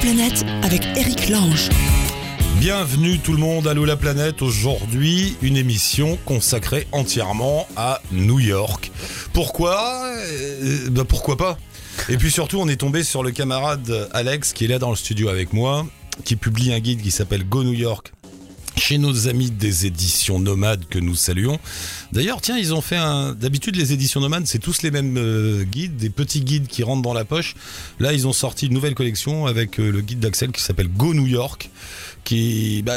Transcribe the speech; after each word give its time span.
planète 0.00 0.44
avec 0.62 0.82
Eric 0.96 1.28
Lange. 1.28 1.70
Bienvenue 2.60 3.18
tout 3.18 3.32
le 3.32 3.38
monde, 3.38 3.66
Allô 3.66 3.84
la 3.84 3.96
planète. 3.96 4.42
Aujourd'hui, 4.42 5.36
une 5.42 5.56
émission 5.56 6.18
consacrée 6.24 6.86
entièrement 6.92 7.66
à 7.76 8.00
New 8.12 8.38
York. 8.38 8.92
Pourquoi? 9.32 10.04
Euh, 10.16 10.88
bah, 10.90 11.04
Pourquoi 11.04 11.36
pas? 11.36 11.58
Et 12.08 12.16
puis 12.16 12.30
surtout, 12.30 12.58
on 12.58 12.68
est 12.68 12.76
tombé 12.76 13.02
sur 13.02 13.22
le 13.22 13.32
camarade 13.32 14.08
Alex 14.12 14.52
qui 14.52 14.64
est 14.64 14.68
là 14.68 14.78
dans 14.78 14.90
le 14.90 14.96
studio 14.96 15.28
avec 15.28 15.52
moi, 15.52 15.84
qui 16.24 16.36
publie 16.36 16.72
un 16.72 16.78
guide 16.78 17.02
qui 17.02 17.10
s'appelle 17.10 17.44
Go 17.48 17.64
New 17.64 17.72
York 17.72 18.12
chez 18.78 18.98
nos 18.98 19.28
amis 19.28 19.50
des 19.50 19.86
éditions 19.86 20.38
nomades 20.38 20.86
que 20.88 20.98
nous 20.98 21.14
saluons. 21.14 21.58
D'ailleurs, 22.12 22.40
tiens, 22.40 22.56
ils 22.56 22.72
ont 22.72 22.80
fait 22.80 22.96
un. 22.96 23.34
D'habitude, 23.34 23.76
les 23.76 23.92
éditions 23.92 24.20
nomades, 24.20 24.46
c'est 24.46 24.58
tous 24.58 24.82
les 24.82 24.90
mêmes 24.90 25.16
euh, 25.18 25.64
guides, 25.64 25.96
des 25.96 26.10
petits 26.10 26.40
guides 26.40 26.68
qui 26.68 26.82
rentrent 26.82 27.02
dans 27.02 27.12
la 27.12 27.24
poche. 27.24 27.54
Là, 27.98 28.12
ils 28.12 28.26
ont 28.26 28.32
sorti 28.32 28.66
une 28.66 28.74
nouvelle 28.74 28.94
collection 28.94 29.46
avec 29.46 29.80
euh, 29.80 29.90
le 29.90 30.00
guide 30.00 30.20
d'Axel 30.20 30.52
qui 30.52 30.62
s'appelle 30.62 30.88
Go 30.88 31.12
New 31.12 31.26
York. 31.26 31.70
Bah, 32.84 32.96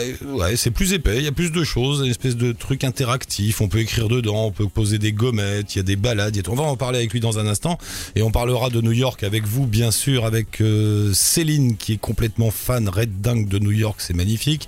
c'est 0.55 0.71
plus 0.71 0.93
épais, 0.93 1.17
il 1.17 1.23
y 1.23 1.27
a 1.27 1.31
plus 1.31 1.51
de 1.51 1.63
choses, 1.63 2.01
une 2.01 2.11
espèce 2.11 2.35
de 2.35 2.51
truc 2.51 2.83
interactif. 2.83 3.61
On 3.61 3.69
peut 3.69 3.79
écrire 3.79 4.09
dedans, 4.09 4.45
on 4.45 4.51
peut 4.51 4.67
poser 4.67 4.97
des 4.97 5.13
gommettes, 5.13 5.75
il 5.75 5.79
y 5.79 5.81
a 5.81 5.83
des 5.83 5.95
balades. 5.95 6.37
On 6.49 6.55
va 6.55 6.63
en 6.63 6.75
parler 6.75 6.99
avec 6.99 7.13
lui 7.13 7.19
dans 7.19 7.39
un 7.39 7.47
instant. 7.47 7.77
Et 8.15 8.21
on 8.21 8.31
parlera 8.31 8.69
de 8.69 8.81
New 8.81 8.91
York 8.91 9.23
avec 9.23 9.45
vous, 9.45 9.67
bien 9.67 9.91
sûr, 9.91 10.25
avec 10.25 10.61
euh, 10.61 11.13
Céline 11.13 11.77
qui 11.77 11.93
est 11.93 11.97
complètement 11.97 12.51
fan, 12.51 12.89
red 12.89 13.21
dingue 13.21 13.47
de 13.47 13.59
New 13.59 13.71
York, 13.71 13.99
c'est 13.99 14.15
magnifique. 14.15 14.67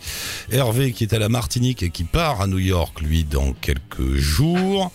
Hervé 0.52 0.92
qui 0.92 1.04
est 1.04 1.14
à 1.14 1.20
la 1.20 1.30
Martinique 1.30 1.84
et 1.84 1.90
qui 1.90 2.04
part 2.04 2.42
à 2.42 2.48
New 2.48 2.60
York, 2.60 3.02
lui, 3.02 3.24
dans 3.24 3.54
quelques 3.54 4.16
jours. 4.16 4.92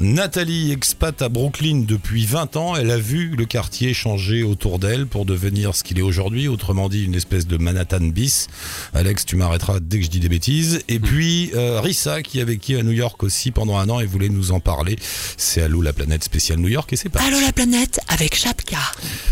Nathalie, 0.00 0.70
expat 0.70 1.22
à 1.22 1.28
Brooklyn 1.28 1.82
depuis 1.84 2.24
20 2.24 2.56
ans, 2.56 2.76
elle 2.76 2.92
a 2.92 2.98
vu 2.98 3.34
le 3.36 3.46
quartier 3.46 3.94
changer 3.94 4.44
autour 4.44 4.78
d'elle 4.78 5.06
pour 5.06 5.24
devenir 5.24 5.74
ce 5.74 5.82
qu'il 5.82 5.98
est 5.98 6.02
aujourd'hui, 6.02 6.46
autrement 6.46 6.88
dit 6.88 7.04
une 7.04 7.16
espèce 7.16 7.48
de 7.48 7.56
Manhattan 7.56 8.00
bis. 8.00 8.46
Alex, 8.94 9.26
tu 9.26 9.34
m'arrêteras 9.34 9.80
dès 9.80 9.98
que 9.98 10.04
je 10.04 10.10
dis 10.10 10.20
des 10.20 10.28
bêtises. 10.28 10.82
Et 10.86 11.00
puis 11.00 11.50
euh, 11.56 11.80
Rissa 11.80 12.22
qui 12.22 12.40
a 12.40 12.44
vécu 12.44 12.76
à 12.76 12.84
New 12.84 12.92
York 12.92 13.20
aussi 13.24 13.50
pendant 13.50 13.76
un 13.76 13.88
an 13.88 13.98
et 13.98 14.06
voulait 14.06 14.28
nous 14.28 14.52
en 14.52 14.60
parler. 14.60 14.96
C'est 15.36 15.62
Allô 15.62 15.82
la 15.82 15.92
planète 15.92 16.22
spéciale 16.22 16.60
New 16.60 16.68
York 16.68 16.92
et 16.92 16.96
c'est 16.96 17.08
parti. 17.08 17.26
Allô 17.26 17.40
la 17.40 17.52
planète 17.52 17.98
avec 18.08 18.34
Chapka. 18.34 18.78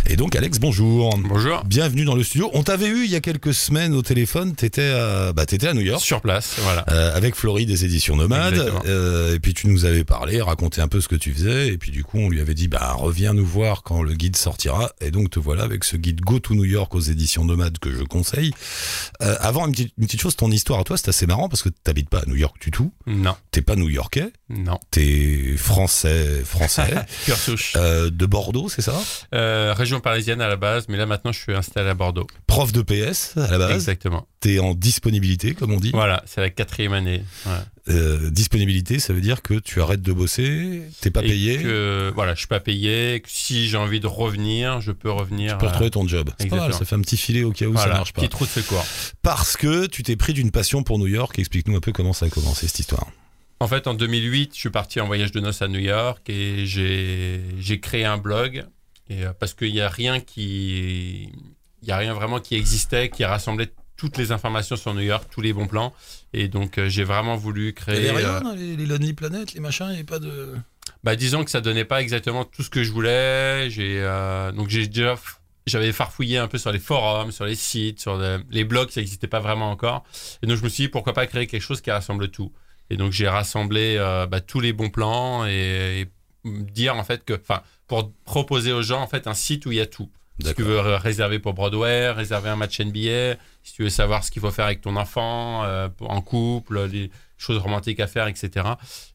Et 0.07 0.17
donc 0.17 0.37
Alex, 0.37 0.59
bonjour. 0.59 1.17
Bonjour. 1.19 1.65
Bienvenue 1.65 2.05
dans 2.05 2.15
le 2.15 2.23
studio. 2.23 2.51
On 2.53 2.63
t'avait 2.63 2.87
eu 2.89 3.05
il 3.05 3.11
y 3.11 3.17
a 3.17 3.21
quelques 3.21 3.55
semaines 3.55 3.95
au 3.95 4.03
téléphone, 4.03 4.55
t'étais 4.55 4.91
à, 4.91 5.33
bah, 5.33 5.47
t'étais 5.47 5.69
à 5.69 5.75
New 5.75 5.81
York. 5.81 6.03
Sur 6.03 6.21
place, 6.21 6.57
voilà. 6.59 6.85
Euh, 6.91 7.17
avec 7.17 7.35
Florie 7.35 7.65
des 7.67 7.85
éditions 7.85 8.17
Nomades. 8.17 8.71
Euh, 8.87 9.35
et 9.35 9.39
puis 9.41 9.55
tu 9.55 9.67
nous 9.69 9.85
avais 9.87 10.05
parlé, 10.05 10.41
raconté 10.43 10.81
un 10.83 10.89
peu 10.89 11.01
ce 11.01 11.09
que 11.09 11.17
tu 11.17 11.33
faisais. 11.33 11.69
Et 11.69 11.79
puis 11.79 11.91
du 11.91 12.05
coup, 12.05 12.19
on 12.19 12.29
lui 12.29 12.41
avait 12.41 12.55
dit, 12.55 12.69
bah 12.69 12.93
reviens 12.99 13.33
nous 13.33 13.47
voir 13.47 13.83
quand 13.83 14.03
le 14.03 14.13
guide 14.15 14.37
sortira. 14.37 14.91
Et 15.01 15.11
donc 15.11 15.31
te 15.31 15.41
voilà 15.41 15.63
avec 15.65 15.83
ce 15.85 15.97
guide 15.97 16.21
Go 16.21 16.39
to 16.39 16.55
New 16.55 16.65
York 16.65 16.95
aux 16.95 17.01
éditions 17.01 17.45
Nomades 17.45 17.79
que 17.79 17.93
je 17.93 18.03
conseille. 18.03 18.53
Euh, 19.23 19.37
avant 19.41 19.67
une 19.67 19.73
petite, 19.73 19.93
une 19.99 20.07
petite 20.07 20.21
chose, 20.21 20.37
ton 20.37 20.51
histoire 20.51 20.81
à 20.81 20.85
toi, 20.85 20.97
c'est 20.99 21.09
assez 21.09 21.27
marrant 21.27 21.49
parce 21.49 21.63
que 21.63 21.71
t'habites 21.71 22.11
pas 22.11 22.21
à 22.21 22.27
New 22.27 22.37
York 22.37 22.57
du 22.61 22.71
tout. 22.71 22.93
Non, 23.07 23.35
T'es 23.51 23.63
pas 23.63 23.75
New-Yorkais. 23.77 24.33
non. 24.51 24.79
T'es 24.91 25.55
français, 25.57 26.43
français. 26.45 26.95
Pure 27.25 27.37
souche. 27.39 27.73
euh, 27.77 28.11
de 28.11 28.27
Bordeaux, 28.27 28.66
c'est 28.69 28.83
ça 28.83 28.95
Euh, 29.35 29.75
région 29.77 30.01
parisienne 30.01 30.41
à 30.41 30.49
la 30.49 30.57
base, 30.57 30.87
mais 30.89 30.97
là 30.97 31.07
maintenant 31.07 31.33
je 31.33 31.39
suis 31.41 31.55
installé 31.55 31.89
à 31.89 31.95
Bordeaux. 31.95 32.27
Prof 32.47 32.73
de 32.73 32.83
PS 32.83 33.37
à 33.37 33.51
la 33.51 33.59
base. 33.59 33.73
Exactement. 33.73 34.27
T'es 34.41 34.59
en 34.59 34.75
disponibilité, 34.75 35.55
comme 35.55 35.73
on 35.73 35.81
dit. 35.81 35.91
Voilà, 35.93 36.23
c'est 36.27 36.41
la 36.41 36.51
quatrième 36.51 36.93
année. 36.93 37.23
Euh, 37.89 38.31
disponibilité, 38.31 38.99
ça 38.99 39.13
veut 39.13 39.21
dire 39.21 39.43
que 39.43 39.55
tu 39.55 39.81
arrêtes 39.81 40.03
de 40.03 40.13
bosser, 40.13 40.83
t'es 41.01 41.11
pas 41.11 41.23
Et 41.23 41.29
payé. 41.29 41.59
Que, 41.63 42.11
voilà, 42.15 42.35
je 42.35 42.41
suis 42.41 42.49
pas 42.49 42.59
payé. 42.61 43.21
Que 43.21 43.29
si 43.31 43.69
j'ai 43.69 43.77
envie 43.77 44.01
de 44.01 44.07
revenir, 44.09 44.81
je 44.81 44.91
peux 44.93 45.11
revenir. 45.11 45.53
Tu 45.53 45.59
peux 45.59 45.67
euh, 45.67 45.69
retrouver 45.69 45.91
ton 45.91 46.07
job. 46.09 46.31
C'est 46.39 46.49
pas 46.49 46.57
mal, 46.57 46.75
ça 46.75 46.85
fait 46.85 46.97
un 46.97 47.01
petit 47.01 47.17
filet 47.17 47.45
au 47.45 47.53
cas 47.53 47.67
où 47.67 47.73
voilà, 47.73 47.93
ça 47.93 47.99
marche 47.99 48.13
pas. 48.13 48.23
Petit 48.23 48.29
trou 48.31 48.45
de 48.45 48.51
secours. 48.51 48.85
Parce 49.23 49.57
que 49.57 49.87
tu 49.87 50.03
t'es 50.03 50.17
pris 50.17 50.33
d'une 50.33 50.51
passion 50.51 50.83
pour 50.83 50.99
New 50.99 51.07
York. 51.07 51.39
Explique-nous 51.39 51.77
un 51.77 51.81
peu 51.81 51.93
comment 51.93 52.13
ça 52.13 52.27
a 52.27 52.29
commencé 52.31 52.67
cette 52.67 52.81
histoire. 52.81 53.07
En 53.61 53.69
fait, 53.69 53.87
en 53.87 53.95
2008, 53.95 54.55
je 54.55 54.59
suis 54.59 54.71
parti 54.71 55.01
en 55.01 55.07
voyage 55.07 55.33
de 55.33 55.41
noces 55.41 55.63
à 55.63 55.69
New 55.69 55.79
York 55.79 56.29
et 56.29 56.67
j'ai 56.67 57.81
créé 57.81 58.05
un 58.05 58.19
blog. 58.19 58.67
Et, 59.09 59.25
euh, 59.25 59.33
parce 59.39 59.55
qu'il 59.55 59.73
n'y 59.73 59.81
a 59.81 59.89
rien 59.89 60.21
qui. 60.21 61.31
Il 61.83 61.89
y 61.89 61.93
a 61.93 61.97
rien 61.97 62.13
vraiment 62.13 62.41
qui 62.41 62.55
existait, 62.57 63.09
qui 63.09 63.25
rassemblait 63.25 63.71
toutes 63.97 64.19
les 64.19 64.33
informations 64.33 64.77
sur 64.77 64.93
New 64.95 65.01
York, 65.03 65.27
tous 65.31 65.41
les 65.41 65.53
bons 65.53 65.67
plans. 65.69 65.95
Et 66.33 66.49
donc, 66.49 66.77
euh, 66.79 66.89
j'ai 66.89 67.05
vraiment 67.05 67.37
voulu 67.37 67.69
Il 67.69 67.75
créer. 67.75 68.05
y 68.05 68.09
avait 68.09 68.19
rien 68.19 68.35
euh, 68.37 68.41
dans 68.41 68.55
les, 68.55 68.77
les 68.77 68.87
Lonely 68.87 69.13
Planet, 69.15 69.55
les 69.55 69.61
machins, 69.61 69.87
il 69.87 69.91
n'y 69.91 69.95
avait 69.97 70.05
pas 70.05 70.19
de. 70.19 70.55
Bah, 71.05 71.17
disons 71.17 71.45
que 71.45 71.51
ça 71.51 71.61
donnait 71.61 71.85
pas 71.85 72.03
exactement 72.03 72.45
tout 72.45 72.63
ce 72.63 72.71
que 72.71 72.83
je 72.83 72.91
voulais. 72.93 73.69
J'ai 73.71 74.01
euh, 74.01 74.53
donc 74.53 74.69
j'ai 74.69 74.87
déjà 74.87 75.15
j'avais 75.67 75.93
farfouillé 75.93 76.39
un 76.39 76.47
peu 76.49 76.59
sur 76.59 76.73
les 76.73 76.79
forums, 76.79 77.33
sur 77.33 77.45
les 77.45 77.57
sites, 77.57 78.01
sur 78.01 78.21
les 78.51 78.65
blogs, 78.65 78.91
ça 78.91 79.01
n'existait 79.01 79.27
pas 79.27 79.41
vraiment 79.41 79.71
encore. 79.71 80.05
Et 80.43 80.47
donc 80.47 80.57
je 80.59 80.63
me 80.63 80.69
suis 80.69 80.85
dit 80.85 80.89
pourquoi 80.89 81.13
pas 81.13 81.27
créer 81.27 81.47
quelque 81.47 81.63
chose 81.63 81.81
qui 81.81 81.91
rassemble 81.91 82.29
tout. 82.29 82.53
Et 82.91 82.97
donc 82.97 83.13
j'ai 83.13 83.29
rassemblé 83.29 83.97
euh, 83.99 84.27
bah, 84.27 84.41
tous 84.41 84.61
les 84.61 84.73
bons 84.73 84.91
plans 84.91 85.47
et, 85.47 86.03
et 86.03 86.09
dire 86.45 86.97
en 86.97 87.05
fait 87.05 87.25
que, 87.25 87.35
enfin, 87.35 87.63
pour 87.89 88.13
proposer 88.25 88.73
aux 88.73 88.83
gens 88.83 89.01
en 89.03 89.07
fait 89.07 89.27
un 89.27 89.35
site 89.35 89.67
où 89.67 89.73
il 89.73 89.79
y 89.79 89.81
a 89.81 89.87
tout. 89.87 90.11
Si 90.45 90.55
tu 90.55 90.63
veux 90.63 90.79
ré- 90.81 90.97
réserver 90.99 91.39
pour 91.39 91.55
Broadway, 91.55 92.11
réserver 92.11 92.51
un 92.51 92.57
match 92.57 92.79
NBA, 92.79 93.37
si 93.63 93.73
tu 93.75 93.83
veux 93.85 93.89
savoir 93.89 94.23
ce 94.23 94.31
qu'il 94.31 94.43
faut 94.43 94.51
faire 94.51 94.67
avec 94.67 94.83
ton 94.83 94.95
enfant, 94.97 95.65
euh, 95.65 95.89
en 96.01 96.21
couple, 96.21 96.85
les 96.93 97.11
choses 97.39 97.57
romantiques 97.57 98.01
à 98.01 98.07
faire, 98.07 98.27
etc. 98.29 98.67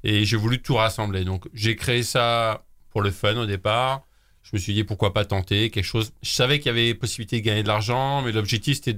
Et 0.04 0.26
j'ai 0.26 0.36
voulu 0.38 0.62
tout 0.64 0.76
rassembler. 0.76 1.24
Donc 1.24 1.46
j'ai 1.54 1.76
créé 1.76 2.02
ça 2.02 2.64
pour 2.90 3.02
le 3.04 3.12
fun 3.12 3.36
au 3.38 3.46
départ. 3.46 4.02
Je 4.42 4.50
me 4.54 4.60
suis 4.60 4.74
dit 4.74 4.84
pourquoi 4.84 5.14
pas 5.14 5.24
tenter 5.24 5.70
quelque 5.70 5.86
chose. 5.86 6.12
Je 6.24 6.32
savais 6.32 6.58
qu'il 6.58 6.68
y 6.68 6.70
avait 6.72 6.96
possibilité 6.96 7.40
de 7.40 7.46
gagner 7.46 7.62
de 7.62 7.68
l'argent, 7.68 8.24
mais 8.24 8.32
l'objectif 8.32 8.82
c'était 8.84 8.98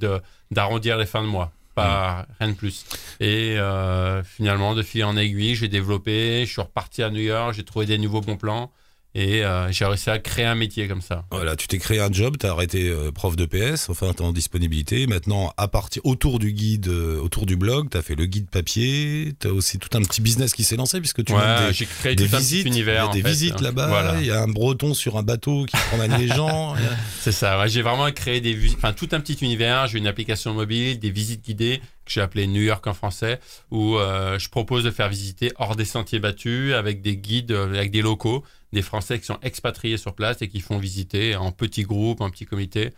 d'arrondir 0.50 0.98
les 0.98 1.06
fins 1.06 1.22
de 1.22 1.28
mois, 1.28 1.52
pas 1.76 2.26
rien 2.40 2.50
de 2.50 2.56
plus. 2.56 2.86
Et 3.20 3.58
euh, 3.58 4.24
finalement, 4.24 4.76
de 4.76 4.84
fil 4.84 5.04
en 5.06 5.18
aiguille, 5.18 5.56
j'ai 5.56 5.68
développé. 5.68 6.46
Je 6.46 6.52
suis 6.52 6.62
reparti 6.62 7.04
à 7.04 7.10
New 7.10 7.22
York, 7.22 7.54
j'ai 7.56 7.64
trouvé 7.64 7.86
des 7.86 7.98
nouveaux 7.98 8.22
bons 8.22 8.38
plans 8.38 8.72
et 9.16 9.44
euh, 9.46 9.72
j'ai 9.72 9.86
réussi 9.86 10.10
à 10.10 10.18
créer 10.20 10.46
un 10.46 10.56
métier 10.56 10.88
comme 10.88 11.02
ça. 11.02 11.26
Voilà, 11.32 11.56
tu 11.56 11.68
t'es 11.68 11.78
créé 11.78 12.00
un 12.00 12.12
job, 12.12 12.38
t'as 12.40 12.50
arrêté 12.52 12.90
euh, 12.90 13.12
prof 13.12 13.36
de 13.36 13.46
PS, 13.46 13.90
enfin 13.90 14.12
t'es 14.14 14.24
en 14.24 14.32
disponibilité. 14.32 15.06
Maintenant, 15.08 15.54
à 15.58 15.68
partir 15.68 16.02
autour 16.06 16.40
du 16.40 16.52
guide, 16.54 16.88
euh, 16.88 17.20
autour 17.20 17.46
du 17.46 17.56
blog, 17.56 17.90
t'as 17.92 18.02
fait 18.02 18.16
le 18.16 18.26
guide 18.26 18.50
papier, 18.50 19.34
t'as 19.40 19.50
aussi 19.50 19.78
tout 19.80 19.96
un 19.98 20.02
petit 20.02 20.22
business 20.22 20.54
qui 20.54 20.64
s'est 20.64 20.76
lancé 20.76 21.00
puisque 21.00 21.24
tu 21.24 21.34
Ouais, 21.34 21.40
mènes 21.40 21.68
des, 21.68 21.74
j'ai 21.74 21.86
créé 21.86 22.16
des 22.16 22.28
tout 22.28 22.36
un 22.36 22.40
visites, 22.40 22.64
petit 22.64 22.70
univers. 22.70 23.10
des 23.12 23.22
fait. 23.22 23.30
visites 23.30 23.62
là-bas, 23.62 23.88
Voilà. 23.88 24.20
il 24.20 24.26
y 24.26 24.32
a 24.32 24.42
un 24.42 24.48
breton 24.48 24.94
sur 24.94 25.18
un 25.18 25.24
bateau 25.24 25.66
qui 25.66 25.78
promène 25.90 26.18
les 26.18 26.28
gens. 26.28 26.76
C'est 27.20 27.32
ça, 27.32 27.60
ouais, 27.60 27.70
j'ai 27.70 27.82
vraiment 27.82 28.12
créé 28.12 28.42
des 28.42 28.58
enfin 28.76 28.94
tout 28.94 29.10
un 29.12 29.20
petit 29.20 29.38
univers, 29.42 29.88
j'ai 29.88 29.98
une 30.00 30.08
application 30.08 30.54
mobile, 30.54 31.00
des 31.00 31.12
visites 31.12 31.46
guidées 31.46 31.82
que 32.06 32.12
j'ai 32.12 32.22
appelé 32.22 32.48
New 32.48 32.62
York 32.62 32.86
en 32.88 32.94
français 32.94 33.40
où 33.72 33.98
euh, 33.98 34.38
je 34.40 34.50
propose 34.50 34.84
de 34.84 34.92
faire 34.92 35.10
visiter 35.10 35.52
hors 35.58 35.76
des 35.76 35.86
sentiers 35.86 36.20
battus 36.20 36.74
avec 36.74 37.02
des 37.02 37.18
guides 37.18 37.52
euh, 37.52 37.74
avec 37.74 37.92
des 37.92 38.02
locaux, 38.02 38.44
des 38.72 38.82
Français 38.82 39.20
qui 39.20 39.26
sont 39.26 39.40
expatriés 39.42 39.98
sur 39.98 40.14
place 40.14 40.42
et 40.42 40.48
qui 40.48 40.60
font 40.60 40.78
visiter 40.78 41.36
en 41.36 41.52
petits 41.52 41.84
groupes, 41.84 42.22
en 42.22 42.30
petits 42.30 42.46
comités 42.46 42.92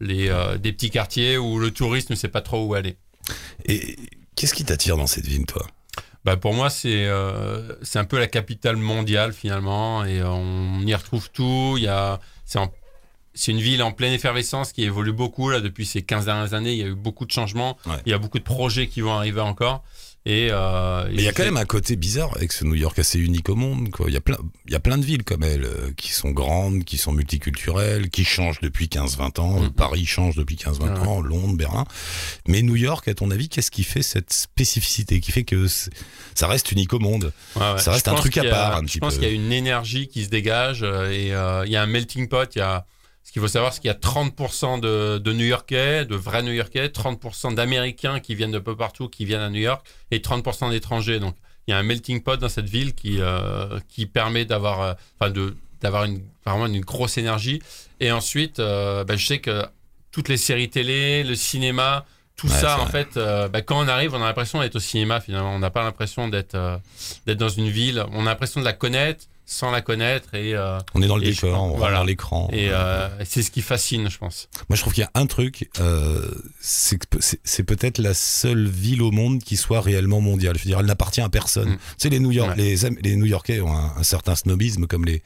les 0.00 0.28
euh, 0.28 0.56
des 0.56 0.72
petits 0.72 0.90
quartiers 0.90 1.38
où 1.38 1.58
le 1.58 1.70
touriste 1.70 2.10
ne 2.10 2.14
sait 2.14 2.28
pas 2.28 2.40
trop 2.40 2.64
où 2.64 2.74
aller. 2.74 2.96
Et 3.66 3.96
qu'est-ce 4.34 4.54
qui 4.54 4.64
t'attire 4.64 4.96
dans 4.96 5.06
cette 5.06 5.26
ville, 5.26 5.46
toi? 5.46 5.66
Bah 6.24 6.36
pour 6.36 6.52
moi, 6.52 6.68
c'est 6.68 7.06
euh, 7.06 7.74
un 7.94 8.04
peu 8.04 8.18
la 8.18 8.26
capitale 8.26 8.76
mondiale 8.76 9.32
finalement, 9.32 10.04
et 10.04 10.22
on 10.22 10.80
y 10.80 10.94
retrouve 10.94 11.30
tout. 11.30 11.74
Il 11.78 11.84
y 11.84 11.88
a, 11.88 12.20
c'est 12.44 12.58
en- 12.58 12.72
c'est 13.34 13.52
une 13.52 13.60
ville 13.60 13.82
en 13.82 13.92
pleine 13.92 14.12
effervescence 14.12 14.72
qui 14.72 14.82
évolue 14.84 15.12
beaucoup 15.12 15.50
là 15.50 15.60
depuis 15.60 15.86
ces 15.86 16.02
15 16.02 16.24
dernières 16.26 16.54
années. 16.54 16.72
Il 16.72 16.78
y 16.78 16.82
a 16.82 16.86
eu 16.88 16.94
beaucoup 16.94 17.26
de 17.26 17.32
changements. 17.32 17.76
Ouais. 17.86 17.94
Il 18.06 18.10
y 18.10 18.14
a 18.14 18.18
beaucoup 18.18 18.38
de 18.38 18.44
projets 18.44 18.86
qui 18.88 19.00
vont 19.00 19.12
arriver 19.14 19.40
encore. 19.40 19.82
Et 20.26 20.48
euh, 20.50 21.06
Mais 21.08 21.14
il 21.14 21.22
y 21.22 21.28
a 21.28 21.32
quand 21.32 21.44
même 21.44 21.56
un 21.56 21.64
côté 21.64 21.96
bizarre 21.96 22.36
avec 22.36 22.52
ce 22.52 22.64
New 22.66 22.74
York 22.74 22.98
assez 22.98 23.18
unique 23.18 23.48
au 23.48 23.54
monde. 23.54 23.88
Quoi. 23.90 24.06
Il, 24.08 24.12
y 24.12 24.18
a 24.18 24.20
plein, 24.20 24.36
il 24.66 24.72
y 24.72 24.74
a 24.74 24.80
plein 24.80 24.98
de 24.98 25.04
villes 25.04 25.22
comme 25.24 25.42
elle 25.42 25.64
euh, 25.64 25.92
qui 25.96 26.12
sont 26.12 26.30
grandes, 26.30 26.84
qui 26.84 26.98
sont 26.98 27.12
multiculturelles, 27.12 28.10
qui 28.10 28.24
changent 28.24 28.60
depuis 28.60 28.86
15-20 28.88 29.40
ans. 29.40 29.60
Mhm. 29.60 29.70
Paris 29.72 30.04
change 30.04 30.34
depuis 30.36 30.56
15-20 30.56 30.80
Ouais. 30.82 31.08
ans, 31.08 31.22
Londres, 31.22 31.56
Berlin. 31.56 31.86
Mais 32.46 32.60
New 32.60 32.76
York, 32.76 33.08
à 33.08 33.14
ton 33.14 33.30
avis, 33.30 33.48
qu'est-ce 33.48 33.70
qui 33.70 33.82
fait 33.82 34.02
cette 34.02 34.30
spécificité 34.30 35.20
qui 35.20 35.32
fait 35.32 35.44
que 35.44 35.66
ça 36.34 36.46
reste 36.48 36.70
unique 36.70 36.92
au 36.92 36.98
monde? 36.98 37.32
Ouais, 37.56 37.62
ouais. 37.72 37.78
Ça 37.78 37.92
reste 37.92 38.04
Je 38.04 38.10
un 38.10 38.14
pense 38.14 38.20
truc 38.20 38.36
à 38.36 38.44
part, 38.44 38.76
un 38.76 38.80
Je 38.82 38.86
petit 38.86 38.98
pense 39.00 39.14
peu. 39.14 39.20
qu'il 39.20 39.28
y 39.30 39.32
a 39.32 39.34
une 39.34 39.52
énergie 39.52 40.08
qui 40.08 40.24
se 40.24 40.28
dégage 40.28 40.80
euh, 40.82 41.10
et 41.10 41.32
euh, 41.32 41.64
il 41.64 41.72
y 41.72 41.76
a 41.76 41.82
un 41.82 41.86
melting 41.86 42.28
pot. 42.28 42.54
Il 42.54 42.58
y 42.58 42.62
a 42.62 42.84
ce 43.30 43.32
qu'il 43.32 43.42
faut 43.42 43.46
savoir, 43.46 43.72
c'est 43.72 43.80
qu'il 43.80 43.86
y 43.86 43.92
a 43.92 43.96
30% 43.96 44.80
de, 44.80 45.18
de 45.18 45.32
New-Yorkais, 45.32 46.04
de 46.04 46.16
vrais 46.16 46.42
New-Yorkais, 46.42 46.88
30% 46.88 47.54
d'Américains 47.54 48.18
qui 48.18 48.34
viennent 48.34 48.50
de 48.50 48.58
peu 48.58 48.74
partout, 48.74 49.08
qui 49.08 49.24
viennent 49.24 49.40
à 49.40 49.50
New 49.50 49.60
York, 49.60 49.86
et 50.10 50.18
30% 50.18 50.68
d'étrangers. 50.72 51.20
Donc 51.20 51.36
il 51.68 51.70
y 51.70 51.74
a 51.74 51.78
un 51.78 51.84
melting 51.84 52.24
pot 52.24 52.40
dans 52.40 52.48
cette 52.48 52.68
ville 52.68 52.92
qui 52.92 53.20
euh, 53.20 53.78
qui 53.88 54.06
permet 54.06 54.46
d'avoir, 54.46 54.80
euh, 54.80 54.94
enfin 55.20 55.30
de 55.30 55.54
d'avoir 55.80 56.06
une 56.06 56.22
vraiment 56.44 56.66
une 56.66 56.80
grosse 56.80 57.18
énergie. 57.18 57.62
Et 58.00 58.10
ensuite, 58.10 58.58
euh, 58.58 59.04
bah, 59.04 59.14
je 59.14 59.24
sais 59.24 59.38
que 59.38 59.64
toutes 60.10 60.28
les 60.28 60.36
séries 60.36 60.68
télé, 60.68 61.22
le 61.22 61.36
cinéma, 61.36 62.04
tout 62.34 62.48
Ouais, 62.48 62.52
ça, 62.52 62.80
en 62.80 62.86
vrai. 62.86 63.04
fait, 63.04 63.16
euh, 63.16 63.46
bah, 63.48 63.62
quand 63.62 63.78
on 63.78 63.86
arrive, 63.86 64.12
on 64.12 64.20
a 64.22 64.26
l'impression 64.26 64.58
d'être 64.58 64.74
au 64.74 64.80
cinéma 64.80 65.20
finalement. 65.20 65.54
On 65.54 65.60
n'a 65.60 65.70
pas 65.70 65.84
l'impression 65.84 66.26
d'être 66.26 66.56
euh, 66.56 66.76
d'être 67.26 67.38
dans 67.38 67.48
une 67.48 67.68
ville. 67.68 68.04
On 68.10 68.22
a 68.26 68.30
l'impression 68.30 68.58
de 68.58 68.64
la 68.64 68.72
connaître. 68.72 69.26
Sans 69.52 69.72
la 69.72 69.80
connaître 69.82 70.32
et 70.36 70.54
euh, 70.54 70.78
On 70.94 71.02
est 71.02 71.08
dans 71.08 71.16
le 71.16 71.24
Et 71.24 71.30
décor, 71.32 71.60
on 71.64 71.70
voilà. 71.70 71.86
regarde 71.96 72.06
l'écran. 72.06 72.48
et 72.52 72.68
euh, 72.70 73.08
c'est 73.24 73.42
ce 73.42 73.50
qui 73.50 73.62
fascine, 73.62 74.08
je 74.08 74.16
pense. 74.16 74.48
Moi, 74.68 74.76
je 74.76 74.80
trouve 74.80 74.92
qu'il 74.92 75.02
y 75.02 75.04
a 75.04 75.10
un 75.14 75.26
truc, 75.26 75.68
euh, 75.80 76.30
c'est 76.60 76.98
que 76.98 77.06
c'est- 77.18 77.40
c'est 77.42 77.64
peut-être 77.64 77.98
la 77.98 78.14
seule 78.14 78.68
ville 78.68 79.02
au 79.02 79.10
monde 79.10 79.42
qui 79.42 79.56
soit 79.56 79.80
réellement 79.80 80.20
mondiale. 80.20 80.56
Je 80.56 80.62
veux 80.62 80.68
dire, 80.68 80.78
elle 80.78 80.86
n'appartient 80.86 81.20
à 81.20 81.28
personne. 81.28 81.70
Mm. 81.70 81.76
Tu 81.76 81.80
sais, 81.98 82.08
les 82.10 82.20
New, 82.20 82.30
York, 82.30 82.50
Ouais. 82.56 82.62
les, 82.62 82.76
les 83.02 83.16
New 83.16 83.26
Yorkais 83.26 83.60
ont 83.60 83.72
un, 83.76 83.92
un 83.96 84.02
certain 84.04 84.36
snobisme, 84.36 84.86
comme 84.86 85.04
les, 85.04 85.20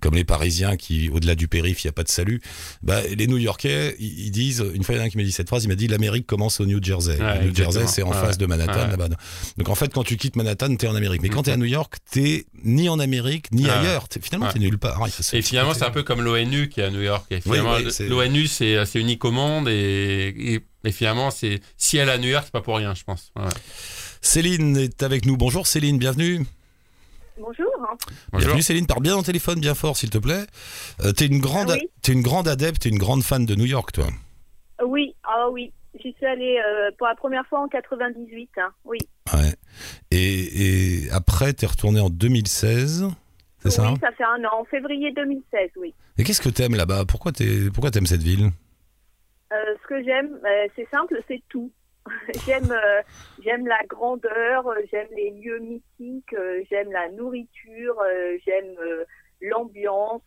comme 0.00 0.14
les 0.16 0.24
Parisiens 0.24 0.76
qui, 0.76 1.08
au-delà 1.08 1.34
du 1.34 1.48
périph', 1.48 1.82
il 1.82 1.86
n'y 1.86 1.90
a 1.90 1.94
pas 1.94 2.04
de 2.04 2.10
salut. 2.10 2.42
Bah, 2.82 3.00
les 3.16 3.26
New 3.26 3.38
Yorkais, 3.38 3.96
ils, 3.98 4.26
ils 4.26 4.30
disent, 4.30 4.62
une 4.74 4.84
fois, 4.84 4.94
il 4.94 4.98
y 4.98 5.00
en 5.00 5.04
a 5.04 5.06
un 5.06 5.10
qui 5.10 5.16
m'a 5.16 5.24
dit 5.24 5.32
cette 5.32 5.48
phrase, 5.48 5.64
il 5.64 5.68
m'a 5.68 5.76
dit 5.76 5.88
l'Amérique 5.88 6.26
commence 6.26 6.60
au 6.60 6.66
New 6.66 6.82
Jersey. 6.82 7.18
Ouais, 7.18 7.38
le 7.40 7.46
New 7.48 7.54
Jersey, 7.56 7.86
c'est 7.86 8.02
en 8.02 8.10
Ouais, 8.10 8.16
face 8.20 8.36
de 8.36 8.44
Manhattan, 8.44 8.88
là-bas. 8.88 9.08
Donc, 9.56 9.68
en 9.70 9.74
fait, 9.74 9.94
quand 9.94 10.04
tu 10.04 10.18
quittes 10.18 10.36
Manhattan, 10.36 10.76
t'es 10.76 10.88
en 10.88 10.94
Amérique. 10.94 11.22
Mais 11.22 11.30
quand 11.30 11.38
Mhm. 11.38 11.44
t'es 11.44 11.52
à 11.52 11.56
New 11.56 11.64
York, 11.64 11.94
t'es 12.10 12.44
ni 12.64 12.90
en 12.90 12.98
Amérique, 12.98 13.50
ni 13.52 13.61
Ouais. 13.66 13.70
ailleurs. 13.70 14.08
T'es- 14.08 14.20
finalement, 14.20 14.46
Ouais. 14.46 14.52
t'es 14.52 14.58
nulle 14.58 14.78
part. 14.78 15.00
Et 15.32 15.42
finalement, 15.42 15.74
c'est 15.74 15.84
un 15.84 15.90
peu 15.90 16.02
comme 16.02 16.22
l'ONU 16.22 16.68
qui 16.68 16.80
est 16.80 16.84
à 16.84 16.90
New 16.90 17.02
York. 17.02 17.26
Et 17.30 17.40
finalement, 17.40 17.76
oui, 17.76 17.90
c'est- 17.90 18.08
l'ONU, 18.08 18.46
c'est 18.46 18.76
au 19.24 19.30
monde. 19.30 19.68
Et, 19.68 20.28
et, 20.54 20.60
et 20.84 20.92
finalement, 20.92 21.30
c'est 21.30 21.60
si 21.76 21.96
elle 21.98 22.08
est 22.08 22.12
à 22.12 22.18
New 22.18 22.28
York, 22.28 22.44
c'est 22.46 22.52
pas 22.52 22.60
pour 22.62 22.76
rien, 22.76 22.94
je 22.94 23.04
pense. 23.04 23.32
Ouais. 23.36 23.44
Céline 24.20 24.76
est 24.76 25.02
avec 25.02 25.26
nous. 25.26 25.36
Bonjour 25.36 25.66
Céline, 25.66 25.98
bienvenue. 25.98 26.44
Bonjour. 27.38 27.66
Bonjour. 28.30 28.38
Bienvenue 28.46 28.62
Céline, 28.62 28.86
parle 28.86 29.02
bien 29.02 29.12
dans 29.12 29.18
le 29.18 29.24
téléphone, 29.24 29.58
bien 29.58 29.74
fort 29.74 29.96
s'il 29.96 30.10
te 30.10 30.18
plaît. 30.18 30.44
Euh, 31.04 31.12
t'es 31.12 31.26
une 31.26 31.40
grande, 31.40 31.70
Ah 31.70 31.76
oui. 31.80 31.88
t'es 32.02 32.12
une 32.12 32.22
grande 32.22 32.46
adepte, 32.46 32.82
t'es 32.82 32.88
une 32.90 32.98
grande 32.98 33.22
fan 33.24 33.44
de 33.46 33.54
New 33.54 33.64
York, 33.64 33.90
toi. 33.92 34.06
Oui, 34.86 35.14
ah 35.24 35.48
oui. 35.50 35.72
J'y 36.02 36.12
suis 36.16 36.26
allée 36.26 36.58
euh, 36.58 36.90
pour 36.98 37.06
la 37.06 37.14
première 37.14 37.44
fois 37.46 37.60
en 37.60 37.68
98. 37.68 38.48
hein, 38.58 38.70
Oui. 38.84 38.98
Ouais. 39.34 39.54
Et, 40.10 41.04
et 41.06 41.10
après, 41.10 41.52
t'es 41.52 41.66
retourné 41.66 42.00
en 42.00 42.10
2016, 42.10 43.08
c'est 43.62 43.70
ça 43.70 43.86
hein 43.86 43.92
Oui, 43.94 44.00
ça 44.00 44.12
fait 44.12 44.24
un 44.24 44.44
an. 44.44 44.60
En 44.60 44.64
février 44.64 45.12
2016, 45.12 45.70
oui. 45.76 45.94
Et 46.18 46.24
qu'est-ce 46.24 46.40
que 46.42 46.48
t'aimes 46.48 46.74
là-bas? 46.74 47.04
Pourquoi 47.06 47.32
t'es, 47.32 47.70
pourquoi 47.72 47.90
t'aimes 47.90 48.06
cette 48.06 48.22
ville? 48.22 48.50
Euh, 49.52 49.56
ce 49.82 49.86
que 49.86 50.02
j'aime, 50.04 50.38
euh, 50.44 50.66
c'est 50.76 50.88
simple, 50.90 51.20
c'est 51.28 51.42
tout. 51.48 51.70
j'aime, 52.46 52.70
euh, 52.72 53.02
j'aime 53.44 53.66
la 53.66 53.78
grandeur, 53.88 54.64
j'aime 54.90 55.06
les 55.16 55.30
lieux 55.30 55.60
mythiques, 55.60 56.32
euh, 56.32 56.62
j'aime 56.70 56.90
la 56.90 57.08
nourriture, 57.10 57.94
euh, 58.00 58.36
j'aime 58.44 58.74
euh, 58.80 59.04
l'ambiance, 59.40 60.22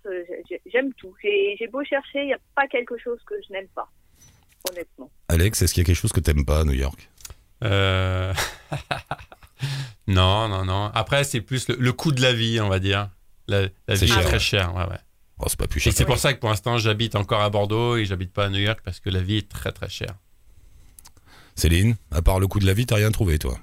j'ai- 0.49 0.61
j'aime 0.67 0.93
tout. 0.93 1.13
J'ai, 1.21 1.55
j'ai 1.59 1.67
beau 1.67 1.83
chercher, 1.83 2.19
il 2.21 2.27
n'y 2.27 2.33
a 2.33 2.39
pas 2.55 2.67
quelque 2.67 2.97
chose 2.97 3.19
que 3.25 3.35
je 3.47 3.51
n'aime 3.53 3.67
pas, 3.75 3.89
honnêtement. 4.69 5.09
Alex, 5.27 5.61
est-ce 5.61 5.73
qu'il 5.73 5.81
y 5.81 5.85
a 5.85 5.87
quelque 5.87 5.99
chose 6.01 6.13
que 6.13 6.19
t'aimes 6.21 6.45
pas 6.45 6.59
à 6.61 6.63
New 6.63 6.73
York? 6.73 7.09
Euh, 7.63 8.33
non, 10.07 10.47
non, 10.47 10.65
non. 10.65 10.91
Après, 10.93 11.23
c'est 11.23 11.41
plus 11.41 11.67
le, 11.69 11.75
le 11.75 11.93
coût 11.93 12.11
de 12.11 12.21
la 12.21 12.33
vie, 12.33 12.59
on 12.61 12.69
va 12.69 12.79
dire. 12.79 13.09
La, 13.47 13.67
vie 13.89 14.07
cher, 14.07 14.19
est 14.19 14.23
très 14.23 14.33
ouais. 14.33 14.39
chère. 14.39 14.75
Ouais, 14.75 14.83
ouais. 14.83 14.97
Oh, 15.39 15.45
c'est 15.47 15.59
pas 15.59 15.67
plus 15.67 15.79
Et 15.79 15.83
cher. 15.83 15.93
c'est 15.93 16.05
pour 16.05 16.17
ça 16.17 16.33
que 16.33 16.39
pour 16.39 16.49
l'instant, 16.49 16.77
j'habite 16.77 17.15
encore 17.15 17.41
à 17.41 17.49
Bordeaux 17.49 17.97
et 17.97 18.05
j'habite 18.05 18.31
pas 18.33 18.45
à 18.45 18.49
New 18.49 18.59
York 18.59 18.79
parce 18.83 18.99
que 18.99 19.09
la 19.09 19.21
vie 19.21 19.37
est 19.37 19.49
très 19.49 19.71
très 19.71 19.89
chère. 19.89 20.15
Céline, 21.55 21.95
à 22.11 22.21
part 22.21 22.39
le 22.39 22.47
coût 22.47 22.59
de 22.59 22.65
la 22.65 22.73
vie, 22.73 22.85
t'as 22.85 22.95
rien 22.95 23.11
trouvé, 23.11 23.37
toi? 23.39 23.57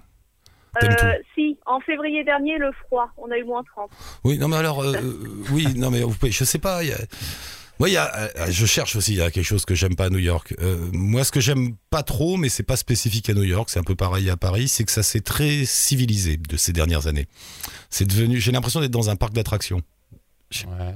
Euh, 0.82 1.12
si, 1.34 1.58
en 1.66 1.80
février 1.80 2.24
dernier, 2.24 2.56
le 2.58 2.72
froid, 2.86 3.10
on 3.18 3.30
a 3.30 3.36
eu 3.36 3.44
moins 3.44 3.62
30. 3.62 3.90
Oui, 4.24 4.38
non, 4.38 4.48
mais 4.48 4.56
alors, 4.56 4.82
euh, 4.82 4.94
euh, 4.94 5.44
oui, 5.50 5.66
non, 5.76 5.90
mais 5.90 6.00
vous 6.02 6.14
pouvez, 6.14 6.32
je 6.32 6.44
sais 6.44 6.58
pas. 6.58 6.82
il 6.82 6.88
y 6.88 6.92
a- 6.92 6.98
Moi, 7.82 7.90
y 7.90 7.96
a, 7.96 8.14
euh, 8.16 8.46
je 8.48 8.64
cherche 8.64 8.94
aussi. 8.94 9.10
Il 9.14 9.18
y 9.18 9.22
a 9.22 9.32
quelque 9.32 9.44
chose 9.44 9.64
que 9.64 9.74
j'aime 9.74 9.96
pas 9.96 10.04
à 10.04 10.08
New 10.10 10.20
York. 10.20 10.54
Euh, 10.60 10.88
moi, 10.92 11.24
ce 11.24 11.32
que 11.32 11.40
j'aime 11.40 11.74
pas 11.90 12.04
trop, 12.04 12.36
mais 12.36 12.48
c'est 12.48 12.62
pas 12.62 12.76
spécifique 12.76 13.28
à 13.28 13.34
New 13.34 13.42
York, 13.42 13.70
c'est 13.70 13.80
un 13.80 13.82
peu 13.82 13.96
pareil 13.96 14.30
à 14.30 14.36
Paris, 14.36 14.68
c'est 14.68 14.84
que 14.84 14.92
ça 14.92 15.02
s'est 15.02 15.20
très 15.20 15.64
civilisé 15.64 16.36
de 16.36 16.56
ces 16.56 16.72
dernières 16.72 17.08
années. 17.08 17.26
C'est 17.90 18.04
devenu. 18.04 18.40
J'ai 18.40 18.52
l'impression 18.52 18.78
d'être 18.80 18.92
dans 18.92 19.10
un 19.10 19.16
parc 19.16 19.32
d'attractions. 19.32 19.82
Ouais. 20.64 20.94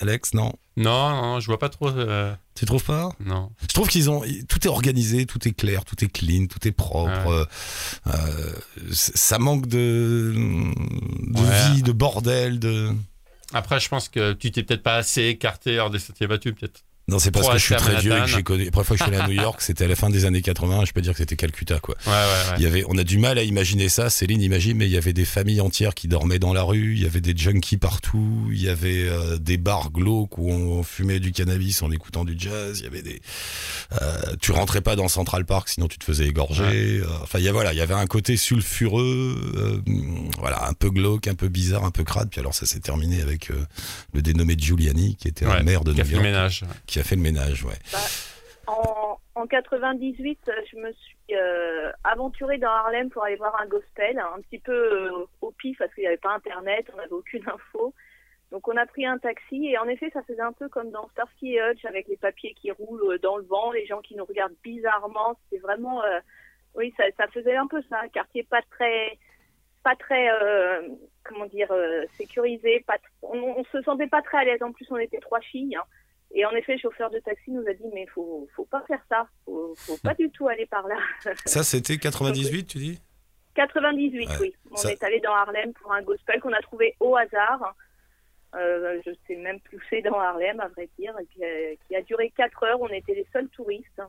Alex, 0.00 0.32
non? 0.32 0.54
Non, 0.78 1.10
non, 1.10 1.40
je 1.40 1.46
vois 1.48 1.58
pas 1.58 1.68
trop. 1.68 1.88
euh, 1.90 2.34
Tu 2.54 2.64
trouves 2.64 2.82
pas? 2.84 3.10
non. 3.22 3.50
Je 3.60 3.74
trouve 3.74 3.88
qu'ils 3.88 4.08
ont. 4.08 4.22
Tout 4.48 4.66
est 4.66 4.70
organisé, 4.70 5.26
tout 5.26 5.46
est 5.46 5.52
clair, 5.52 5.84
tout 5.84 6.02
est 6.02 6.08
clean, 6.08 6.46
tout 6.46 6.66
est 6.66 6.72
propre. 6.72 7.26
Ouais. 7.26 7.34
Euh, 7.34 7.44
euh, 8.06 8.52
ça 8.90 9.38
manque 9.38 9.66
de, 9.66 10.32
de 10.34 11.38
Ouais. 11.40 11.72
vie, 11.74 11.82
de 11.82 11.92
bordel, 11.92 12.58
de. 12.58 12.90
Après, 13.52 13.80
je 13.80 13.88
pense 13.88 14.08
que 14.08 14.32
tu 14.32 14.50
t'es 14.50 14.62
peut-être 14.62 14.82
pas 14.82 14.96
assez 14.96 15.24
écarté 15.24 15.78
hors 15.78 15.90
des 15.90 15.98
sentiers 15.98 16.26
battus, 16.26 16.54
peut-être. 16.54 16.84
Non, 17.08 17.18
c'est 17.18 17.30
parce 17.32 17.46
que 17.48 17.58
je 17.58 17.64
suis 17.64 17.74
très 17.74 18.00
vieux 18.00 18.16
et 18.16 18.20
que 18.20 18.26
j'ai 18.28 18.42
connu. 18.42 18.64
La 18.64 18.70
première 18.70 18.86
fois 18.86 18.96
que 18.96 19.02
je 19.04 19.08
suis 19.08 19.14
allé 19.14 19.24
à 19.24 19.26
New 19.28 19.40
York, 19.42 19.60
c'était 19.62 19.84
à 19.84 19.88
la 19.88 19.96
fin 19.96 20.08
des 20.08 20.24
années 20.24 20.40
80. 20.42 20.84
Je 20.86 20.92
peux 20.92 21.00
dire 21.00 21.12
que 21.12 21.18
c'était 21.18 21.36
Calcutta, 21.36 21.78
quoi. 21.80 21.96
Ouais, 22.06 22.12
ouais, 22.12 22.18
ouais. 22.18 22.54
Il 22.58 22.62
y 22.62 22.66
avait, 22.66 22.84
on 22.88 22.96
a 22.96 23.04
du 23.04 23.18
mal 23.18 23.38
à 23.38 23.42
imaginer 23.42 23.88
ça. 23.88 24.08
Céline 24.08 24.40
imagine, 24.40 24.76
mais 24.76 24.86
il 24.86 24.92
y 24.92 24.96
avait 24.96 25.12
des 25.12 25.24
familles 25.24 25.60
entières 25.60 25.94
qui 25.94 26.06
dormaient 26.08 26.38
dans 26.38 26.52
la 26.52 26.62
rue. 26.62 26.94
Il 26.94 27.02
y 27.02 27.06
avait 27.06 27.20
des 27.20 27.36
junkies 27.36 27.76
partout. 27.76 28.48
Il 28.52 28.62
y 28.62 28.68
avait 28.68 29.08
euh, 29.08 29.36
des 29.38 29.56
bars 29.56 29.90
glauques 29.90 30.38
où 30.38 30.50
on 30.50 30.82
fumait 30.82 31.18
du 31.20 31.32
cannabis 31.32 31.82
en 31.82 31.90
écoutant 31.90 32.24
du 32.24 32.34
jazz. 32.38 32.78
Il 32.80 32.84
y 32.84 32.86
avait 32.86 33.02
des. 33.02 33.20
Euh, 34.00 34.20
tu 34.40 34.52
rentrais 34.52 34.80
pas 34.80 34.96
dans 34.96 35.08
Central 35.08 35.44
Park, 35.44 35.68
sinon 35.68 35.88
tu 35.88 35.98
te 35.98 36.04
faisais 36.04 36.26
égorger. 36.26 36.62
Euh, 37.00 37.06
Enfin, 37.22 37.38
il 37.38 37.44
y 37.44 37.48
a 37.48 37.52
voilà, 37.52 37.72
il 37.72 37.76
y 37.78 37.80
avait 37.82 37.94
un 37.94 38.06
côté 38.06 38.36
sulfureux, 38.36 39.36
euh, 39.56 39.80
voilà, 40.38 40.68
un 40.68 40.72
peu 40.72 40.90
glauque, 40.90 41.28
un 41.28 41.34
peu 41.34 41.48
bizarre, 41.48 41.84
un 41.84 41.90
peu 41.90 42.04
crade. 42.04 42.28
Puis 42.30 42.40
alors 42.40 42.54
ça 42.54 42.66
s'est 42.66 42.80
terminé 42.80 43.22
avec 43.22 43.50
euh, 43.50 43.54
le 44.12 44.22
dénommé 44.22 44.54
Giuliani, 44.58 45.16
qui 45.16 45.28
était 45.28 45.44
un 45.46 45.62
maire 45.62 45.84
de 45.84 45.92
New 45.92 45.98
York, 45.98 46.22
ménage. 46.22 46.64
Qui 46.92 47.00
a 47.00 47.04
fait 47.04 47.16
le 47.16 47.22
ménage. 47.22 47.64
Ouais. 47.64 47.72
En, 48.66 49.18
en 49.34 49.46
98, 49.46 50.38
euh, 50.48 50.52
je 50.70 50.76
me 50.76 50.92
suis 50.92 51.16
euh, 51.32 51.90
aventurée 52.04 52.58
dans 52.58 52.68
Harlem 52.68 53.08
pour 53.10 53.24
aller 53.24 53.36
voir 53.36 53.58
un 53.60 53.66
gospel, 53.66 54.18
un 54.18 54.40
petit 54.42 54.58
peu 54.58 54.72
euh, 54.72 55.26
au 55.40 55.50
pif 55.52 55.78
parce 55.78 55.92
qu'il 55.94 56.02
n'y 56.02 56.08
avait 56.08 56.18
pas 56.18 56.34
Internet, 56.34 56.86
on 56.92 56.96
n'avait 56.98 57.12
aucune 57.12 57.42
info. 57.48 57.94
Donc 58.50 58.68
on 58.68 58.76
a 58.76 58.84
pris 58.84 59.06
un 59.06 59.16
taxi 59.16 59.66
et 59.68 59.78
en 59.78 59.88
effet 59.88 60.10
ça 60.12 60.22
faisait 60.22 60.42
un 60.42 60.52
peu 60.52 60.68
comme 60.68 60.90
dans 60.90 61.08
Starsky 61.08 61.54
et 61.56 61.62
Hutch 61.62 61.84
avec 61.86 62.06
les 62.08 62.18
papiers 62.18 62.52
qui 62.54 62.70
roulent 62.70 63.14
euh, 63.14 63.18
dans 63.18 63.38
le 63.38 63.44
vent, 63.44 63.72
les 63.72 63.86
gens 63.86 64.00
qui 64.02 64.14
nous 64.14 64.26
regardent 64.26 64.54
bizarrement. 64.62 65.38
C'était 65.44 65.62
vraiment, 65.62 66.02
oui, 66.74 66.92
ça, 66.98 67.26
faisait 67.28 67.56
un 67.56 67.66
peu 67.66 67.82
ça, 67.88 68.00
un 68.00 68.08
quartier 68.08 68.42
pas 68.44 68.60
très, 68.70 69.18
pas 69.82 69.96
très, 69.96 70.28
comment 71.24 71.46
dire, 71.46 71.72
sécurisé. 72.16 72.84
Pas, 72.86 72.98
on, 73.22 73.38
on 73.38 73.64
se 73.64 73.80
sentait 73.82 74.06
pas 74.06 74.20
très 74.22 74.38
à 74.38 74.44
l'aise. 74.44 74.62
En 74.62 74.72
plus 74.72 74.86
on 74.90 74.98
était 74.98 75.18
trois 75.20 75.40
filles. 75.40 75.76
hein. 75.76 75.84
Et 76.34 76.44
en 76.46 76.50
effet, 76.52 76.74
le 76.74 76.78
chauffeur 76.78 77.10
de 77.10 77.18
taxi 77.18 77.50
nous 77.50 77.66
a 77.68 77.74
dit 77.74 77.84
mais 77.92 78.06
faut 78.06 78.48
faut 78.56 78.64
pas 78.64 78.82
faire 78.88 79.02
ça, 79.08 79.28
faut, 79.44 79.74
faut 79.76 79.98
pas 80.02 80.14
du 80.14 80.30
tout 80.30 80.48
aller 80.48 80.66
par 80.66 80.86
là. 80.88 80.96
Ça, 81.44 81.62
c'était 81.62 81.98
98, 81.98 82.66
tu 82.66 82.78
dis? 82.78 83.00
98, 83.54 84.28
Ouais, 84.28 84.34
oui. 84.40 84.54
On 84.70 84.76
ça- 84.76 84.90
est 84.92 85.02
allé 85.02 85.20
dans 85.20 85.34
Harlem 85.34 85.72
pour 85.74 85.92
un 85.92 86.02
gospel 86.02 86.40
qu'on 86.40 86.52
a 86.54 86.60
trouvé 86.62 86.96
au 87.00 87.16
hasard. 87.16 87.74
Euh, 88.54 89.00
je 89.04 89.10
sais 89.26 89.36
même 89.36 89.60
plus 89.60 89.76
où 89.76 89.80
c'est 89.90 90.02
dans 90.02 90.18
Harlem, 90.18 90.60
à 90.60 90.68
vrai 90.68 90.88
dire, 90.98 91.14
et 91.20 91.26
qui, 91.26 91.44
a- 91.44 91.76
qui 91.86 91.96
a 91.96 92.02
duré 92.02 92.30
4 92.36 92.62
heures. 92.64 92.80
On 92.80 92.88
était 92.88 93.14
les 93.14 93.26
seuls 93.32 93.48
touristes. 93.50 94.02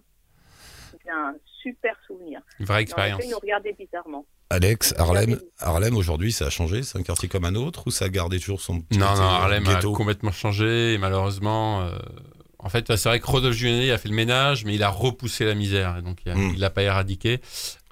C'était 0.93 1.11
un 1.11 1.33
super 1.61 1.95
souvenir. 2.07 2.39
Une 2.59 2.65
vraie 2.65 2.81
expérience. 2.81 3.21
ils 3.23 3.29
nous 3.31 3.39
regardaient 3.39 3.75
bizarrement. 3.77 4.25
Alex, 4.49 4.93
Harlem. 4.97 5.39
Harlem 5.59 5.97
aujourd'hui, 5.97 6.31
ça 6.31 6.45
a 6.45 6.49
changé? 6.49 6.83
C'est 6.83 6.97
un 6.97 7.03
quartier 7.03 7.27
comme 7.27 7.45
un 7.45 7.55
autre 7.55 7.83
ou 7.87 7.91
ça 7.91 8.05
a 8.05 8.09
gardé 8.09 8.39
toujours 8.39 8.61
son 8.61 8.79
petit 8.81 8.99
Non, 8.99 9.07
côté, 9.07 9.19
non, 9.19 9.25
euh, 9.25 9.29
Harlem 9.29 9.67
a 9.67 9.81
complètement 9.81 10.31
changé 10.31 10.93
et 10.93 10.97
malheureusement, 10.97 11.81
euh, 11.81 11.97
en 12.59 12.69
fait, 12.69 12.95
c'est 12.95 13.09
vrai 13.09 13.19
que 13.19 13.25
Rodolphe 13.27 13.55
Giuliani 13.55 13.91
a 13.91 13.97
fait 13.97 14.09
le 14.09 14.15
ménage, 14.15 14.63
mais 14.65 14.75
il 14.75 14.83
a 14.83 14.89
repoussé 14.89 15.43
la 15.45 15.55
misère, 15.55 15.97
et 15.97 16.01
donc 16.01 16.19
il 16.25 16.31
a- 16.31 16.35
Mm. 16.35 16.51
il 16.53 16.59
l'a 16.59 16.69
pas 16.69 16.83
éradiqué. 16.83 17.39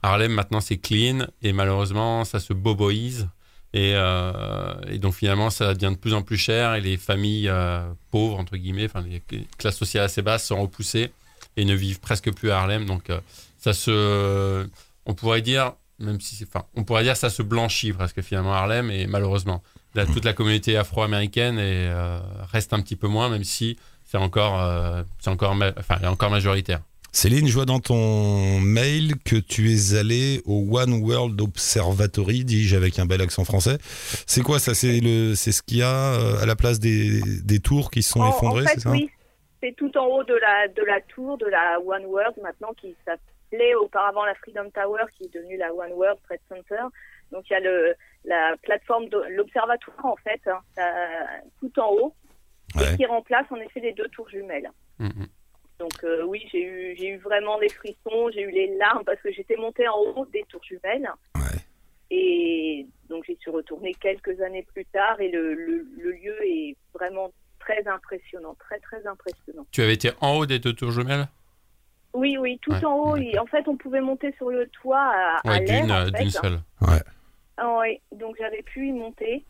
Harlem 0.03 0.31
maintenant 0.33 0.61
c'est 0.61 0.77
clean 0.77 1.27
et 1.43 1.53
malheureusement 1.53 2.25
ça 2.25 2.39
se 2.39 2.53
boboise 2.53 3.27
et, 3.73 3.93
euh, 3.95 4.73
et 4.89 4.97
donc 4.97 5.13
finalement 5.13 5.49
ça 5.51 5.73
devient 5.75 5.93
de 5.93 5.99
plus 5.99 6.13
en 6.15 6.23
plus 6.23 6.37
cher 6.37 6.73
et 6.73 6.81
les 6.81 6.97
familles 6.97 7.49
euh, 7.49 7.83
pauvres 8.09 8.39
entre 8.39 8.57
guillemets, 8.57 8.85
enfin 8.85 9.01
les 9.01 9.21
classes 9.59 9.77
sociales 9.77 10.05
assez 10.05 10.21
basses 10.23 10.45
sont 10.47 10.59
repoussées 10.61 11.11
et 11.57 11.65
ne 11.65 11.73
vivent 11.73 11.99
presque 11.99 12.31
plus 12.33 12.51
à 12.51 12.59
Harlem, 12.59 12.85
donc 12.85 13.09
euh, 13.09 13.19
ça 13.59 13.73
se, 13.73 14.67
on 15.05 15.13
pourrait 15.13 15.41
dire 15.41 15.73
même 15.99 16.19
si 16.19 16.35
c'est, 16.35 16.47
enfin, 16.47 16.65
on 16.75 16.83
pourrait 16.83 17.03
dire 17.03 17.15
ça 17.15 17.29
se 17.29 17.43
blanchit 17.43 17.93
presque 17.93 18.21
finalement 18.21 18.53
à 18.53 18.57
Harlem 18.57 18.89
et 18.89 19.05
malheureusement 19.05 19.61
la- 19.93 20.05
toute 20.07 20.25
la 20.25 20.33
communauté 20.33 20.75
afro-américaine 20.77 21.59
et, 21.59 21.61
euh, 21.89 22.19
reste 22.51 22.73
un 22.73 22.79
petit 22.81 22.95
peu 22.95 23.07
moins, 23.07 23.29
même 23.29 23.43
si 23.43 23.77
c'est 24.09 24.17
encore, 24.17 24.59
euh, 24.59 25.03
c'est 25.19 25.29
encore, 25.29 25.55
enfin, 25.77 25.97
encore 26.07 26.31
majoritaire. 26.31 26.81
Céline, 27.13 27.45
je 27.45 27.53
vois 27.53 27.65
dans 27.65 27.81
ton 27.81 28.61
mail 28.61 29.15
que 29.25 29.35
tu 29.35 29.69
es 29.73 29.95
allé 29.95 30.41
au 30.45 30.65
One 30.79 30.93
World 30.93 31.39
Observatory, 31.41 32.45
dis-je 32.45 32.75
avec 32.77 32.99
un 32.99 33.05
bel 33.05 33.21
accent 33.21 33.43
français. 33.43 33.77
C'est 34.25 34.41
quoi 34.41 34.59
ça? 34.59 34.73
C'est 34.73 35.01
le, 35.01 35.35
c'est 35.35 35.51
ce 35.51 35.61
qu'il 35.61 35.79
y 35.79 35.83
a 35.83 36.13
à 36.39 36.45
la 36.45 36.55
place 36.55 36.79
des, 36.79 37.21
des 37.41 37.59
tours 37.59 37.91
qui 37.91 38.01
se 38.01 38.11
sont 38.11 38.21
En- 38.21 38.29
effondrées, 38.29 38.63
en 38.63 38.67
fait, 38.67 38.73
c'est 38.75 38.79
ça? 38.83 38.91
oui, 38.91 39.09
c'est 39.61 39.75
tout 39.75 39.95
en 39.97 40.05
haut 40.07 40.23
de 40.23 40.33
la 40.35 40.67
de 40.67 40.83
la 40.83 41.01
tour 41.01 41.37
de 41.37 41.45
la 41.45 41.79
One 41.79 42.05
World 42.05 42.35
maintenant 42.41 42.73
qui 42.73 42.95
s'appelait 43.05 43.75
auparavant 43.75 44.25
la 44.25 44.35
Freedom 44.35 44.69
Tower 44.71 45.03
qui 45.15 45.25
est 45.25 45.33
devenue 45.33 45.57
la 45.57 45.73
One 45.73 45.93
World 45.93 46.19
Trade 46.23 46.39
Center. 46.49 46.83
Donc 47.31 47.49
il 47.49 47.53
y 47.53 47.55
a 47.55 47.59
le 47.59 47.95
la 48.25 48.55
plateforme 48.63 49.07
de 49.09 49.17
l'observatoire 49.29 50.05
en 50.05 50.15
fait 50.17 50.41
hein, 50.47 50.59
euh, 50.79 51.47
tout 51.59 51.79
en 51.79 51.91
haut 51.93 52.15
Ouais. 52.77 52.93
et 52.93 52.95
qui 52.95 53.05
remplace 53.05 53.45
en 53.51 53.57
effet 53.57 53.81
les 53.81 53.91
deux 53.91 54.07
tours 54.09 54.29
jumelles. 54.29 54.71
Mhm. 54.97 55.27
Donc 55.79 56.03
euh, 56.05 56.23
oui, 56.23 56.47
j'ai 56.51 56.63
eu 56.63 56.95
j'ai 56.97 57.09
eu 57.09 57.17
vraiment 57.17 57.59
des 57.59 57.67
frissons, 57.67 58.29
j'ai 58.33 58.43
eu 58.43 58.51
les 58.51 58.77
larmes 58.77 59.03
parce 59.03 59.19
que 59.19 59.29
j'étais 59.31 59.57
montée 59.57 59.87
en 59.89 59.97
haut 59.99 60.25
des 60.27 60.43
tours 60.43 60.63
jumelles. 60.63 61.09
Ouais. 61.35 61.59
Et 62.11 62.85
donc 63.09 63.25
j'y 63.25 63.35
suis 63.37 63.51
retournée 63.51 63.93
quelques 63.95 64.39
années 64.41 64.63
plus 64.73 64.85
tard 64.85 65.19
et 65.19 65.29
le, 65.29 65.53
le, 65.53 65.85
le 65.97 66.11
lieu 66.11 66.37
est 66.45 66.77
vraiment 66.93 67.31
très 67.61 67.87
impressionnant, 67.87 68.55
très 68.59 68.79
très 68.79 69.05
impressionnant. 69.07 69.65
Tu 69.71 69.81
avais 69.81 69.93
été 69.93 70.11
en 70.21 70.35
haut 70.37 70.45
des 70.45 70.59
deux 70.59 70.73
tours 70.73 70.91
jumelles? 70.91 71.27
Oui, 72.13 72.37
oui, 72.37 72.59
tout 72.61 72.71
Ouais, 72.73 72.85
en 72.85 72.93
haut. 72.97 73.15
et 73.17 73.39
en 73.39 73.45
fait, 73.45 73.65
on 73.67 73.77
pouvait 73.77 74.01
monter 74.01 74.33
sur 74.37 74.49
le 74.49 74.67
toit 74.67 74.99
à, 74.99 75.37
à 75.47 75.51
Ouais, 75.51 75.59
l'air. 75.61 75.81
d'une 75.83 75.91
en 75.91 75.95
euh, 75.95 76.05
fait. 76.05 76.11
d'une 76.21 76.29
seule. 76.29 76.59
Ah 77.57 77.77
ouais, 77.79 78.01
donc 78.11 78.35
j'avais 78.39 78.63
pu 78.63 78.87
y 78.87 78.91
monter. 78.91 79.45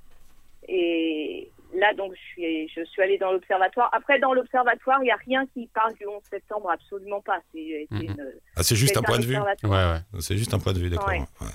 Et 0.68 1.50
là, 1.74 1.94
donc, 1.96 2.14
je 2.14 2.20
suis, 2.20 2.68
je 2.70 2.84
suis 2.86 3.02
allée 3.02 3.18
dans 3.18 3.32
l'observatoire. 3.32 3.90
Après, 3.94 4.20
dans 4.20 4.34
l'observatoire, 4.34 5.00
il 5.02 5.06
n'y 5.06 5.12
a 5.12 5.16
rien 5.16 5.46
qui 5.54 5.68
parle 5.74 5.94
du 5.96 6.06
11 6.06 6.22
septembre, 6.30 6.70
absolument 6.70 7.22
pas. 7.22 7.40
C'est 7.54 7.88
c'est 7.92 8.04
une- 8.06 8.32
Ah, 8.56 8.64
c'est 8.64 8.76
juste 8.76 8.94
c'est 8.94 9.00
un 9.00 9.04
point 9.04 9.18
de 9.20 9.26
vue. 9.26 9.36
observatoire. 9.38 9.72
Ouais, 9.72 10.00
ouais. 10.18 10.22
C'est 10.22 10.38
juste 10.38 10.54
un 10.54 10.60
point 10.60 10.74
de 10.74 10.80
vue, 10.80 10.90
d'accord. 10.90 11.08
Ouais. 11.08 11.20
Ouais. 11.42 11.48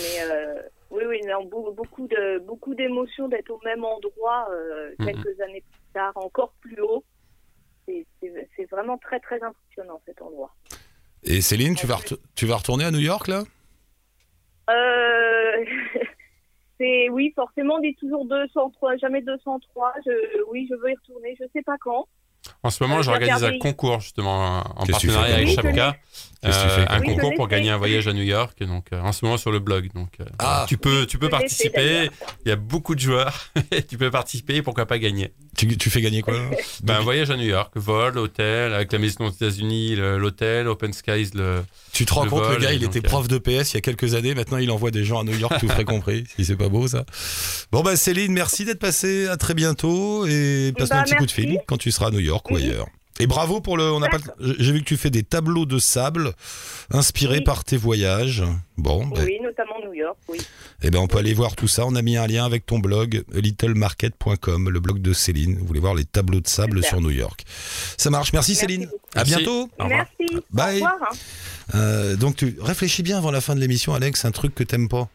Mais 0.00 0.30
euh, 0.30 0.60
oui, 0.92 1.02
oui, 1.08 1.20
non, 1.26 1.44
beau- 1.44 1.72
beaucoup 1.72 2.06
de 2.06 2.38
beaucoup 2.46 2.74
d'émotions 2.74 3.26
d'être 3.28 3.50
au 3.50 3.60
même 3.64 3.84
endroit 3.84 4.46
euh, 4.52 4.90
Mhm. 4.98 5.06
quelques 5.06 5.40
années 5.40 5.64
plus 5.72 5.80
tard, 5.94 6.12
encore 6.16 6.52
plus 6.60 6.80
haut. 6.80 7.04
C'est- 7.88 8.06
vraiment 8.70 8.96
très 8.98 9.18
très 9.20 9.42
impressionnant 9.42 10.00
cet 10.06 10.22
endroit. 10.22 10.54
Et 11.24 11.40
Céline, 11.40 11.74
tu 11.74 11.86
vas, 11.86 11.98
tu 12.36 12.46
vas 12.46 12.56
retourner 12.56 12.84
à 12.84 12.90
New 12.90 13.00
York 13.00 13.26
là? 13.28 13.42
Euh, 14.70 15.64
c'est 16.78 17.08
oui, 17.10 17.32
forcément, 17.34 17.74
on 17.76 17.80
dit 17.80 17.94
toujours 17.96 18.24
203, 18.26 18.96
jamais 18.96 19.22
203. 19.22 19.92
Je, 20.06 20.42
oui, 20.50 20.66
je 20.70 20.74
veux 20.76 20.90
y 20.90 20.94
retourner. 20.94 21.36
Je 21.38 21.44
sais 21.52 21.62
pas 21.62 21.76
quand. 21.80 22.06
En 22.62 22.70
ce 22.70 22.82
moment, 22.82 22.98
Euh, 22.98 23.02
j'organise 23.02 23.44
un 23.44 23.58
concours 23.58 24.00
justement 24.00 24.60
en 24.76 24.86
partenariat 24.86 25.36
avec 25.36 25.48
Chapka. 25.48 25.94
Euh, 26.44 26.84
un 26.88 27.00
Oui, 27.00 27.06
concours 27.06 27.32
pour 27.36 27.46
gagner 27.48 27.70
un 27.70 27.76
voyage 27.76 28.08
à 28.08 28.12
New 28.12 28.22
York. 28.22 28.58
Donc, 28.64 28.86
euh, 28.92 29.00
en 29.00 29.12
ce 29.12 29.24
moment 29.24 29.36
sur 29.36 29.52
le 29.52 29.60
blog. 29.60 29.90
Donc, 29.94 30.08
euh, 30.20 30.24
Ah. 30.40 30.66
tu 30.68 30.76
peux, 30.76 31.06
tu 31.06 31.16
peux 31.18 31.26
Je 31.26 31.30
participer. 31.30 32.10
Il 32.44 32.48
y 32.48 32.52
a 32.52 32.56
beaucoup 32.56 32.94
de 32.96 33.00
joueurs. 33.00 33.50
tu 33.88 33.96
peux 33.96 34.10
participer. 34.10 34.56
et 34.56 34.62
Pourquoi 34.62 34.86
pas 34.86 34.98
gagner? 34.98 35.32
Tu, 35.56 35.76
tu 35.76 35.88
fais 35.90 36.00
gagner 36.00 36.22
quoi? 36.22 36.34
Ben, 36.82 36.94
Un 36.96 37.00
voyage 37.00 37.30
à 37.30 37.36
New 37.36 37.46
York, 37.46 37.72
vol, 37.76 38.18
hôtel, 38.18 38.74
avec 38.74 38.92
la 38.92 38.98
maison 38.98 39.26
aux 39.26 39.30
États-Unis, 39.30 39.94
l'hôtel, 39.96 40.66
Open 40.66 40.92
Skies, 40.92 41.30
le. 41.34 41.62
Tu 41.92 42.06
te 42.06 42.12
rends 42.14 42.24
Le 42.24 42.30
compte, 42.30 42.48
le 42.50 42.56
gars, 42.56 42.72
il 42.72 42.80
donc, 42.80 42.96
était 42.96 43.06
prof 43.06 43.28
de 43.28 43.38
PS 43.38 43.72
il 43.72 43.74
y 43.74 43.78
a 43.78 43.80
quelques 43.82 44.14
années. 44.14 44.34
Maintenant, 44.34 44.56
il 44.58 44.70
envoie 44.70 44.90
des 44.90 45.04
gens 45.04 45.20
à 45.20 45.24
New 45.24 45.36
York, 45.38 45.54
tout 45.60 45.68
frais 45.68 45.84
compris. 45.84 46.24
Si 46.36 46.44
c'est 46.44 46.56
pas 46.56 46.68
beau, 46.68 46.88
ça. 46.88 47.04
Bon, 47.70 47.82
bah, 47.82 47.96
Céline, 47.96 48.32
merci 48.32 48.64
d'être 48.64 48.80
passée. 48.80 49.28
À 49.28 49.36
très 49.36 49.54
bientôt. 49.54 50.26
Et 50.26 50.72
passe-nous 50.76 50.96
Bah, 50.96 51.00
un 51.00 51.04
petit 51.04 51.14
coup 51.14 51.26
de 51.26 51.30
fil 51.30 51.58
quand 51.66 51.76
tu 51.76 51.90
seras 51.92 52.08
à 52.08 52.10
New 52.10 52.18
York 52.20 52.50
ou 52.50 52.56
ailleurs. 52.56 52.86
Et 53.20 53.26
bravo 53.26 53.60
pour 53.60 53.76
le. 53.76 53.84
On 53.92 54.00
n'a 54.00 54.08
pas. 54.08 54.18
J'ai 54.40 54.72
vu 54.72 54.80
que 54.80 54.84
tu 54.86 54.96
fais 54.96 55.10
des 55.10 55.22
tableaux 55.22 55.66
de 55.66 55.78
sable 55.78 56.32
inspirés 56.90 57.38
Oui. 57.38 57.44
par 57.44 57.62
tes 57.62 57.76
voyages. 57.76 58.42
Bon, 58.78 59.06
bah, 59.06 59.20
Oui, 59.24 59.38
notamment 59.42 59.74
New 59.84 59.92
York. 59.92 60.16
Oui. 60.28 60.38
eh 60.82 60.90
ben, 60.90 60.98
on 60.98 61.06
peut 61.06 61.18
aller 61.18 61.34
voir 61.34 61.54
tout 61.54 61.68
ça. 61.68 61.84
On 61.86 61.94
a 61.94 62.02
mis 62.02 62.16
un 62.16 62.26
lien 62.26 62.44
avec 62.44 62.64
ton 62.66 62.78
blog, 62.78 63.22
littlemarket.com, 63.32 64.70
le 64.70 64.80
blog 64.80 65.00
de 65.02 65.12
Céline. 65.12 65.58
Vous 65.58 65.66
voulez 65.66 65.78
voir 65.80 65.94
les 65.94 66.04
tableaux 66.06 66.40
de 66.40 66.48
sable 66.48 66.76
Super. 66.78 66.88
sur 66.88 67.00
New 67.00 67.10
York. 67.10 67.44
Ça 67.96 68.10
marche. 68.10 68.32
Merci, 68.32 68.52
Merci 68.52 68.60
Céline. 68.60 68.84
beaucoup. 68.86 68.96
À 69.14 69.18
Merci. 69.24 69.34
bientôt. 69.36 69.70
Merci. 69.86 70.44
Bye. 70.50 70.72
Au 70.82 70.84
revoir. 70.86 70.94
hein. 71.02 71.16
Euh, 71.74 72.16
donc, 72.16 72.36
tu 72.36 72.56
réfléchis 72.60 73.02
bien 73.02 73.18
avant 73.18 73.30
la 73.30 73.40
fin 73.40 73.54
de 73.54 73.60
l'émission, 73.60 73.94
Alex. 73.94 74.24
Un 74.24 74.30
truc 74.32 74.54
que 74.54 74.64
t'aimes 74.64 74.88
pas 74.88 75.08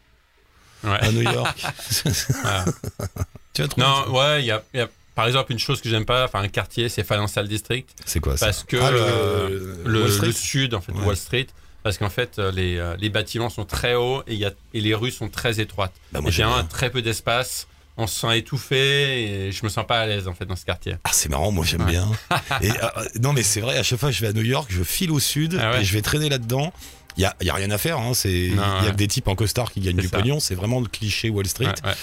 Ouais. 0.84 0.90
à 1.00 1.10
New 1.10 1.22
York. 1.22 1.60
Ah. 2.44 2.64
tu 3.52 3.62
vas 3.62 3.68
trouver. 3.68 3.86
Non, 3.86 4.12
ouais, 4.16 4.42
il 4.42 4.46
y 4.46 4.50
a, 4.52 4.62
il 4.72 4.78
y 4.78 4.80
a, 4.82 4.88
par 5.18 5.26
exemple 5.26 5.50
une 5.50 5.58
chose 5.58 5.80
que 5.80 5.88
j'aime 5.88 6.04
pas, 6.04 6.26
enfin 6.26 6.38
un 6.38 6.46
quartier, 6.46 6.88
c'est 6.88 7.02
Financial 7.02 7.48
District, 7.48 7.88
C'est 8.06 8.20
quoi 8.20 8.36
ça 8.36 8.46
parce 8.46 8.62
que 8.62 8.76
Ah, 8.76 8.92
le- 8.92 9.00
euh, 9.00 9.74
le, 9.84 10.30
sud, 10.32 10.74
en 10.74 10.80
fait, 10.80 10.92
Ouais. 10.92 11.04
Wall 11.04 11.16
Street, 11.16 11.48
parce 11.82 11.98
qu'en 11.98 12.08
fait 12.08 12.38
euh, 12.38 12.52
les, 12.52 12.76
euh, 12.78 12.94
les 13.00 13.08
bâtiments 13.10 13.50
sont 13.50 13.64
très 13.64 13.96
hauts 13.96 14.22
et, 14.28 14.34
il 14.34 14.38
y 14.38 14.44
a, 14.44 14.52
et 14.74 14.80
les 14.80 14.94
rues 14.94 15.10
sont 15.10 15.28
très 15.28 15.58
étroites. 15.58 15.92
Bah, 16.12 16.20
moi, 16.20 16.30
Et 16.30 16.32
J'ai 16.32 16.44
un 16.44 16.62
très 16.62 16.90
peu 16.90 17.02
d'espace. 17.02 17.66
On 17.96 18.06
se 18.06 18.20
sent 18.20 18.38
étouffé 18.38 19.48
et 19.48 19.50
je 19.50 19.64
me 19.64 19.68
sens 19.68 19.84
pas 19.84 19.98
à 19.98 20.06
l'aise 20.06 20.28
en 20.28 20.34
fait 20.34 20.44
dans 20.46 20.54
ce 20.54 20.64
quartier. 20.64 20.94
Ah, 21.02 21.10
c'est 21.12 21.28
marrant, 21.28 21.50
moi 21.50 21.64
j'aime 21.64 21.80
Ouais. 21.82 21.90
bien. 21.90 22.08
Et, 22.62 22.70
euh, 22.70 22.74
non, 23.20 23.32
mais 23.32 23.42
c'est 23.42 23.60
vrai, 23.60 23.76
à 23.76 23.82
chaque 23.82 23.98
fois 23.98 24.10
que 24.10 24.14
je 24.14 24.20
vais 24.20 24.28
à 24.28 24.32
New 24.32 24.44
York, 24.44 24.68
je 24.70 24.84
file 24.84 25.10
au 25.10 25.18
sud 25.18 25.58
Ah 25.60 25.72
ouais. 25.72 25.80
et 25.80 25.84
je 25.84 25.92
vais 25.94 26.00
traîner 26.02 26.28
là-dedans. 26.28 26.72
Il 27.16 27.22
y 27.22 27.24
a, 27.24 27.34
y 27.42 27.50
a 27.50 27.54
rien 27.54 27.72
à 27.72 27.78
faire, 27.78 27.98
hein, 27.98 28.14
c'est 28.14 28.30
il 28.30 28.54
y 28.54 28.58
a 28.60 28.82
ouais. 28.84 28.90
que 28.92 28.94
des 28.96 29.08
types 29.08 29.26
en 29.26 29.34
costard 29.34 29.72
qui 29.72 29.80
gagnent 29.80 29.96
C'est 29.96 30.02
du 30.02 30.08
ça. 30.10 30.18
pognon, 30.18 30.38
c'est 30.38 30.54
vraiment 30.54 30.78
le 30.78 30.86
cliché 30.86 31.28
Wall 31.28 31.48
Street. 31.48 31.66
Ouais, 31.66 31.88
ouais. 31.88 31.94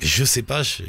Mais 0.00 0.06
je 0.06 0.24
sais 0.24 0.40
pas, 0.40 0.62
je, 0.62 0.82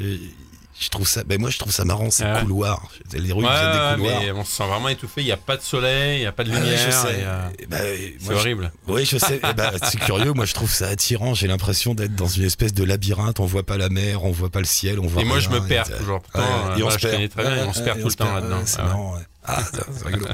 je 0.78 0.88
trouve 0.90 1.08
ça 1.08 1.24
ben 1.24 1.40
moi 1.40 1.48
je 1.50 1.58
trouve 1.58 1.72
ça 1.72 1.84
marrant 1.84 2.10
ces 2.10 2.24
ouais. 2.24 2.40
couloirs. 2.40 2.88
Les 3.14 3.32
rues, 3.32 3.44
Ouais, 3.44 3.50
des 3.50 3.94
couloirs. 4.02 4.20
mais 4.20 4.30
on 4.32 4.44
se 4.44 4.52
sent 4.52 4.66
vraiment 4.66 4.88
étouffé. 4.88 5.22
Il 5.22 5.24
n'y 5.24 5.32
a 5.32 5.36
pas 5.36 5.56
de 5.56 5.62
soleil, 5.62 6.18
il 6.18 6.20
n'y 6.20 6.26
a 6.26 6.32
pas 6.32 6.44
de 6.44 6.50
Ah 6.52 6.58
lumière. 6.60 7.04
euh, 7.06 7.48
Eh 7.58 7.66
ben, 7.66 7.78
c'est 8.18 8.26
je- 8.26 8.32
horrible. 8.32 8.72
Oui, 8.86 9.04
je 9.06 9.16
sais. 9.18 9.40
Eh 9.48 9.54
ben, 9.54 9.70
c'est 9.82 9.98
curieux. 10.00 10.32
Moi, 10.32 10.44
je 10.44 10.54
trouve 10.54 10.70
ça 10.72 10.88
attirant. 10.88 11.32
J'ai 11.34 11.46
l'impression 11.46 11.94
d'être 11.94 12.14
dans 12.14 12.28
une 12.28 12.44
espèce 12.44 12.74
de 12.74 12.84
labyrinthe. 12.84 13.40
On 13.40 13.46
voit 13.46 13.62
pas 13.64 13.76
la 13.78 13.88
mer, 13.88 14.24
on 14.24 14.30
voit 14.32 14.50
pas 14.50 14.58
le 14.60 14.64
ciel, 14.66 15.00
on 15.00 15.06
voit. 15.06 15.22
Et 15.22 15.24
moi, 15.24 15.40
je 15.40 15.48
me 15.48 15.60
perds 15.60 15.88
Et- 15.90 15.96
toujours. 15.98 16.16
Ouais, 16.16 16.20
Pourtant, 16.32 16.40
et 16.48 16.50
euh, 16.52 16.74
on 16.74 16.78
voilà, 16.82 16.98
se 16.98 17.06
perd. 17.06 17.28
très 17.30 17.42
bien, 17.54 17.66
on 17.68 17.72
se 17.72 17.80
perd 17.80 18.00
tout 18.00 18.08
le 18.08 18.14
temps 18.14 18.34
là-dedans. 18.34 18.56
Ouais, 18.58 18.62
C'est 18.66 18.78
ouais. 18.80 18.84
marrant. 18.84 19.14
ouais. 19.14 19.22
Ah, 19.48 19.62
c'est 19.72 20.06
rigolo. 20.08 20.26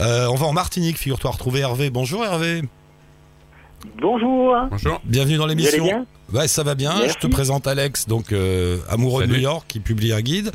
Euh, 0.00 0.26
on 0.26 0.34
va 0.34 0.46
en 0.46 0.52
Martinique, 0.52 0.98
figure-toi, 0.98 1.30
retrouver 1.30 1.60
Hervé. 1.60 1.88
Bonjour 1.90 2.24
Hervé. 2.24 2.62
Bonjour, 4.00 4.54
Bonjour. 4.70 5.00
Bienvenue 5.04 5.36
dans 5.38 5.46
l'émission. 5.46 5.84
bien 5.84 6.06
Ouais, 6.32 6.46
ça 6.48 6.62
va 6.62 6.74
bien. 6.74 6.92
Merci. 6.98 7.14
Je 7.20 7.26
te 7.26 7.32
présente 7.32 7.66
Alex, 7.66 8.06
donc 8.06 8.32
euh, 8.32 8.78
amoureux 8.88 9.26
de. 9.26 9.32
New 9.32 9.40
York, 9.40 9.64
qui 9.68 9.80
publie 9.80 10.12
un 10.12 10.20
guide. 10.20 10.52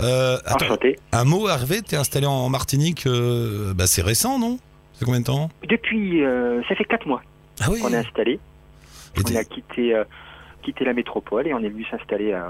Euh, 0.00 0.36
attends, 0.44 0.66
Enchanté. 0.66 0.98
un 1.12 1.24
mot, 1.24 1.48
Hervé. 1.48 1.80
T'es 1.82 1.96
installé 1.96 2.26
en 2.26 2.48
Martinique. 2.48 3.06
euh, 3.06 3.72
bah, 3.72 3.86
c'est 3.86 4.02
récent, 4.02 4.38
non? 4.38 4.58
C'est 4.94 5.04
combien 5.04 5.20
de 5.20 5.24
temps? 5.26 5.48
Depuis, 5.68 6.22
euh, 6.24 6.60
ça 6.68 6.74
fait 6.74 6.84
4 6.84 7.06
mois 7.06 7.22
Ah 7.60 7.66
oui. 7.70 7.80
qu'on 7.80 7.92
est 7.92 7.96
installé. 7.96 8.32
Et 8.32 9.20
On 9.32 9.36
a 9.36 9.44
quitté, 9.44 9.94
euh, 9.94 10.04
quitté 10.62 10.84
la 10.84 10.92
métropole 10.92 11.46
et 11.46 11.54
on 11.54 11.60
est 11.60 11.68
venu 11.68 11.84
s'installer 11.90 12.32
euh, 12.32 12.48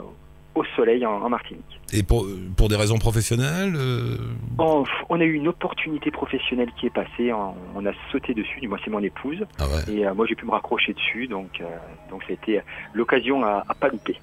au 0.56 0.64
soleil 0.76 1.04
en, 1.06 1.12
en 1.22 1.28
Martinique. 1.28 1.80
Et 1.92 2.02
pour, 2.02 2.26
pour 2.56 2.68
des 2.68 2.76
raisons 2.76 2.98
professionnelles 2.98 3.74
euh, 3.76 4.16
On, 4.58 4.84
on 5.08 5.20
a 5.20 5.24
eu 5.24 5.34
une 5.34 5.48
opportunité 5.48 6.10
professionnelle 6.10 6.70
qui 6.78 6.86
est 6.86 6.90
passée, 6.94 7.32
on, 7.32 7.54
on 7.74 7.86
a 7.86 7.92
sauté 8.10 8.34
dessus, 8.34 8.60
du 8.60 8.68
moins 8.68 8.78
c'est 8.84 8.90
mon 8.90 9.02
épouse, 9.02 9.44
Ah 9.58 9.64
ouais. 9.68 9.94
et 9.94 10.06
euh, 10.06 10.14
moi 10.14 10.26
j'ai 10.28 10.34
pu 10.34 10.44
me 10.46 10.50
raccrocher 10.50 10.94
dessus, 10.94 11.26
donc, 11.28 11.60
euh, 11.60 11.64
donc 12.10 12.22
ça 12.22 12.28
a 12.30 12.32
été 12.32 12.60
l'occasion 12.94 13.44
à, 13.44 13.62
à 13.68 13.74
pas 13.74 13.88
louper. 13.88 14.16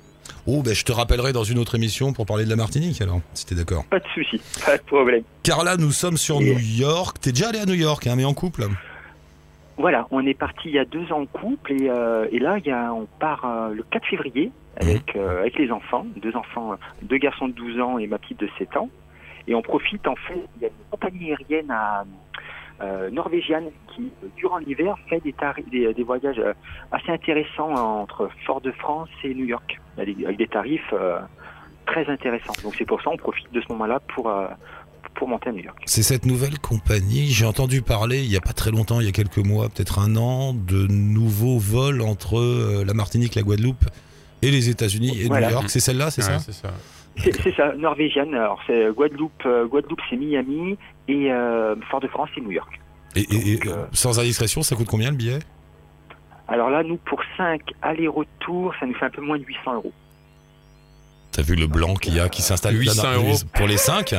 Oh, 0.46 0.62
ben 0.64 0.74
je 0.74 0.84
te 0.84 0.92
rappellerai 0.92 1.32
dans 1.34 1.44
une 1.46 1.58
autre 1.60 1.76
émission 1.76 2.12
pour 2.14 2.26
parler 2.26 2.44
de 2.46 2.50
la 2.50 2.56
Martinique, 2.58 3.02
alors, 3.02 3.22
si 3.34 3.46
t'es 3.46 3.56
d'accord. 3.56 3.86
Pas 3.86 4.00
de 4.00 4.08
souci, 4.14 4.42
pas 4.66 4.78
de 4.78 4.84
problème. 4.84 5.24
Car 5.44 5.64
là, 5.64 5.78
nous 5.78 5.92
sommes 5.92 6.18
sur 6.18 6.42
Et- 6.42 6.46
New 6.46 6.60
York. 6.60 7.18
T'es 7.22 7.32
déjà 7.32 7.50
allé 7.50 7.60
à 7.60 7.66
New 7.66 7.74
York, 7.76 8.08
hein, 8.08 8.16
mais 8.18 8.26
en 8.26 8.34
couple 8.34 8.68
Voilà, 9.78 10.08
on 10.12 10.26
est 10.26 10.36
parti 10.36 10.70
il 10.70 10.76
y 10.76 10.80
a 10.80 10.86
deux 10.86 11.12
ans 11.12 11.22
en 11.22 11.26
couple 11.26 11.74
et, 11.74 11.90
euh, 11.90 12.28
et 12.32 12.38
là 12.38 12.58
il 12.60 12.66
y 12.66 12.72
a, 12.72 12.94
on 12.94 13.08
part 13.20 13.44
euh, 13.46 13.74
le 13.74 13.82
4 13.84 14.06
février 14.06 14.52
avec, 14.80 15.16
euh, 15.16 15.40
avec 15.40 15.58
les 15.58 15.72
enfants, 15.72 16.06
deux 16.18 16.36
enfants, 16.36 16.76
deux 17.02 17.18
garçons 17.18 17.48
de 17.48 17.54
12 17.54 17.80
ans 17.80 17.98
et 17.98 18.06
ma 18.06 18.20
petite 18.20 18.40
de 18.40 18.50
7 18.60 18.78
ans. 18.78 18.90
Et 19.48 19.56
on 19.56 19.62
profite 19.62 20.08
en 20.08 20.16
fait, 20.16 20.46
il 20.56 20.62
y 20.62 20.66
a 20.66 20.68
une 20.68 20.90
compagnie 20.92 21.32
aérienne 21.32 21.72
à, 21.72 22.06
norvégienne 23.12 23.70
qui, 23.88 24.12
durant 24.36 24.58
l'hiver, 24.58 24.96
fait 25.08 25.22
des, 25.22 25.34
des, 25.72 25.94
des 25.94 26.04
voyages 26.04 26.42
assez 26.92 27.12
intéressants 27.12 27.74
entre 27.74 28.30
Fort-de-France 28.46 29.10
et 29.24 29.34
New 29.34 29.46
York, 29.46 29.80
avec 29.98 30.38
des, 30.38 30.48
tarifs 30.48 30.94
très 31.86 32.10
intéressants. 32.10 32.54
Donc 32.62 32.76
c'est 32.76 32.86
pour 32.86 33.02
ça 33.02 33.12
on 33.12 33.16
profite 33.16 33.50
de 33.54 33.62
ce 33.62 33.72
moment-là 33.72 34.02
pour, 34.14 34.30
pour 35.24 35.30
monter 35.30 35.48
à 35.50 35.54
New 35.54 35.64
York. 35.64 35.82
C'est 35.86 36.04
cette 36.04 36.26
nouvelle 36.26 36.60
compagnie. 36.60 37.28
J'ai 37.28 37.46
entendu 37.46 37.82
parler 37.82 38.20
il 38.22 38.30
y 38.30 38.36
a 38.36 38.42
pas 38.42 38.52
très 38.52 38.72
longtemps, 38.72 39.00
il 39.00 39.06
y 39.06 39.10
a 39.10 39.14
quelques 39.14 39.38
mois, 39.38 39.70
peut-être 39.70 40.00
un 40.00 40.18
an, 40.18 40.54
de 40.54 40.86
nouveaux 40.88 41.58
vols 41.60 42.02
entre 42.02 42.38
euh, 42.40 42.84
la 42.86 42.94
Martinique, 42.94 43.36
la 43.36 43.42
Guadeloupe 43.42 43.86
et 44.42 44.52
les 44.52 44.68
États-Unis 44.68 45.18
et 45.22 45.28
Voilà. 45.28 45.48
New 45.48 45.54
York. 45.54 45.70
C'est 45.70 45.80
celle-là, 45.80 46.12
c'est 46.12 46.24
Ouais, 46.24 46.28
ça 46.28 46.40
c'est 46.40 46.52
ça. 46.52 46.74
C'est 47.42 47.56
ça, 47.56 47.74
norvégienne. 47.78 48.34
Alors 48.36 48.60
c'est 48.68 48.92
Guadeloupe, 48.92 49.46
euh, 49.46 49.66
Guadeloupe 49.66 50.02
c'est 50.10 50.18
Miami 50.18 50.78
et 51.08 51.32
euh, 51.32 51.76
Fort-de-France 51.90 52.28
c'est 52.36 52.42
New 52.42 52.52
York. 52.52 52.82
Et, 53.16 53.22
et- 53.22 53.52
et, 53.54 53.58
Donc, 53.60 53.68
euh, 53.68 53.86
sans 53.94 54.20
indiscrétion, 54.20 54.62
ça 54.62 54.76
coûte 54.76 54.88
combien 54.90 55.10
le 55.10 55.16
billet? 55.16 55.40
Alors 56.50 56.70
là, 56.70 56.84
nous 56.84 56.98
pour 56.98 57.22
5 57.38 57.62
allers-retours, 57.82 58.74
ça 58.78 58.86
nous 58.86 58.94
fait 58.96 59.06
un 59.06 59.10
peu 59.10 59.22
moins 59.22 59.38
de 59.38 59.46
800 59.46 59.76
euros. 59.76 59.94
T'as 61.32 61.44
vu 61.44 61.56
le 61.56 61.68
blanc 61.68 61.94
qu'il 61.96 62.14
y 62.14 62.20
a 62.20 62.28
qui 62.28 62.42
s'installe 62.42 62.78
800 62.78 63.04
là- 63.04 63.16
euros. 63.16 63.36
pour 63.56 63.68
les 63.68 63.78
5 63.78 64.14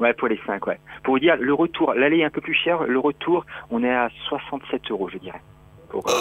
Ouais, 0.00 0.12
pour 0.14 0.28
les 0.28 0.40
5, 0.46 0.66
ouais. 0.66 0.78
Pour 1.04 1.14
vous 1.14 1.20
dire, 1.20 1.36
le 1.38 1.54
retour, 1.54 1.94
l'aller 1.94 2.18
est 2.18 2.24
un 2.24 2.30
peu 2.30 2.40
plus 2.40 2.54
cher, 2.54 2.82
le 2.82 2.98
retour, 2.98 3.46
on 3.70 3.82
est 3.84 3.94
à 3.94 4.08
67 4.28 4.90
euros, 4.90 5.08
je 5.12 5.18
dirais. 5.18 5.40
Pour, 5.88 6.04
euh, 6.08 6.12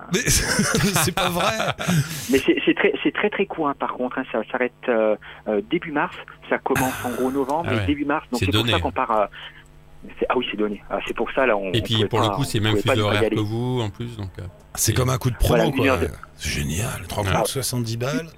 Mais 0.14 0.20
c'est 0.30 1.12
pas 1.14 1.28
vrai 1.28 1.52
Mais 2.30 2.38
c'est 2.38 2.56
c'est 2.64 2.74
très, 2.74 2.92
c'est 3.02 3.12
très 3.12 3.28
très 3.28 3.44
court, 3.44 3.68
hein, 3.68 3.74
par 3.78 3.92
contre. 3.94 4.18
hein, 4.18 4.24
ça 4.32 4.40
s'arrête 4.50 4.72
euh, 4.88 5.14
euh, 5.48 5.60
début 5.70 5.92
mars. 5.92 6.16
Ça 6.48 6.56
commence 6.58 7.04
en 7.04 7.10
gros 7.10 7.30
novembre, 7.30 7.66
Ah 7.68 7.72
mais 7.72 7.80
ouais. 7.80 7.86
début 7.86 8.06
mars. 8.06 8.26
Donc 8.32 8.40
C'est 8.40 8.50
pour 8.50 8.66
ça 8.66 8.80
qu'on 8.80 8.92
part. 8.92 9.28
Ah 10.30 10.36
oui, 10.36 10.46
c'est 10.50 10.56
donné. 10.56 10.82
Ah, 10.88 11.00
c'est 11.06 11.14
pour 11.14 11.30
ça 11.32 11.44
là. 11.44 11.56
On, 11.56 11.72
Et 11.72 11.82
puis 11.82 12.06
pour 12.06 12.20
le 12.20 12.28
coup, 12.30 12.44
c'est 12.44 12.60
même 12.60 12.76
d'horaire 12.80 13.18
aller. 13.20 13.30
que 13.36 13.40
vous 13.40 13.80
en 13.82 13.90
plus. 13.90 14.16
Donc, 14.16 14.30
euh, 14.38 14.42
C'est 14.74 14.92
Et- 14.92 14.94
comme 14.94 15.10
un 15.10 15.18
coup 15.18 15.30
de 15.30 15.36
promo, 15.36 15.70
Voilà, 15.72 15.96
quoi. 15.96 16.06
de- 16.06 16.12
C'est 16.36 16.48
génial. 16.50 16.88
Tu 17.02 17.08
te 17.08 17.14
rends 17.14 17.24
Ah. 17.28 17.36
compte, 17.38 17.48
70 17.48 17.96
balles 17.98 18.28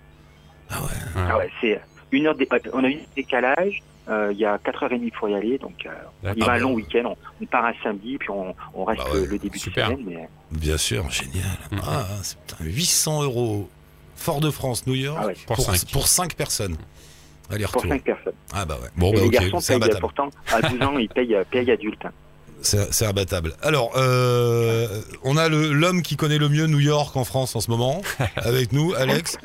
Ah 0.71 0.81
ouais. 0.81 0.87
ouais. 1.23 1.29
Ah 1.31 1.37
ouais, 1.39 1.51
c'est 1.61 1.81
une 2.13 2.27
heure. 2.27 2.35
dé- 2.35 2.49
On 2.73 2.83
a 2.83 2.89
eu 2.89 2.95
un 2.95 2.99
décalage. 3.15 3.83
Euh, 4.11 4.33
Il 4.33 4.39
y 4.39 4.45
a 4.45 4.57
4h30 4.59 5.13
pour 5.13 5.29
y 5.29 5.35
aller, 5.35 5.57
donc 5.59 5.87
euh, 5.87 5.91
on 6.25 6.35
y 6.35 6.41
va 6.41 6.53
un 6.53 6.59
long 6.59 6.73
week-end. 6.73 7.03
On, 7.05 7.17
on 7.43 7.47
part 7.47 7.65
un 7.67 7.73
samedi, 7.83 8.19
puis 8.19 8.31
on, 8.31 8.55
on 8.75 8.85
reste 8.85 9.03
Bah 9.05 9.13
ouais, 9.13 9.27
le, 9.27 9.39
début 9.39 9.59
super. 9.59 9.91
de 9.91 9.95
semaine. 10.03 10.07
Mais, 10.51 10.59
Bien 10.59 10.77
sûr, 10.77 11.09
génial. 11.11 11.45
Mhm. 11.71 11.81
Ah, 11.87 12.07
c'est 12.23 12.39
putain, 12.41 12.65
800 12.65 13.23
euros. 13.23 13.69
Fort-de-France, 14.17 14.87
New 14.87 14.95
York, 14.95 15.19
Ah 15.23 15.27
ouais. 15.29 15.35
Pour 15.47 15.61
cinq. 15.61 15.91
pour 15.93 16.07
5 16.07 16.35
personnes. 16.35 16.77
pour 16.77 17.55
Aller-retour. 17.55 17.83
5 17.89 18.03
personnes. 18.03 18.35
Ah 18.53 18.67
bah 18.67 18.79
ouais. 18.83 18.89
Bon, 18.97 19.11
Et 19.13 19.15
bah 19.15 19.21
les 19.21 19.27
ok, 19.29 19.33
garçons 19.33 19.61
c'est 19.61 19.79
payent 19.81 19.99
pourtant, 20.01 20.29
à 20.53 20.61
12 20.61 20.83
ans, 20.83 20.99
ils 20.99 21.09
payent, 21.09 21.35
euh, 21.37 21.45
payent 21.51 21.71
adulte. 21.71 22.03
C'est 22.63 23.07
imbattable. 23.07 23.55
Alors, 23.63 23.93
euh, 23.97 24.87
on 25.23 25.37
a 25.37 25.49
l'homme 25.49 26.03
qui 26.03 26.17
connaît 26.17 26.39
le 26.39 26.49
mieux 26.49 26.67
New 26.67 26.81
York 26.81 27.17
en 27.17 27.25
France 27.25 27.57
en 27.57 27.61
ce 27.61 27.71
moment, 27.71 28.03
avec 28.37 28.73
nous, 28.73 28.93
Alex. 28.95 29.37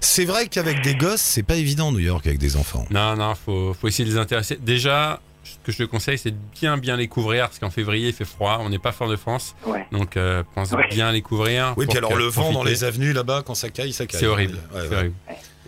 C'est 0.00 0.24
vrai 0.24 0.46
qu'avec 0.46 0.80
des 0.82 0.94
gosses, 0.94 1.20
c'est 1.20 1.42
pas 1.42 1.56
évident 1.56 1.92
New 1.92 1.98
York 1.98 2.26
avec 2.26 2.38
des 2.38 2.56
enfants. 2.56 2.86
Non, 2.90 3.16
non, 3.16 3.34
faut, 3.34 3.74
faut 3.74 3.88
essayer 3.88 4.04
de 4.08 4.14
les 4.14 4.18
intéresser. 4.18 4.56
Déjà, 4.60 5.20
ce 5.44 5.56
que 5.64 5.72
je 5.72 5.78
te 5.78 5.82
conseille, 5.82 6.18
c'est 6.18 6.30
de 6.30 6.36
bien, 6.60 6.76
bien 6.78 6.96
les 6.96 7.08
couvrir, 7.08 7.46
parce 7.48 7.58
qu'en 7.58 7.70
février, 7.70 8.08
il 8.08 8.14
fait 8.14 8.24
froid, 8.24 8.58
on 8.62 8.70
n'est 8.70 8.78
pas 8.78 8.92
fort 8.92 9.08
de 9.08 9.16
France, 9.16 9.54
Ouais. 9.66 9.86
donc 9.92 10.16
euh, 10.16 10.42
pense 10.54 10.70
Ouais. 10.72 10.88
bien 10.90 11.08
à 11.08 11.12
les 11.12 11.20
couvrir. 11.22 11.74
Oui, 11.76 11.86
puis 11.86 11.98
alors 11.98 12.16
le 12.16 12.24
vent 12.26 12.52
dans 12.52 12.64
les 12.64 12.84
avenues 12.84 13.12
là-bas, 13.12 13.42
quand 13.44 13.54
ça 13.54 13.68
caille, 13.68 13.92
ça 13.92 14.06
caille. 14.06 14.20
C'est 14.20 14.26
horrible. 14.26 14.58
Ouais, 14.74 14.80
c'est 14.82 14.88
ouais. 14.88 14.96
horrible. 14.96 15.14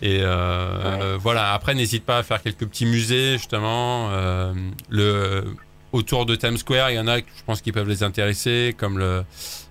Et 0.01 0.19
euh, 0.21 0.25
euh, 0.25 1.17
voilà, 1.21 1.53
après, 1.53 1.73
n'hésite 1.75 2.03
pas 2.05 2.17
à 2.17 2.23
faire 2.23 2.41
quelques 2.41 2.65
petits 2.65 2.85
musées, 2.85 3.33
justement. 3.37 4.09
euh, 4.11 4.53
le, 4.89 5.43
autour 5.95 6.25
de 6.25 6.35
Times 6.35 6.57
Square, 6.57 6.91
il 6.91 6.95
y 6.95 6.99
en 6.99 7.07
a, 7.07 7.17
je 7.17 7.23
pense, 7.45 7.61
qui 7.61 7.71
peuvent 7.71 7.89
les 7.89 8.03
intéresser, 8.03 8.75
comme 8.77 8.97
le, 8.99 9.23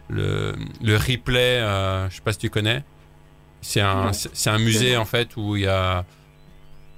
le, 0.08 0.54
le 0.82 0.96
replay, 0.96 1.58
euh, 1.60 2.08
je 2.10 2.16
sais 2.16 2.22
pas 2.22 2.32
si 2.32 2.38
tu 2.38 2.50
connais. 2.50 2.82
C'est 3.60 3.80
un, 3.80 4.12
c'est 4.12 4.50
un 4.50 4.58
musée, 4.58 4.96
en 4.96 5.04
fait, 5.04 5.36
où 5.36 5.56
il 5.56 5.62
y 5.62 5.66
a 5.66 6.04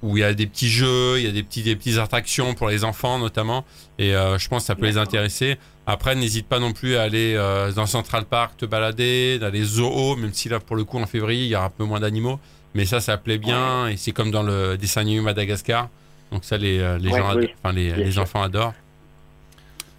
où 0.03 0.15
il 0.15 0.19
y 0.19 0.23
a 0.23 0.31
des 0.33 0.45
petits 0.45 0.69
jeux, 0.69 1.17
il 1.17 1.25
y 1.25 1.27
a 1.27 1.31
des 1.31 1.41
petits 1.41 1.63
des 1.63 1.75
petites 1.75 1.97
attractions 1.97 2.53
pour 2.53 2.67
les 2.69 2.83
enfants 2.83 3.17
notamment, 3.17 3.65
et 3.97 4.15
euh, 4.15 4.37
je 4.37 4.47
pense 4.47 4.61
que 4.63 4.67
ça 4.67 4.75
peut 4.75 4.85
les 4.85 4.97
intéresser. 4.99 5.57
Après, 5.87 6.13
n'hésite 6.13 6.45
pas 6.47 6.59
non 6.59 6.71
plus 6.71 6.97
à 6.97 7.01
aller 7.01 7.33
euh, 7.35 7.71
dans 7.71 7.87
Central 7.87 8.25
Park 8.25 8.57
te 8.57 8.67
balader, 8.67 9.39
dans 9.39 9.49
les 9.49 9.63
zoos, 9.63 10.15
même 10.15 10.33
si 10.33 10.49
là 10.49 10.59
pour 10.59 10.75
le 10.75 10.83
coup 10.83 10.99
en 10.99 11.07
février 11.07 11.45
il 11.45 11.49
y 11.49 11.55
aura 11.55 11.65
un 11.65 11.69
peu 11.71 11.83
moins 11.83 11.99
d'animaux, 11.99 12.39
mais 12.75 12.85
ça 12.85 13.01
ça 13.01 13.17
plaît 13.17 13.39
bien 13.39 13.87
et 13.87 13.97
c'est 13.97 14.11
comme 14.11 14.29
dans 14.29 14.43
le 14.43 14.77
dessin 14.77 15.01
animé 15.01 15.19
Madagascar, 15.21 15.89
donc 16.31 16.45
ça 16.45 16.57
les 16.57 16.77
euh, 16.77 16.99
les 16.99 17.09
Ouais, 17.09 17.17
gens, 17.17 17.35
oui. 17.35 17.49
les, 17.73 17.91
les 17.93 18.19
enfants 18.19 18.43
adorent. 18.43 18.75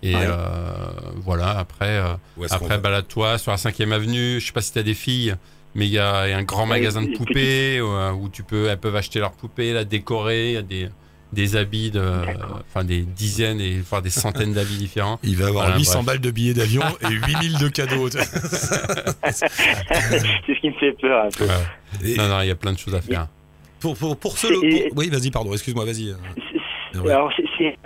Et 0.02 0.14
Ouais. 0.14 0.20
euh, 0.24 0.86
voilà, 1.24 1.58
après 1.58 1.98
euh, 1.98 2.14
après 2.50 2.78
balade-toi 2.78 3.36
sur 3.38 3.50
la 3.50 3.56
5ème 3.58 3.92
avenue, 3.92 4.38
je 4.40 4.46
sais 4.46 4.52
pas 4.52 4.60
si 4.62 4.72
t'as 4.72 4.82
des 4.82 4.94
filles. 4.94 5.34
Mais 5.74 5.86
il 5.86 5.92
y, 5.92 5.98
a 5.98 6.26
il 6.26 6.30
y 6.30 6.32
a 6.32 6.38
un 6.38 6.42
grand 6.44 6.66
magasin 6.66 7.02
de 7.02 7.16
poupées 7.16 7.78
euh, 7.78 8.10
où 8.12 8.28
tu 8.28 8.42
peux, 8.42 8.68
elles 8.68 8.78
peuvent 8.78 8.96
acheter 8.96 9.18
leurs 9.20 9.32
poupées, 9.32 9.72
la 9.72 9.84
décorer. 9.84 10.48
Il 10.48 10.54
y 10.54 10.56
a 10.56 10.62
des, 10.62 10.88
des 11.32 11.56
habits, 11.56 11.90
de, 11.90 12.02
enfin 12.70 12.84
des 12.84 13.02
dizaines 13.02 13.60
et 13.60 13.78
voire 13.80 14.00
des 14.02 14.10
centaines 14.10 14.54
d'habits 14.54 14.78
différents. 14.78 15.20
Il 15.22 15.36
va 15.36 15.48
avoir 15.48 15.64
Voilà, 15.66 15.78
800 15.78 15.92
bref. 15.94 16.06
balles 16.06 16.20
de 16.20 16.30
billets 16.30 16.54
d'avion 16.54 16.82
et 17.02 17.12
8000 17.12 17.58
de 17.58 17.68
cadeaux. 17.68 18.08
c'est 18.10 18.20
ce 19.32 20.60
qui 20.60 20.68
me 20.70 20.74
fait 20.78 20.92
peur 20.92 21.26
un 21.26 21.28
peu. 21.30 21.46
Et 22.04 22.16
Non, 22.16 22.28
non, 22.28 22.40
il 22.42 22.48
y 22.48 22.50
a 22.50 22.54
plein 22.56 22.72
de 22.72 22.78
choses 22.78 22.94
à 22.94 23.00
faire. 23.02 23.26
pour, 23.80 23.96
pour, 23.96 24.16
pour 24.16 24.38
ce... 24.38 24.46
Et- 24.64 24.88
pour- 24.88 24.98
Oui, 24.98 25.10
vas-y, 25.10 25.30
pardon, 25.30 25.52
excuse-moi, 25.52 25.84
vas-y. 25.84 26.14
Ouais. 26.94 27.10
Alors, 27.12 27.30
c'est, 27.36 27.44
c'est 27.58 27.76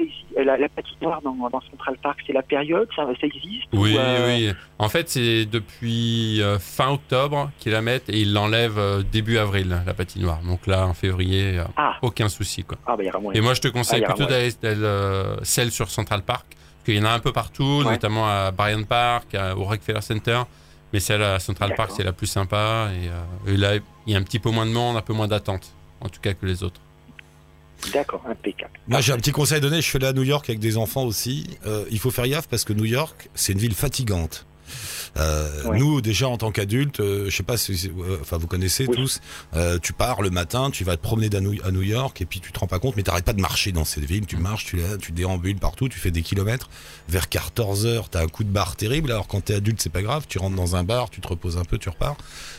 ici, 0.00 0.24
la, 0.36 0.56
la 0.56 0.68
patinoire 0.68 1.20
dans, 1.22 1.34
dans 1.34 1.60
Central 1.70 1.96
Park, 2.02 2.20
c'est 2.26 2.32
la 2.32 2.42
période, 2.42 2.88
ça, 2.96 3.06
ça 3.20 3.26
existe 3.26 3.64
Oui, 3.72 3.94
ou, 3.94 3.98
euh, 3.98 4.26
oui. 4.26 4.52
En 4.78 4.88
fait, 4.88 5.08
c'est 5.08 5.46
depuis 5.46 6.42
euh, 6.42 6.58
fin 6.58 6.90
octobre 6.90 7.50
qu'ils 7.58 7.72
la 7.72 7.82
mettent 7.82 8.08
et 8.08 8.18
ils 8.20 8.32
l'enlèvent 8.32 8.78
euh, 8.78 9.02
début 9.02 9.38
avril, 9.38 9.80
la 9.86 9.94
patinoire. 9.94 10.40
Donc 10.42 10.66
là, 10.66 10.86
en 10.86 10.94
février, 10.94 11.58
euh, 11.58 11.64
Ah, 11.76 11.96
aucun 12.02 12.28
souci. 12.28 12.64
Quoi. 12.64 12.78
ah 12.86 12.96
bah, 12.96 13.04
y. 13.04 13.10
Et 13.36 13.40
moi, 13.40 13.54
je 13.54 13.60
te 13.60 13.68
conseille 13.68 14.02
Ah, 14.04 14.12
plutôt 14.12 14.28
d'aller 14.28 14.50
euh, 14.64 15.36
celle 15.42 15.70
sur 15.70 15.88
Central 15.90 16.22
Park, 16.22 16.46
parce 16.48 16.84
qu'il 16.86 16.96
y 16.96 17.00
en 17.00 17.04
a 17.04 17.12
un 17.12 17.20
peu 17.20 17.32
partout, 17.32 17.82
Ouais. 17.84 17.92
notamment 17.92 18.26
à 18.28 18.50
Bryant 18.50 18.82
Park, 18.84 19.34
à- 19.34 19.56
au 19.56 19.64
Rockefeller 19.64 20.00
Center. 20.00 20.42
Mais 20.92 21.00
celle 21.00 21.22
à 21.22 21.38
Central 21.40 21.74
Park, 21.76 21.90
c'est 21.96 22.04
la 22.04 22.12
plus 22.12 22.26
sympa. 22.28 22.88
Et, 22.92 23.08
euh, 23.08 23.52
et 23.52 23.56
là, 23.56 23.70
il 24.06 24.12
y 24.12 24.16
a 24.16 24.18
un 24.18 24.22
petit 24.22 24.38
peu 24.38 24.50
moins 24.50 24.64
de 24.66 24.70
monde, 24.70 24.96
un 24.96 25.00
peu 25.02 25.12
moins 25.12 25.26
d'attente, 25.26 25.72
en 26.00 26.08
tout 26.08 26.20
cas 26.20 26.34
que 26.34 26.46
les 26.46 26.62
autres. 26.62 26.80
D'accord, 27.92 28.22
impeccable. 28.28 28.72
Moi, 28.88 29.00
j'ai 29.00 29.12
un 29.12 29.16
petit 29.18 29.32
conseil 29.32 29.58
à 29.58 29.60
donner. 29.60 29.76
Je 29.76 29.86
suis 29.86 29.96
allé 29.96 30.06
à 30.06 30.12
New 30.12 30.22
York 30.22 30.48
avec 30.48 30.58
des 30.60 30.76
enfants 30.76 31.04
aussi. 31.04 31.46
Euh, 31.66 31.84
il 31.90 31.98
faut 31.98 32.10
faire 32.10 32.26
gaffe 32.28 32.48
parce 32.48 32.64
que 32.64 32.72
New 32.72 32.84
York, 32.84 33.28
c'est 33.34 33.52
une 33.52 33.58
ville 33.58 33.74
fatigante. 33.74 34.46
Euh, 35.16 35.62
Ouais. 35.64 35.78
Nous, 35.78 36.00
déjà 36.00 36.26
en 36.28 36.36
tant 36.36 36.50
qu'adultes, 36.50 36.98
euh, 37.00 37.26
je 37.30 37.36
sais 37.36 37.42
pas 37.44 37.56
si, 37.56 37.88
euh, 37.98 38.18
enfin 38.20 38.36
vous 38.38 38.46
connaissez 38.48 38.86
Oui. 38.88 38.96
tous. 38.96 39.20
euh, 39.54 39.78
tu 39.80 39.92
pars 39.92 40.20
le 40.22 40.30
matin, 40.30 40.70
tu 40.70 40.82
vas 40.84 40.96
te 40.96 41.02
promener 41.02 41.34
à 41.36 41.40
New, 41.40 41.54
à 41.64 41.70
New 41.70 41.82
York 41.82 42.20
et 42.20 42.24
puis 42.26 42.40
tu 42.40 42.50
te 42.50 42.58
rends 42.58 42.66
pas 42.66 42.78
compte, 42.80 42.96
mais 42.96 43.02
t'arrêtes 43.04 43.24
pas 43.24 43.32
de 43.34 43.40
marcher 43.40 43.70
dans 43.70 43.84
cette 43.84 44.04
ville. 44.04 44.26
Tu 44.26 44.36
marches, 44.36 44.64
tu, 44.64 44.78
tu 45.00 45.12
déambules 45.12 45.56
partout, 45.58 45.88
tu 45.88 45.98
fais 46.00 46.10
des 46.10 46.22
kilomètres. 46.22 46.68
Vers 47.08 47.28
14 47.28 47.86
heures, 47.86 48.08
t'as 48.08 48.22
un 48.24 48.26
coup 48.26 48.42
de 48.42 48.48
barre 48.48 48.74
terrible. 48.76 49.12
Alors 49.12 49.28
quand 49.28 49.42
t'es 49.44 49.54
adulte, 49.54 49.80
c'est 49.80 49.92
pas 49.92 50.02
grave. 50.02 50.24
Tu 50.28 50.38
rentres 50.38 50.56
dans 50.56 50.74
un 50.76 50.82
bar, 50.82 51.08
tu 51.10 51.20
te 51.20 51.28
reposes 51.28 51.56
un 51.58 51.64
peu, 51.64 51.78
tu 51.78 51.88
repars. 51.90 52.16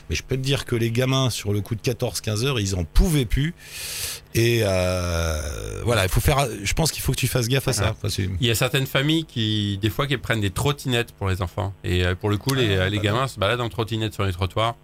Mais 0.09 0.15
je 0.15 0.23
peux 0.23 0.37
te 0.37 0.41
dire 0.41 0.65
que 0.65 0.75
les 0.75 0.91
gamins 0.91 1.29
sur 1.29 1.51
le 1.51 1.59
coup 1.61 1.75
de 1.75 1.81
14-15 1.81 2.45
heures, 2.45 2.59
ils 2.59 2.75
en 2.75 2.85
pouvaient 2.85 3.25
plus. 3.25 3.53
Et 4.35 4.61
euh, 4.63 5.81
voilà, 5.85 6.03
il 6.03 6.09
faut 6.09 6.19
faire. 6.19 6.45
Je 6.63 6.73
pense 6.73 6.91
qu'il 6.91 7.01
faut 7.01 7.11
que 7.13 7.17
tu 7.17 7.27
fasses 7.27 7.47
gaffe 7.47 7.67
à 7.67 7.73
ça. 7.73 7.85
Ouais. 7.89 7.93
Parce 8.01 8.15
que- 8.17 8.21
Il 8.41 8.47
y 8.47 8.51
a 8.51 8.55
certaines 8.55 8.85
familles 8.85 9.25
qui, 9.25 9.77
des 9.81 9.89
fois, 9.89 10.07
qui 10.07 10.17
prennent 10.17 10.41
des 10.41 10.49
trottinettes 10.49 11.13
pour 11.13 11.29
les 11.29 11.41
enfants. 11.41 11.73
Et 11.83 12.05
euh, 12.05 12.15
pour 12.15 12.29
le 12.29 12.37
coup, 12.37 12.53
les, 12.53 12.77
Ah, 12.77 12.89
les 12.89 12.97
bah 12.97 13.03
gamins 13.03 13.27
se 13.27 13.39
baladent 13.39 13.61
en 13.61 13.69
trottinette 13.69 14.13
sur 14.13 14.23
les 14.25 14.33
trottoirs. 14.33 14.75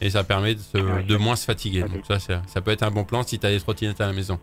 Et 0.00 0.10
ça 0.10 0.22
permet 0.24 0.54
de, 0.54 0.60
se- 0.60 0.78
ouais. 0.78 1.02
de 1.02 1.16
moins 1.16 1.34
se 1.36 1.44
fatiguer. 1.44 1.82
Ok. 1.82 1.92
Donc 1.92 2.02
ça, 2.06 2.18
ça 2.20 2.60
peut 2.60 2.70
être 2.70 2.82
un 2.84 2.90
bon 2.90 3.04
plan 3.04 3.22
si 3.24 3.38
tu 3.38 3.46
as 3.46 3.50
des 3.50 3.58
trottinettes 3.60 4.00
à 4.00 4.06
la 4.06 4.12
maison. 4.12 4.38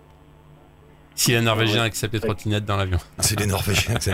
Si 1.15 1.31
les 1.31 1.41
Norvégiens 1.41 1.81
Ouais. 1.81 1.87
acceptent 1.87 2.13
les 2.13 2.19
trottinettes 2.19 2.65
dans 2.65 2.77
l'avion. 2.77 2.99
C'est 3.19 3.39
les 3.39 3.45
Norvégiens. 3.47 3.95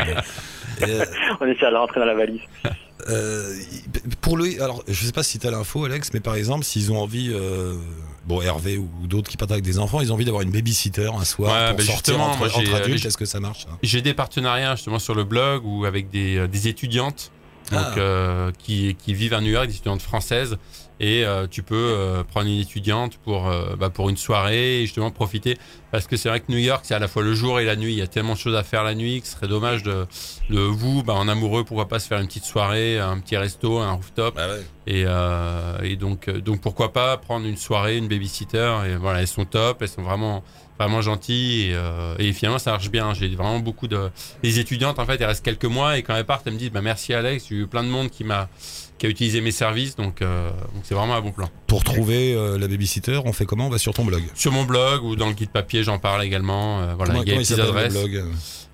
Et, 0.82 0.84
euh, 0.84 1.06
On 1.40 1.46
essaie 1.46 1.66
de 1.66 1.72
la 1.72 1.80
rentrer 1.80 2.00
dans 2.00 2.06
la 2.06 2.16
valise. 2.16 2.42
Euh, 3.10 3.56
pour 4.22 4.38
le, 4.38 4.62
alors 4.62 4.84
je 4.88 5.06
sais 5.06 5.12
pas 5.12 5.24
si 5.24 5.40
tu 5.40 5.48
as 5.48 5.52
l'info 5.52 5.86
Alex, 5.86 6.12
mais 6.14 6.20
par 6.20 6.36
exemple 6.36 6.64
s'ils 6.64 6.92
ont 6.92 7.00
envie, 7.02 7.32
euh, 7.34 7.76
bon 8.26 8.42
Hervé 8.44 8.78
ou, 8.78 8.88
ou 9.02 9.08
d'autres 9.08 9.28
qui 9.30 9.38
partent 9.38 9.52
avec 9.52 9.64
des 9.64 9.80
enfants, 9.80 10.02
ils 10.02 10.12
ont 10.12 10.16
envie 10.16 10.26
d'avoir 10.26 10.44
une 10.44 10.52
babysitter 10.52 11.08
un 11.08 11.26
soir 11.26 11.52
Ouais, 11.52 11.68
pour 11.70 11.78
bah, 11.78 11.84
sortir 11.84 12.22
entre, 12.22 12.38
moi, 12.38 12.48
entre 12.56 12.76
adultes, 12.76 13.04
est-ce 13.04 13.18
que 13.18 13.26
ça 13.26 13.40
marche 13.40 13.64
ça 13.66 13.70
J'ai 13.82 14.04
des 14.04 14.14
partenariats 14.14 14.76
justement 14.76 15.00
sur 15.00 15.16
le 15.16 15.24
blog 15.24 15.64
ou 15.66 15.86
avec 15.86 16.12
des, 16.12 16.48
des 16.48 16.68
étudiantes 16.68 17.32
donc, 17.72 17.80
Ah. 17.82 17.94
euh, 17.98 18.52
qui, 18.60 18.96
qui 18.96 19.14
vivent 19.16 19.34
à 19.34 19.42
New 19.42 19.52
York, 19.52 19.66
des 19.68 19.74
étudiantes 19.74 20.02
françaises. 20.04 20.58
Et 21.04 21.26
euh, 21.26 21.48
tu 21.50 21.64
peux 21.64 21.76
euh, 21.76 22.24
prendre 22.24 22.46
une 22.48 22.60
étudiante 22.60 23.18
pour, 23.18 23.50
euh, 23.50 23.76
bah, 23.76 23.90
pour 23.90 24.10
une 24.12 24.18
soirée 24.18 24.82
et 24.82 24.86
justement 24.86 25.10
profiter. 25.10 25.58
Parce 25.90 26.06
que 26.06 26.16
c'est 26.16 26.30
vrai 26.30 26.42
que 26.42 26.52
New 26.52 26.60
York, 26.60 26.82
c'est 26.84 26.94
à 26.94 27.00
la 27.00 27.08
fois 27.08 27.24
le 27.24 27.34
jour 27.34 27.60
et 27.60 27.66
la 27.66 27.76
nuit. 27.76 27.94
Il 27.94 27.98
y 27.98 28.04
a 28.04 28.08
tellement 28.08 28.34
de 28.34 28.38
choses 28.38 28.56
à 28.56 28.62
faire 28.62 28.84
la 28.84 28.94
nuit 28.94 29.20
que 29.20 29.26
ce 29.26 29.34
serait 29.34 29.48
dommage 29.48 29.82
de, 29.82 30.06
de 30.52 30.60
vous, 30.60 31.02
bah, 31.02 31.14
en 31.16 31.28
amoureux, 31.28 31.64
pourquoi 31.64 31.88
pas 31.88 31.98
se 31.98 32.08
faire 32.08 32.20
une 32.20 32.28
petite 32.28 32.46
soirée, 32.46 33.00
un 33.00 33.20
petit 33.20 33.36
resto, 33.36 33.80
un 33.80 33.94
rooftop. 33.94 34.36
Bah 34.36 34.48
ouais. 34.48 34.64
Et, 34.86 35.06
et 35.92 35.96
donc, 35.96 36.30
donc 36.30 36.62
pourquoi 36.62 36.94
pas 36.94 37.18
prendre 37.18 37.48
une 37.48 37.58
soirée, 37.58 37.98
une 37.98 38.08
babysitter. 38.08 38.82
Et 38.86 38.96
voilà, 38.96 39.22
elles 39.22 39.28
sont 39.28 39.46
top, 39.46 39.82
elles 39.82 39.90
sont 39.90 40.04
vraiment, 40.04 40.44
vraiment 40.78 41.02
gentilles. 41.02 41.74
Et, 42.20 42.28
et 42.28 42.34
finalement, 42.34 42.60
ça 42.60 42.72
marche 42.72 42.92
bien. 42.92 43.16
J'ai 43.16 43.30
vraiment 43.30 43.60
beaucoup 43.60 43.88
de. 43.88 44.12
Les 44.44 44.60
étudiantes, 44.60 45.00
en 45.00 45.06
fait, 45.08 45.20
elles 45.20 45.26
restent 45.26 45.46
quelques 45.46 45.66
mois 45.66 45.98
et 45.98 46.04
quand 46.04 46.16
elles 46.16 46.26
partent, 46.26 46.46
elles 46.46 46.54
me 46.54 46.60
disent 46.60 46.72
bah, 46.72 46.82
Merci 46.82 47.14
Alex, 47.16 47.46
j'ai 47.50 47.56
eu 47.56 47.68
plein 47.68 47.84
de 47.84 47.90
monde 47.90 48.12
qui 48.12 48.24
m'a 48.24 48.50
qui 49.02 49.08
a 49.08 49.10
utilisé 49.10 49.42
mes 49.42 49.50
services. 49.50 49.96
Donc, 49.96 50.22
euh, 50.22 50.52
donc 50.52 50.84
c'est 50.84 50.94
vraiment 50.94 51.16
un 51.16 51.22
bon 51.22 51.32
plan. 51.32 51.50
Pour 51.66 51.84
trouver 51.84 52.36
euh, 52.36 52.60
la 52.60 52.68
babysitter, 52.68 53.20
on 53.26 53.34
fait 53.34 53.46
comment? 53.46 53.66
On 53.66 53.70
va 53.72 53.80
sur 53.80 53.96
ton 53.96 54.06
blog. 54.06 54.22
Sur 54.36 54.52
mon 54.52 54.64
blog 54.64 55.04
ou 55.04 55.16
dans 55.16 55.26
le 55.28 55.34
guide 55.34 55.50
papier, 55.50 55.84
j'en 55.84 55.98
parle 55.98 56.24
également. 56.24 56.82
Euh, 56.82 56.94
voilà, 56.96 57.14
comment 57.14 57.24
il 57.24 57.30
y 57.30 57.32
a 57.32 57.34
comment 57.34 57.42
des 57.42 57.44
petites 57.44 57.56
s'appelle 57.58 57.74
le 57.74 57.80
adresses. 57.80 57.94
blog? 57.94 58.26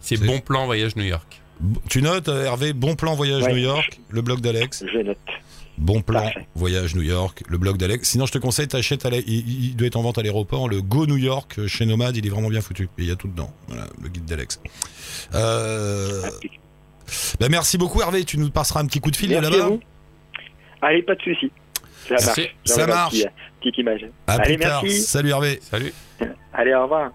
C'est 0.02 0.18
Bon 0.18 0.40
Plan 0.40 0.66
Voyage 0.66 0.98
New 0.98 1.06
York. 1.06 1.42
Tu 1.90 2.02
notes 2.02 2.28
euh, 2.28 2.44
Hervé, 2.46 2.74
bon 2.74 2.96
plan 2.96 3.16
voyage 3.16 3.44
Ouais. 3.44 3.52
New 3.54 3.58
York, 3.60 4.00
le 4.10 4.22
blog 4.22 4.42
d'Alex? 4.42 4.84
Je 4.94 5.00
note. 5.00 5.18
Bon 5.78 6.02
plan 6.02 6.22
Parfait. 6.24 6.46
voyage 6.56 6.94
New 6.94 7.02
York, 7.04 7.44
le 7.48 7.58
blog 7.58 7.78
d'Alex. 7.78 8.10
Sinon, 8.10 8.26
je 8.26 8.32
te 8.34 8.38
conseille, 8.38 8.68
t'achètes, 8.68 9.06
la- 9.06 9.18
il, 9.18 9.66
il 9.70 9.76
doit 9.78 9.88
être 9.88 9.96
en 9.96 10.02
vente 10.02 10.18
à 10.18 10.24
l'aéroport, 10.24 10.68
le 10.68 10.82
Go 10.82 11.06
New 11.08 11.18
York 11.18 11.56
euh, 11.58 11.68
chez 11.68 11.86
Nomad, 11.86 12.16
il 12.18 12.26
est 12.26 12.30
vraiment 12.30 12.50
bien 12.50 12.62
foutu. 12.62 12.90
Et 12.98 13.04
il 13.04 13.08
y 13.08 13.12
a 13.12 13.16
tout 13.16 13.28
dedans. 13.30 13.52
Voilà, 13.70 13.86
le 14.02 14.10
guide 14.10 14.26
d'Alex. 14.26 14.60
Euh, 15.36 16.30
bah, 17.40 17.48
merci 17.50 17.78
beaucoup 17.78 18.02
Hervé, 18.02 18.24
tu 18.26 18.38
nous 18.38 18.50
passeras 18.50 18.82
un 18.82 18.86
petit 18.86 19.00
coup 19.00 19.12
de 19.12 19.16
fil 19.16 19.30
de 19.30 19.36
Merci 19.36 19.48
à 19.56 19.58
là-bas. 19.60 19.76
Allez, 20.82 21.02
pas 21.04 21.16
de 21.16 21.22
souci. 21.22 21.52
Ça 22.08 22.16
marche. 22.26 22.56
Ça 22.66 22.88
marche. 22.88 23.14
petit- 23.14 23.26
Petite 23.60 23.78
image. 23.80 24.06
À 24.28 24.34
Allez, 24.34 24.56
plus 24.56 24.64
tard. 24.64 24.84
merci. 24.84 25.02
Salut 25.02 25.30
Hervé. 25.30 25.60
Salut. 25.62 25.92
Allez, 26.54 26.74
au 26.74 26.84
revoir. 26.84 27.12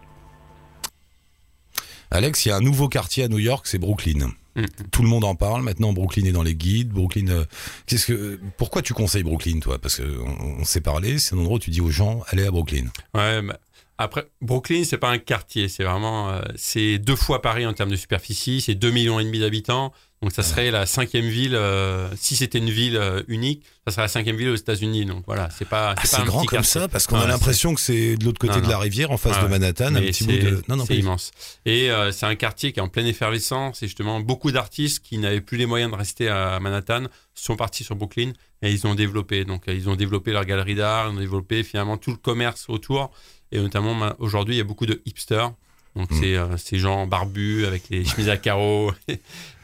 Alex, 2.10 2.44
il 2.44 2.48
y 2.50 2.52
a 2.52 2.56
un 2.56 2.60
nouveau 2.60 2.88
quartier 2.88 3.24
à 3.24 3.28
New 3.28 3.38
York, 3.38 3.66
c'est 3.66 3.78
Brooklyn. 3.78 4.32
Mm. 4.54 4.64
Tout 4.90 5.02
le 5.02 5.08
monde 5.08 5.24
en 5.24 5.34
parle. 5.34 5.62
Maintenant, 5.62 5.92
Brooklyn 5.94 6.26
est 6.26 6.32
dans 6.32 6.42
les 6.42 6.54
guides. 6.54 6.90
Brooklyn, 6.90 7.28
euh, 7.28 7.44
qu'est-ce 7.86 8.06
que, 8.12 8.38
pourquoi 8.58 8.82
tu 8.82 8.92
conseilles 8.92 9.22
Brooklyn, 9.22 9.60
toi? 9.60 9.78
Parce 9.78 9.96
que 9.96 10.02
on, 10.02 10.60
on 10.60 10.64
s'est 10.64 10.82
parlé. 10.82 11.18
C'est 11.18 11.34
un 11.34 11.38
endroit 11.38 11.56
où 11.56 11.60
tu 11.60 11.70
dis 11.70 11.80
aux 11.80 11.90
gens, 11.90 12.20
allez 12.28 12.44
à 12.44 12.50
Brooklyn. 12.50 12.84
Ouais, 13.14 13.40
bah, 13.40 13.58
Après, 13.96 14.26
Brooklyn, 14.42 14.82
c'est 14.84 14.98
pas 14.98 15.08
un 15.10 15.18
quartier, 15.18 15.68
c'est 15.68 15.84
vraiment, 15.84 16.28
euh, 16.30 16.42
c'est 16.56 16.98
deux 16.98 17.16
fois 17.16 17.40
Paris 17.40 17.64
en 17.64 17.72
termes 17.72 17.90
de 17.90 17.96
superficie, 17.96 18.60
c'est 18.60 18.74
2 18.74 18.90
millions 18.90 19.18
et 19.20 19.24
demi 19.24 19.38
d'habitants, 19.38 19.92
donc 20.22 20.30
ça 20.30 20.44
serait 20.44 20.70
la 20.70 20.86
cinquième 20.86 21.26
ville, 21.26 21.56
euh, 21.56 22.08
si 22.16 22.36
c'était 22.36 22.58
une 22.58 22.70
ville 22.70 22.96
euh, 22.96 23.24
unique, 23.26 23.64
ça 23.84 23.92
serait 23.92 24.02
la 24.02 24.08
cinquième 24.08 24.36
ville 24.36 24.50
aux 24.50 24.56
États-Unis. 24.56 25.04
Donc 25.04 25.24
voilà, 25.26 25.48
c'est 25.50 25.68
pas, 25.68 25.94
Ah, 25.96 26.02
c'est 26.04 26.18
un 26.18 26.24
grand 26.24 26.44
comme 26.44 26.62
ça 26.62 26.86
parce 26.86 27.08
qu'on 27.08 27.16
a 27.16 27.22
Ouais, 27.22 27.26
l'impression 27.26 27.74
que 27.74 27.80
c'est 27.80 28.16
de 28.16 28.24
l'autre 28.24 28.38
côté 28.38 28.60
Non, 28.60 28.64
de 28.64 28.70
la 28.70 28.78
rivière, 28.78 29.10
en 29.10 29.16
face 29.16 29.42
de 29.42 29.48
Manhattan, 29.48 29.96
un 29.96 30.00
petit 30.00 30.22
bout 30.22 30.32
de. 30.32 30.62
Non, 30.68 30.76
non, 30.76 30.86
c'est 30.86 30.96
immense. 30.96 31.32
Et 31.66 31.90
euh, 31.90 32.12
c'est 32.12 32.26
un 32.26 32.36
quartier 32.36 32.72
qui 32.72 32.78
est 32.78 32.82
en 32.82 32.88
pleine 32.88 33.08
effervescence. 33.08 33.82
Et 33.82 33.86
justement, 33.88 34.20
beaucoup 34.20 34.52
d'artistes 34.52 35.02
qui 35.04 35.18
n'avaient 35.18 35.40
plus 35.40 35.58
les 35.58 35.66
moyens 35.66 35.90
de 35.90 35.96
rester 35.96 36.28
à 36.28 36.60
Manhattan 36.60 37.06
sont 37.34 37.56
partis 37.56 37.82
sur 37.82 37.96
Brooklyn 37.96 38.32
et 38.62 38.70
ils 38.70 38.86
ont 38.86 38.94
développé. 38.94 39.44
Donc, 39.44 39.64
ils 39.66 39.88
ont 39.88 39.96
développé 39.96 40.30
leur 40.30 40.44
galerie 40.44 40.76
d'art, 40.76 41.08
ils 41.08 41.16
ont 41.16 41.20
développé 41.20 41.64
finalement 41.64 41.96
tout 41.96 42.12
le 42.12 42.16
commerce 42.16 42.66
autour. 42.68 43.10
Et 43.50 43.58
notamment, 43.58 44.14
aujourd'hui, 44.20 44.54
il 44.54 44.58
y 44.58 44.60
a 44.60 44.64
beaucoup 44.64 44.86
de 44.86 45.02
hipsters. 45.04 45.52
Donc, 45.96 46.10
Mm. 46.10 46.20
c'est 46.20 46.36
euh, 46.36 46.56
ces 46.56 46.78
gens 46.78 47.06
barbus 47.06 47.66
avec 47.66 47.88
les 47.90 48.04
chemises 48.04 48.28
à 48.28 48.36
carreaux. 48.36 48.92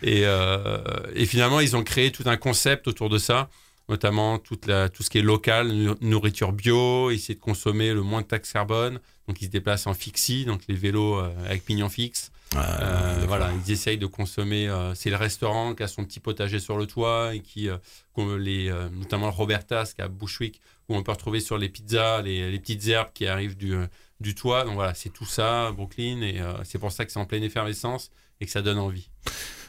et, 0.03 0.23
euh, 0.25 0.79
et 1.15 1.27
finalement, 1.27 1.61
ils 1.61 1.77
ont 1.77 1.83
créé 1.83 2.13
tout 2.13 2.25
un 2.27 2.37
concept 2.37 2.89
autour 2.89 3.09
de 3.09 3.19
ça 3.19 3.49
notamment 3.91 4.39
toute 4.39 4.67
la, 4.67 4.91
tout 4.91 5.03
ce 5.03 5.09
qui 5.09 5.17
est 5.17 5.23
local, 5.23 5.95
nourriture 6.03 6.53
bio, 6.53 7.11
essayer 7.11 7.37
de 7.37 7.41
consommer 7.41 7.95
le 7.95 8.03
moins 8.03 8.21
de 8.21 8.27
taxes 8.27 8.53
carbone. 8.53 9.01
Donc 9.27 9.41
ils 9.41 9.47
se 9.47 9.51
déplacent 9.51 9.87
en 9.87 9.95
fixie, 9.95 10.45
donc 10.45 10.61
les 10.69 10.75
vélos 10.75 11.19
euh, 11.19 11.31
avec 11.47 11.65
pignon 11.65 11.89
fixe. 11.89 12.31
Ah, 12.55 13.15
voilà, 13.27 13.51
ils 13.65 13.73
essayent 13.73 13.97
de 13.97 14.05
consommer. 14.05 14.71
c'est 14.95 15.09
le 15.09 15.17
restaurant 15.17 15.75
qui 15.75 15.83
a 15.85 15.89
son 15.89 16.05
petit 16.05 16.21
potager 16.21 16.61
sur 16.61 16.77
le 16.77 16.87
toit 16.87 17.35
et 17.35 17.41
qui, 17.41 17.71
les, 18.19 18.71
notamment 18.93 19.29
le 19.29 19.33
Roberta's 19.33 19.95
qui 19.95 20.03
à 20.03 20.09
Bushwick, 20.09 20.61
où 20.91 20.95
on 20.95 21.03
peut 21.03 21.13
retrouver 21.13 21.41
sur 21.41 21.57
les 21.57 21.71
pizzas 21.71 22.21
les, 22.21 22.51
les 22.51 22.59
petites 22.59 22.87
herbes 22.89 23.09
qui 23.15 23.27
arrivent 23.27 23.57
du, 23.57 23.75
du 24.21 24.35
toit. 24.35 24.65
Donc 24.65 24.75
voilà, 24.75 24.95
c'est 24.95 25.11
tout 25.11 25.25
ça, 25.25 25.73
Brooklyn, 25.73 26.23
et 26.23 26.41
euh, 26.41 26.53
c'est 26.65 26.79
pour 26.79 26.93
ça 26.93 27.05
que 27.05 27.13
c'est 27.13 27.19
en 27.19 27.27
pleine 27.27 27.43
effervescence 27.43 28.11
et 28.41 28.47
que 28.47 28.51
ça 28.51 28.63
donne 28.63 28.79
envie. 28.79 29.11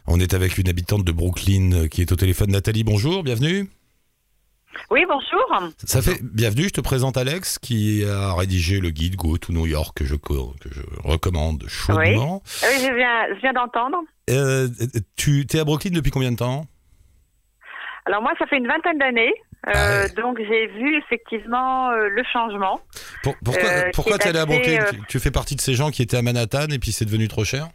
On 0.07 0.19
est 0.19 0.33
avec 0.33 0.57
une 0.57 0.69
habitante 0.69 1.03
de 1.03 1.11
Brooklyn 1.11 1.71
euh, 1.73 1.87
qui 1.87 2.01
est 2.01 2.11
au 2.11 2.15
téléphone. 2.15 2.51
Nathalie, 2.51 2.83
bonjour, 2.83 3.23
bienvenue. 3.23 3.69
Oui, 4.91 5.01
bonjour. 5.07 5.73
Ça 5.83 6.01
fait 6.01 6.21
bienvenue, 6.23 6.63
je 6.63 6.73
te 6.73 6.81
présente 6.81 7.17
Alex 7.17 7.59
qui 7.59 8.03
a 8.05 8.33
rédigé 8.33 8.79
le 8.79 8.91
guide 8.91 9.15
Go 9.15 9.37
to 9.37 9.51
New 9.51 9.65
York 9.65 9.97
que 9.97 10.05
je, 10.05 10.15
que 10.15 10.69
je 10.71 10.81
recommande 11.03 11.67
chaudement. 11.67 12.41
Oui, 12.63 12.69
je 12.79 12.95
viens, 12.95 13.35
je 13.35 13.41
viens 13.41 13.53
d'entendre. 13.53 13.97
Euh, 14.29 14.69
tu 15.15 15.41
es 15.41 15.59
à 15.59 15.65
Brooklyn 15.65 15.91
depuis 15.91 16.11
combien 16.11 16.31
de 16.31 16.37
temps? 16.37 16.65
Alors 18.05 18.21
moi, 18.21 18.31
ça 18.39 18.45
fait 18.47 18.57
une 18.57 18.67
vingtaine 18.67 18.97
d'années. 18.97 19.33
Euh, 19.67 19.71
Ah 19.73 20.01
ouais. 20.03 20.09
Donc 20.21 20.37
j'ai 20.39 20.67
vu 20.67 20.97
effectivement 20.97 21.89
euh, 21.91 22.07
le 22.09 22.23
changement. 22.23 22.79
Pour- 23.23 23.35
Pourquoi, 23.43 23.63
Euh, 23.63 23.91
tu 23.91 24.09
est 24.11 24.25
es 24.25 24.29
allé 24.29 24.39
à 24.39 24.45
Brooklyn 24.45 24.81
euh, 24.81 24.91
tu, 24.91 25.01
tu 25.07 25.19
fais 25.19 25.31
partie 25.31 25.55
de 25.55 25.61
ces 25.61 25.73
gens 25.73 25.89
qui 25.91 26.01
étaient 26.01 26.17
à 26.17 26.21
Manhattan 26.21 26.67
et 26.71 26.79
puis 26.79 26.91
c'est 26.91 27.05
devenu 27.05 27.27
trop 27.27 27.43
cher 27.43 27.67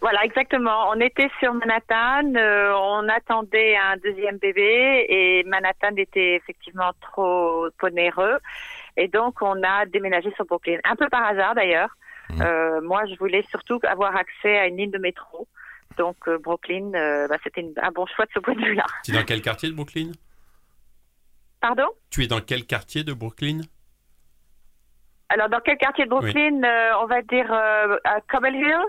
Voilà, 0.00 0.24
exactement. 0.24 0.88
On 0.90 0.98
était 1.00 1.28
sur 1.38 1.52
Manhattan, 1.54 2.34
euh, 2.34 2.72
on 2.74 3.08
attendait 3.08 3.76
un 3.76 3.96
deuxième 3.98 4.38
bébé 4.38 5.06
et 5.08 5.44
Manhattan 5.44 5.94
était 5.96 6.34
effectivement 6.36 6.90
trop 7.02 7.66
onéreux. 7.82 8.38
Et 8.96 9.06
donc 9.08 9.40
on 9.42 9.62
a 9.62 9.86
déménagé 9.86 10.32
sur 10.34 10.44
Brooklyn, 10.46 10.78
un 10.84 10.96
peu 10.96 11.08
par 11.08 11.24
hasard 11.24 11.54
d'ailleurs. 11.54 11.90
Euh, 12.40 12.80
moi, 12.80 13.02
je 13.10 13.16
voulais 13.18 13.44
surtout 13.50 13.80
avoir 13.88 14.14
accès 14.14 14.56
à 14.56 14.66
une 14.68 14.76
ligne 14.76 14.90
de 14.92 14.98
métro. 14.98 15.48
Donc 15.98 16.16
euh, 16.28 16.38
Brooklyn, 16.38 16.92
euh, 16.94 17.26
bah, 17.26 17.36
c'était 17.42 17.66
un 17.82 17.90
bon 17.90 18.06
choix 18.06 18.24
de 18.24 18.30
ce 18.32 18.38
point 18.38 18.54
de 18.54 18.64
vue-là. 18.64 18.86
Tu 19.04 19.10
es 19.10 19.14
dans 19.14 19.24
quel 19.24 19.42
quartier 19.42 19.68
de 19.68 19.74
Brooklyn? 19.74 20.12
Pardon? 21.60 21.88
Tu 22.10 22.24
es 22.24 22.26
dans 22.26 22.40
quel 22.40 22.66
quartier 22.66 23.04
de 23.04 23.12
Brooklyn? 23.12 23.60
Alors, 25.28 25.48
dans 25.48 25.60
quel 25.60 25.76
quartier 25.78 26.04
de 26.04 26.10
Brooklyn 26.10 26.62
euh, 26.64 26.90
On 27.02 27.06
va 27.06 27.22
dire 27.22 27.52
euh, 27.52 27.96
à 28.04 28.20
Cobble 28.22 28.54
Hill, 28.54 28.80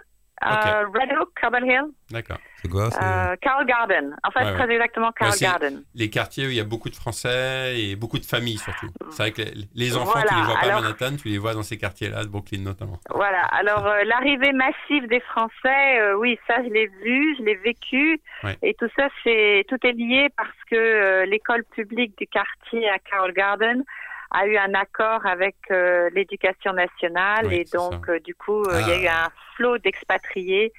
euh, 0.43 0.85
Red 0.93 1.17
Hook, 1.19 1.29
Cobble 1.41 1.65
Hill, 1.65 1.83
D'accord. 2.09 2.37
C'est 2.61 2.69
quoi 2.69 2.89
euh, 3.01 3.35
Carroll 3.41 3.65
Garden. 3.65 4.15
En 4.23 4.31
fait, 4.31 4.43
Ouais, 4.43 4.53
très 4.53 4.69
exactement 4.71 5.11
c'est- 5.31 5.45
Garden. 5.45 5.83
Les 5.95 6.09
quartiers 6.09 6.45
où 6.45 6.49
il 6.49 6.55
y 6.55 6.59
a 6.59 6.63
beaucoup 6.65 6.89
de 6.89 6.95
Français 6.95 7.79
et 7.79 7.95
beaucoup 7.95 8.19
de 8.19 8.25
familles 8.25 8.57
surtout. 8.57 8.87
C'est 9.11 9.23
vrai 9.23 9.31
que 9.31 9.41
les, 9.41 9.53
les 9.73 9.97
enfants, 9.97 10.11
Voilà, 10.13 10.27
tu 10.29 10.35
les 10.35 10.41
vois 10.41 10.53
pas 10.55 10.59
alors- 10.65 10.77
à 10.79 10.81
Manhattan, 10.81 11.15
tu 11.15 11.29
les 11.29 11.37
vois 11.37 11.53
dans 11.53 11.63
ces 11.63 11.77
quartiers-là, 11.77 12.23
de 12.23 12.29
Brooklyn 12.29 12.61
notamment. 12.61 12.99
Voilà. 13.09 13.41
Alors, 13.45 13.87
euh, 13.87 14.03
l'arrivée 14.03 14.51
massive 14.51 15.07
des 15.07 15.21
Français, 15.21 15.99
euh, 16.01 16.15
oui, 16.17 16.37
ça, 16.47 16.57
je 16.63 16.69
l'ai 16.69 16.87
vu, 17.03 17.35
je 17.39 17.43
l'ai 17.43 17.55
vécu. 17.55 18.19
Ouais. 18.43 18.57
Et 18.61 18.73
tout 18.75 18.89
ça, 18.97 19.07
c'est 19.23 19.65
tout 19.69 19.77
est 19.85 19.93
lié 19.93 20.27
parce 20.35 20.49
que 20.69 20.75
euh, 20.75 21.25
l'école 21.25 21.63
publique 21.75 22.17
du 22.17 22.27
quartier 22.27 22.89
à 22.89 22.99
Carroll 22.99 23.33
Garden 23.33 23.83
a 24.31 24.47
eu 24.47 24.57
un 24.57 24.73
accord 24.73 25.25
avec 25.25 25.55
euh, 25.71 26.09
l'éducation 26.15 26.73
nationale 26.73 27.47
Oui, 27.47 27.55
et 27.55 27.65
donc, 27.73 28.09
euh, 28.09 28.19
du 28.19 28.33
coup, 28.35 28.63
euh, 28.63 28.81
il 28.81 28.87
y 28.87 28.91
a 28.91 28.95
Ah. 28.95 29.23
eu 29.23 29.25
un 29.25 29.29
flot 29.55 29.77
d'expatriés 29.79 30.71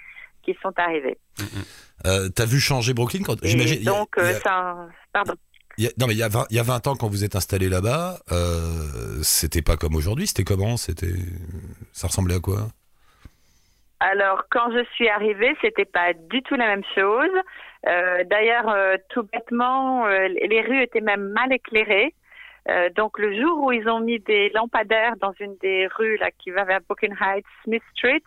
qui 0.42 0.56
sont 0.62 0.72
arrivés. 0.78 1.18
Mm, 1.38 1.42
mm. 1.44 1.64
Euh, 2.06 2.28
T'as 2.34 2.46
vu 2.46 2.58
changer 2.60 2.94
Brooklyn 2.94 3.22
quand 3.24 3.36
j'imagine 3.44 3.78
il 3.80 3.84
y 3.84 3.88
a- 3.88 3.92
donc, 3.92 4.08
il 4.18 4.24
y 4.24 4.28
a- 4.28 4.40
ça, 4.40 4.76
pardon. 5.12 5.34
il 5.78 5.84
y 5.84 5.86
a- 5.86 5.90
non 5.98 6.06
mais 6.08 6.14
il 6.14 6.18
y 6.18 6.22
a 6.22 6.28
20, 6.28 6.46
il 6.50 6.56
y 6.56 6.60
a 6.60 6.62
20 6.64 6.86
ans 6.88 6.96
quand 6.96 7.08
vous 7.08 7.22
êtes 7.24 7.36
installé 7.36 7.68
là-bas, 7.68 8.18
c'était 9.22 9.62
pas 9.62 9.76
comme 9.76 9.94
aujourd'hui, 9.94 10.26
c'était 10.26 10.44
comment? 10.44 10.76
C'était 10.76 11.14
ça 11.92 12.06
ressemblait 12.08 12.36
à 12.36 12.40
quoi? 12.40 12.68
Alors, 14.00 14.42
quand 14.50 14.72
je 14.72 14.84
suis 14.94 15.08
arrivée, 15.08 15.54
c'était 15.60 15.84
pas 15.84 16.12
du 16.12 16.42
tout 16.42 16.56
la 16.56 16.66
même 16.66 16.82
chose. 16.94 17.30
Euh, 17.86 18.24
D'ailleurs, 18.24 18.68
euh, 18.68 18.96
tout 19.10 19.22
bêtement, 19.32 20.06
euh, 20.06 20.26
les 20.28 20.60
rues 20.62 20.82
étaient 20.82 21.00
même 21.00 21.28
mal 21.30 21.52
éclairées. 21.52 22.12
Euh, 22.68 22.90
donc, 22.90 23.18
le 23.18 23.34
jour 23.40 23.64
où 23.64 23.72
ils 23.72 23.88
ont 23.88 24.00
mis 24.00 24.20
des 24.20 24.50
lampadaires 24.50 25.16
dans 25.20 25.32
une 25.40 25.56
des 25.56 25.88
rues 25.98 26.16
là 26.18 26.30
qui 26.30 26.50
va 26.50 26.64
vers 26.64 26.80
Brooklyn 26.80 27.14
Heights, 27.20 27.46
Smith 27.64 27.82
Street, 27.94 28.22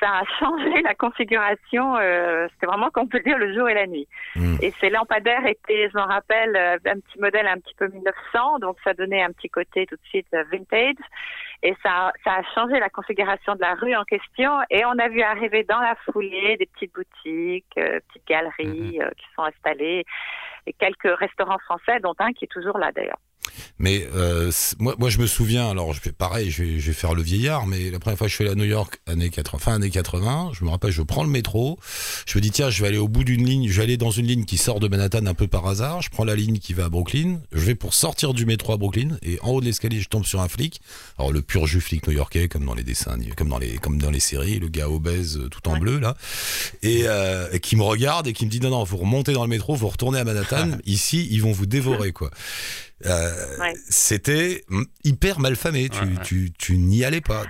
ça 0.00 0.20
a 0.20 0.24
changé 0.38 0.82
la 0.82 0.94
configuration. 0.94 1.96
Euh, 1.96 2.48
C'était 2.52 2.66
vraiment, 2.66 2.90
qu'on 2.90 3.06
peut 3.06 3.20
dire, 3.20 3.38
le 3.38 3.54
jour 3.54 3.68
et 3.68 3.74
la 3.74 3.86
nuit. 3.86 4.08
Hmm. 4.34 4.56
Et 4.62 4.72
ces 4.80 4.90
lampadaires 4.90 5.46
étaient, 5.46 5.88
je 5.90 5.96
m'en 5.96 6.06
rappelle, 6.06 6.56
euh, 6.56 6.78
un 6.86 7.00
petit 7.00 7.18
modèle 7.18 7.46
un 7.46 7.58
petit 7.58 7.74
peu 7.74 7.88
1900, 7.88 8.58
donc 8.60 8.76
ça 8.82 8.94
donnait 8.94 9.22
un 9.22 9.32
petit 9.32 9.48
côté 9.48 9.86
tout 9.86 9.96
de 9.96 10.08
suite 10.08 10.26
euh, 10.34 10.44
vintage. 10.50 10.96
Et 11.62 11.76
ça, 11.82 12.12
ça 12.24 12.36
a 12.36 12.42
changé 12.54 12.80
la 12.80 12.88
configuration 12.88 13.54
de 13.54 13.60
la 13.60 13.74
rue 13.74 13.94
en 13.94 14.04
question. 14.04 14.50
Et 14.70 14.84
on 14.86 14.98
a 14.98 15.08
vu 15.08 15.22
arriver 15.22 15.64
dans 15.64 15.80
la 15.80 15.94
foulée 16.10 16.56
des 16.56 16.66
petites 16.66 16.94
boutiques, 16.94 17.66
euh, 17.76 18.00
petites 18.08 18.26
galeries 18.26 19.00
euh, 19.00 19.10
qui 19.10 19.26
sont 19.36 19.42
installées, 19.42 20.04
et 20.66 20.72
quelques 20.72 21.18
restaurants 21.18 21.58
français, 21.58 22.00
dont 22.00 22.14
un 22.18 22.32
qui 22.32 22.46
est 22.46 22.48
toujours 22.48 22.78
là 22.78 22.92
d'ailleurs. 22.92 23.18
Mais 23.78 24.06
euh, 24.14 24.50
moi, 24.78 24.94
moi, 24.98 25.10
je 25.10 25.18
me 25.18 25.26
souviens, 25.26 25.70
alors 25.70 25.92
je 25.92 26.00
fais 26.00 26.12
pareil, 26.12 26.50
je 26.50 26.62
vais, 26.64 26.80
je 26.80 26.86
vais 26.88 26.92
faire 26.92 27.14
le 27.14 27.22
vieillard, 27.22 27.66
mais 27.66 27.90
la 27.90 27.98
première 27.98 28.18
fois 28.18 28.26
que 28.26 28.30
je 28.30 28.34
suis 28.36 28.44
allé 28.44 28.52
à 28.52 28.54
New 28.54 28.64
York, 28.64 29.00
années 29.06 29.30
80, 29.30 29.58
fin 29.58 29.74
années 29.74 29.90
80, 29.90 30.50
je 30.52 30.64
me 30.64 30.70
rappelle, 30.70 30.90
je 30.90 31.02
prends 31.02 31.24
le 31.24 31.30
métro, 31.30 31.78
je 32.26 32.38
me 32.38 32.42
dis, 32.42 32.50
tiens, 32.50 32.70
je 32.70 32.82
vais 32.82 32.88
aller 32.88 32.98
au 32.98 33.08
bout 33.08 33.24
d'une 33.24 33.44
ligne, 33.46 33.68
je 33.68 33.76
vais 33.76 33.82
aller 33.84 33.96
dans 33.96 34.10
une 34.10 34.26
ligne 34.26 34.44
qui 34.44 34.58
sort 34.58 34.80
de 34.80 34.88
Manhattan 34.88 35.26
un 35.26 35.34
peu 35.34 35.46
par 35.46 35.66
hasard, 35.66 36.02
je 36.02 36.10
prends 36.10 36.24
la 36.24 36.36
ligne 36.36 36.58
qui 36.58 36.74
va 36.74 36.84
à 36.84 36.88
Brooklyn, 36.88 37.40
je 37.52 37.60
vais 37.60 37.74
pour 37.74 37.94
sortir 37.94 38.34
du 38.34 38.46
métro 38.46 38.72
à 38.72 38.76
Brooklyn, 38.76 39.16
et 39.22 39.38
en 39.42 39.50
haut 39.50 39.60
de 39.60 39.66
l'escalier, 39.66 40.00
je 40.00 40.08
tombe 40.08 40.24
sur 40.24 40.40
un 40.40 40.48
flic, 40.48 40.80
alors 41.18 41.32
le 41.32 41.42
pur 41.42 41.66
jus 41.66 41.80
flic 41.80 42.06
new-yorkais, 42.06 42.48
comme 42.48 42.64
dans 42.64 42.74
les 42.74 42.84
dessins, 42.84 43.16
comme 43.36 43.48
dans 43.48 43.58
les, 43.58 43.78
comme 43.78 44.00
dans 44.00 44.10
les 44.10 44.20
séries, 44.20 44.58
le 44.58 44.68
gars 44.68 44.88
obèse 44.88 45.38
euh, 45.38 45.48
tout 45.48 45.68
en 45.68 45.74
Ouais. 45.74 45.78
bleu, 45.80 45.98
là, 46.00 46.16
et, 46.82 47.02
euh, 47.06 47.48
et 47.52 47.60
qui 47.60 47.76
me 47.76 47.82
regarde 47.82 48.26
et 48.26 48.32
qui 48.32 48.44
me 48.44 48.50
dit, 48.50 48.60
non, 48.60 48.70
non, 48.70 48.84
vous 48.84 48.96
remontez 48.96 49.32
dans 49.32 49.42
le 49.44 49.48
métro, 49.48 49.74
vous 49.74 49.88
retournez 49.88 50.18
à 50.18 50.24
Manhattan, 50.24 50.78
ici, 50.86 51.28
ils 51.30 51.40
vont 51.42 51.52
vous 51.52 51.66
dévorer, 51.66 52.12
quoi. 52.12 52.30
Euh, 53.06 53.30
Ouais. 53.60 53.72
C'était 53.88 54.62
hyper 55.04 55.40
malfamé. 55.40 55.88
Tu, 55.88 56.00
Ouais, 56.00 56.06
ouais. 56.16 56.22
tu, 56.24 56.52
tu 56.52 56.76
n'y 56.76 57.04
allais 57.04 57.20
pas. 57.20 57.42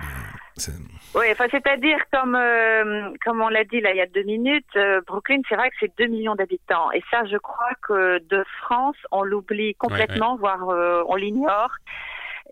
Oui, 1.15 1.25
enfin, 1.31 1.45
c'est-à-dire, 1.49 1.97
comme, 2.13 2.35
euh, 2.35 3.09
comme 3.25 3.41
on 3.41 3.49
l'a 3.49 3.63
dit 3.63 3.81
là 3.81 3.91
il 3.91 3.97
y 3.97 4.01
a 4.01 4.05
deux 4.05 4.23
minutes, 4.23 4.65
euh, 4.75 5.01
Brooklyn, 5.07 5.41
c'est 5.49 5.55
vrai 5.55 5.69
que 5.69 5.75
c'est 5.79 5.91
2 5.97 6.05
millions 6.07 6.35
d'habitants. 6.35 6.91
Et 6.91 7.01
ça, 7.09 7.23
je 7.25 7.37
crois 7.37 7.73
que 7.81 8.19
de 8.29 8.43
France, 8.61 8.95
on 9.11 9.23
l'oublie 9.23 9.73
complètement, 9.75 10.35
voire 10.37 10.69
euh, 10.69 11.03
on 11.07 11.15
l'ignore. 11.15 11.71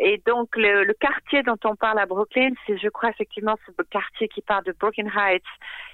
Et 0.02 0.22
donc, 0.26 0.56
le, 0.56 0.86
le 0.86 0.94
quartier 0.94 1.44
dont 1.44 1.58
on 1.66 1.76
parle 1.76 2.00
à 2.00 2.06
Brooklyn, 2.06 2.52
c'est, 2.66 2.78
je 2.78 2.88
crois, 2.88 3.10
effectivement, 3.10 3.56
ce 3.68 3.84
quartier 3.84 4.30
qui 4.30 4.42
part 4.42 4.64
de 4.64 4.74
Brooklyn 4.80 5.08
Heights 5.16 5.44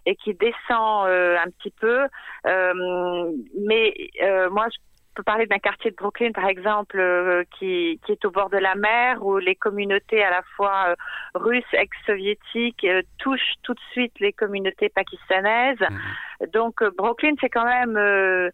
et 0.06 0.16
qui 0.16 0.34
descend 0.36 1.08
euh, 1.08 1.38
un 1.44 1.50
petit 1.50 1.74
peu. 1.80 2.06
Euh, 2.46 3.32
mais 3.68 3.94
euh, 4.24 4.50
moi, 4.52 4.68
je 4.72 4.78
peux 5.16 5.24
parler 5.24 5.48
d'un 5.48 5.60
quartier 5.60 5.92
de 5.92 5.96
Brooklyn, 5.96 6.32
par 6.32 6.48
exemple, 6.48 7.00
euh, 7.00 7.44
qui, 7.58 8.00
qui 8.06 8.12
est 8.12 8.26
au 8.26 8.32
bord 8.32 8.50
de 8.50 8.58
la 8.58 8.76
mer, 8.76 9.26
où 9.26 9.38
les 9.38 9.56
communautés 9.56 10.24
à 10.24 10.30
la 10.30 10.42
fois 10.56 10.90
euh, 10.90 10.96
russes, 11.34 11.74
ex-soviétiques, 11.74 12.84
euh, 12.84 13.02
touchent 13.18 13.56
tout 13.64 13.74
de 13.74 13.80
suite 13.92 14.14
les 14.20 14.34
communautés 14.34 14.90
pakistanaises. 14.90 15.80
Mhm. 15.80 16.48
Donc, 16.54 16.82
euh, 16.82 16.92
Brooklyn, 16.96 17.36
c'est 17.42 17.50
quand 17.50 17.66
même... 17.66 18.52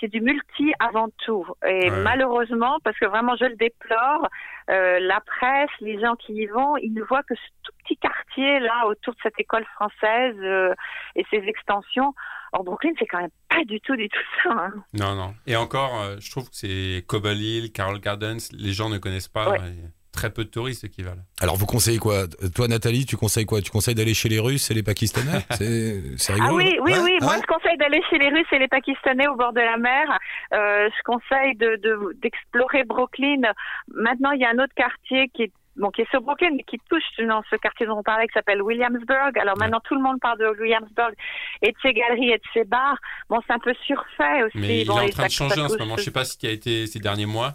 c'est 0.00 0.08
du 0.08 0.20
multi 0.20 0.72
avant 0.80 1.08
tout. 1.24 1.46
Et 1.66 1.90
Ouais. 1.90 2.02
malheureusement, 2.02 2.78
parce 2.84 2.98
que 2.98 3.06
vraiment 3.06 3.36
je 3.36 3.44
le 3.44 3.56
déplore, 3.56 4.28
euh, 4.70 4.98
la 5.00 5.20
presse, 5.20 5.70
les 5.80 6.00
gens 6.00 6.14
qui 6.16 6.32
y 6.32 6.46
vont, 6.46 6.76
ils 6.78 6.92
ne 6.94 7.02
voient 7.02 7.22
que 7.22 7.34
ce 7.34 7.40
tout 7.62 7.72
petit 7.84 7.96
quartier 7.98 8.60
là 8.60 8.86
autour 8.86 9.14
de 9.14 9.18
cette 9.22 9.38
école 9.38 9.64
française 9.74 10.36
euh, 10.40 10.74
et 11.16 11.24
ses 11.30 11.42
extensions. 11.46 12.14
Or 12.52 12.62
Brooklyn, 12.64 12.92
c'est 12.98 13.06
quand 13.06 13.20
même 13.20 13.30
pas 13.48 13.64
du 13.64 13.80
tout 13.80 13.96
du 13.96 14.08
tout 14.08 14.18
ça. 14.42 14.50
hein. 14.52 14.72
Non, 14.94 15.14
non. 15.16 15.34
Et 15.46 15.56
encore, 15.56 16.00
euh, 16.00 16.16
je 16.20 16.30
trouve 16.30 16.48
que 16.50 16.56
c'est 16.56 17.04
Cobble 17.06 17.32
Hill, 17.36 17.72
Carroll 17.72 17.98
Gardens, 18.00 18.38
les 18.52 18.72
gens 18.72 18.88
ne 18.88 18.98
connaissent 18.98 19.28
pas. 19.28 19.50
Ouais. 19.50 19.58
et 19.58 19.84
très 20.14 20.30
peu 20.30 20.44
de 20.44 20.48
touristes 20.48 20.88
qui 20.88 21.02
veulent. 21.02 21.22
Alors 21.40 21.56
vous 21.56 21.66
conseillez 21.66 21.98
quoi? 21.98 22.26
Toi 22.54 22.68
Nathalie, 22.68 23.04
tu 23.06 23.16
conseilles 23.16 23.44
quoi? 23.46 23.60
Tu 23.60 23.70
conseilles 23.70 23.94
d'aller 23.94 24.14
chez 24.14 24.28
les 24.28 24.38
Russes 24.40 24.70
et 24.70 24.74
les 24.74 24.82
Pakistanais? 24.82 25.44
C'est 25.58 26.00
c'est 26.16 26.32
rigolo. 26.32 26.50
Ah 26.52 26.54
oui, 26.56 26.76
oui, 26.82 26.92
Ouais, 26.92 26.98
oui. 27.00 27.18
ah 27.20 27.24
Moi, 27.24 27.36
je 27.40 27.46
conseille 27.52 27.76
d'aller 27.76 28.00
chez 28.10 28.18
les 28.18 28.28
Russes 28.30 28.46
et 28.52 28.58
les 28.58 28.68
Pakistanais 28.68 29.26
au 29.28 29.36
bord 29.36 29.52
de 29.52 29.60
la 29.60 29.76
mer. 29.76 30.06
Euh, 30.52 30.88
je 30.96 31.02
conseille 31.04 31.56
de 31.56 31.76
de- 31.82 32.16
d'explorer 32.22 32.84
Brooklyn. 32.84 33.42
Maintenant, 33.94 34.30
il 34.30 34.40
y 34.40 34.44
a 34.44 34.50
un 34.50 34.58
autre 34.62 34.74
quartier 34.74 35.28
qui 35.34 35.42
est 35.44 35.52
Bon, 35.76 35.90
qui 35.90 36.02
est 36.02 36.10
sur 36.10 36.20
Brooklyn, 36.20 36.50
mais 36.56 36.62
qui 36.62 36.78
touche 36.88 37.02
dans 37.26 37.42
ce 37.50 37.56
quartier 37.56 37.84
dont 37.84 37.98
on 37.98 38.02
parlait, 38.04 38.28
qui 38.28 38.32
s'appelle 38.34 38.62
Williamsburg. 38.62 39.36
Alors 39.40 39.58
maintenant, 39.58 39.80
tout 39.82 39.96
le 39.96 40.02
monde 40.02 40.20
parle 40.20 40.38
de 40.38 40.46
Williamsburg 40.60 41.10
et 41.62 41.72
de 41.72 41.76
ses 41.82 41.92
galeries 41.92 42.30
et 42.30 42.36
de 42.36 42.42
ses 42.52 42.62
bars. 42.62 42.96
Bon, 43.28 43.40
c'est 43.44 43.52
un 43.54 43.58
peu 43.58 43.74
surfait 43.84 44.44
aussi. 44.44 44.56
Mais 44.58 44.82
il 44.82 44.86
bon, 44.86 45.00
est 45.00 45.06
en 45.06 45.08
train 45.08 45.26
de 45.26 45.32
changer 45.32 45.60
en 45.60 45.68
ce 45.68 45.76
moment. 45.76 45.96
Je 45.96 46.04
sais 46.04 46.12
pas 46.12 46.24
ce 46.24 46.38
qui 46.38 46.46
a 46.46 46.50
été 46.52 46.86
ces 46.86 47.00
derniers 47.00 47.26
mois 47.26 47.54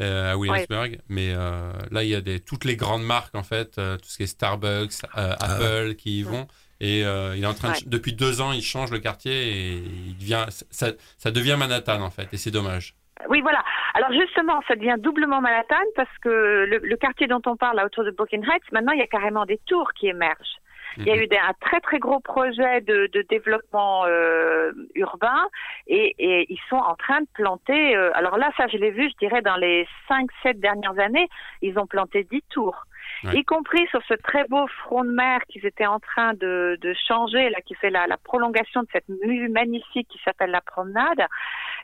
euh, 0.00 0.32
à 0.32 0.36
Williamsburg, 0.36 0.98
mais 1.08 1.32
euh, 1.34 1.72
là 1.90 2.02
il 2.02 2.10
y 2.10 2.14
a 2.14 2.20
des, 2.20 2.40
toutes 2.40 2.64
les 2.64 2.76
grandes 2.76 3.04
marques 3.04 3.34
en 3.34 3.42
fait, 3.42 3.78
euh, 3.78 3.96
tout 3.96 4.06
ce 4.06 4.16
qui 4.16 4.22
est 4.24 4.26
Starbucks, 4.26 4.92
euh, 5.16 5.34
Apple 5.40 5.94
qui 5.94 6.20
y 6.20 6.22
vont. 6.22 6.46
Et 6.80 7.04
euh, 7.04 7.36
il 7.36 7.44
est 7.44 7.46
en 7.46 7.54
train 7.54 7.72
de, 7.72 7.88
depuis 7.88 8.12
deux 8.12 8.40
ans, 8.40 8.52
il 8.52 8.62
change 8.62 8.90
le 8.90 8.98
quartier 8.98 9.32
et 9.32 9.72
il 10.08 10.18
devient, 10.18 10.46
ça, 10.48 10.88
ça 11.18 11.30
devient 11.30 11.56
Manhattan 11.58 12.02
en 12.02 12.10
fait, 12.10 12.28
et 12.32 12.36
c'est 12.36 12.50
dommage. 12.50 12.94
Oui, 13.28 13.40
voilà. 13.40 13.62
Alors 13.94 14.12
justement, 14.12 14.60
ça 14.66 14.74
devient 14.74 14.96
doublement 14.98 15.40
Manhattan 15.40 15.84
parce 15.94 16.18
que 16.20 16.28
le, 16.28 16.78
le 16.82 16.96
quartier 16.96 17.28
dont 17.28 17.40
on 17.46 17.56
parle 17.56 17.76
là 17.76 17.86
autour 17.86 18.04
de 18.04 18.10
Brooklyn 18.10 18.42
Heights, 18.42 18.70
maintenant 18.72 18.92
il 18.92 18.98
y 18.98 19.02
a 19.02 19.06
carrément 19.06 19.46
des 19.46 19.60
tours 19.66 19.92
qui 19.94 20.08
émergent. 20.08 20.56
Il 20.96 21.06
y 21.06 21.10
a 21.10 21.16
eu 21.16 21.28
un 21.30 21.52
très 21.60 21.80
très 21.80 21.98
gros 21.98 22.20
projet 22.20 22.80
de, 22.80 23.08
développement 23.28 24.04
euh, 24.06 24.72
urbain 24.94 25.48
et, 25.86 26.14
ils 26.18 26.60
sont 26.68 26.76
en 26.76 26.94
train 26.94 27.20
de 27.20 27.26
planter. 27.34 27.96
euh, 27.96 28.10
alors 28.14 28.38
là, 28.38 28.50
ça 28.56 28.66
je 28.68 28.76
l'ai 28.76 28.90
vu, 28.90 29.08
je 29.10 29.16
dirais 29.26 29.42
dans 29.42 29.56
les 29.56 29.86
5-7 30.08 30.60
dernières 30.60 30.98
années, 30.98 31.28
ils 31.62 31.78
ont 31.78 31.86
planté 31.86 32.24
10 32.24 32.42
tours. 32.50 32.84
Ouais. 33.22 33.38
Y 33.38 33.44
compris 33.44 33.86
sur 33.88 34.02
ce 34.08 34.14
très 34.14 34.44
beau 34.48 34.66
front 34.66 35.04
de 35.04 35.10
mer 35.10 35.40
qu'ils 35.48 35.64
étaient 35.64 35.86
en 35.86 36.00
train 36.00 36.34
de, 36.34 36.76
de 36.80 36.94
changer, 37.08 37.48
là, 37.50 37.60
qui 37.64 37.74
fait 37.74 37.90
la, 37.90 38.06
la 38.06 38.16
prolongation 38.16 38.82
de 38.82 38.88
cette 38.92 39.08
mue 39.08 39.48
magnifique 39.48 40.08
qui 40.08 40.18
s'appelle 40.24 40.50
la 40.50 40.60
promenade. 40.60 41.22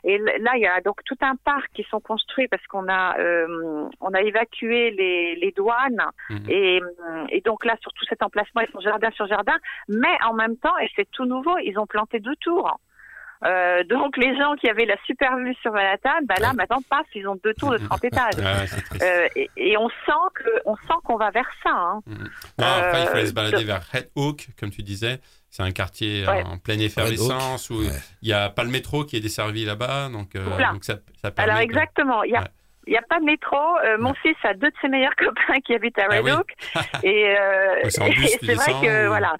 Et 0.03 0.17
là, 0.17 0.51
il 0.55 0.61
y 0.61 0.67
a 0.67 0.81
donc 0.81 1.03
tout 1.05 1.17
un 1.21 1.35
parc 1.35 1.71
qui 1.73 1.83
sont 1.83 1.99
construits 1.99 2.47
parce 2.47 2.65
qu'on 2.67 2.87
a 2.89 3.17
euh, 3.19 3.87
on 4.01 4.13
a 4.13 4.21
évacué 4.21 4.91
les, 4.91 5.35
les 5.35 5.51
douanes 5.51 6.01
Mhm. 6.29 6.49
et, 6.49 6.81
euh, 6.81 7.25
et 7.29 7.41
donc 7.41 7.65
là 7.65 7.75
sur 7.81 7.93
tout 7.93 8.05
cet 8.05 8.23
emplacement 8.23 8.61
ils 8.61 8.71
sont 8.71 8.79
jardin 8.79 9.11
sur 9.11 9.27
jardin, 9.27 9.57
mais 9.87 10.15
en 10.25 10.33
même 10.33 10.57
temps 10.57 10.77
et 10.79 10.89
c'est 10.95 11.09
tout 11.11 11.25
nouveau, 11.25 11.57
ils 11.59 11.77
ont 11.79 11.85
planté 11.85 12.19
deux 12.19 12.35
tours. 12.37 12.79
Euh, 13.43 13.83
donc 13.85 14.17
les 14.17 14.37
gens 14.37 14.53
qui 14.55 14.69
avaient 14.69 14.85
la 14.85 14.97
super 15.05 15.35
vue 15.37 15.55
sur 15.61 15.71
Manhattan, 15.71 16.09
bah 16.25 16.35
là 16.39 16.49
Ouais. 16.49 16.55
maintenant 16.55 16.81
passent, 16.89 17.05
ils 17.15 17.27
ont 17.27 17.37
deux 17.43 17.53
tours 17.55 17.71
de 17.71 17.77
30 17.79 18.03
étages. 18.05 18.35
Ouais, 18.37 18.65
triste. 18.67 19.01
Euh, 19.03 19.27
et, 19.35 19.49
et 19.57 19.77
on 19.77 19.89
sent 19.89 20.27
que 20.35 20.49
on 20.65 20.75
sent 20.75 20.93
qu'on 21.03 21.17
va 21.17 21.31
vers 21.31 21.49
ça. 21.63 21.71
Hein. 21.71 22.01
Mhm. 22.05 22.29
Non, 22.59 22.65
après, 22.67 23.01
il 23.01 23.05
faut 23.07 23.13
euh, 23.13 23.17
aller 23.17 23.25
se 23.27 23.33
balader 23.33 23.57
de- 23.61 23.65
vers 23.67 23.81
Red 23.93 24.09
Oak, 24.15 24.47
comme 24.59 24.69
tu 24.69 24.83
disais. 24.83 25.19
C'est 25.49 25.63
un 25.63 25.71
quartier 25.71 26.25
Ouais. 26.27 26.43
en 26.43 26.57
pleine 26.59 26.81
effervescence 26.81 27.69
où 27.71 27.79
Ouais. 27.79 27.87
il 28.21 28.27
n'y 28.27 28.33
a 28.33 28.49
pas 28.49 28.63
le 28.63 28.69
métro 28.69 29.03
qui 29.05 29.17
est 29.17 29.21
desservi 29.21 29.65
là-bas. 29.65 30.09
Donc, 30.09 30.35
euh, 30.35 30.43
Voilà. 30.47 30.71
donc 30.73 30.83
ça, 30.85 30.95
ça 31.21 31.31
permet 31.31 31.51
Alors 31.51 31.61
exactement, 31.61 32.23
il 32.23 32.31
y 32.31 32.35
a 32.35 32.41
Ouais. 32.41 32.47
il 32.87 32.93
y 32.93 32.97
a 32.97 33.01
pas 33.01 33.19
de 33.19 33.25
métro. 33.25 33.57
Euh, 33.85 33.97
mon 33.99 34.13
fils 34.13 34.35
a 34.43 34.53
deux 34.53 34.69
de 34.69 34.75
ses 34.81 34.87
meilleurs 34.87 35.15
copains 35.17 35.59
qui 35.65 35.73
habitent 35.73 35.97
à 35.99 36.05
Ah 36.09 36.15
Red 36.15 36.23
oui. 36.25 36.31
Oak 36.31 36.53
et, 37.03 37.35
euh, 37.37 37.75
Ouais, 37.83 37.89
c'est 37.89 38.53
vrai 38.53 38.71
que 38.81 39.05
ou- 39.05 39.09
voilà. 39.09 39.35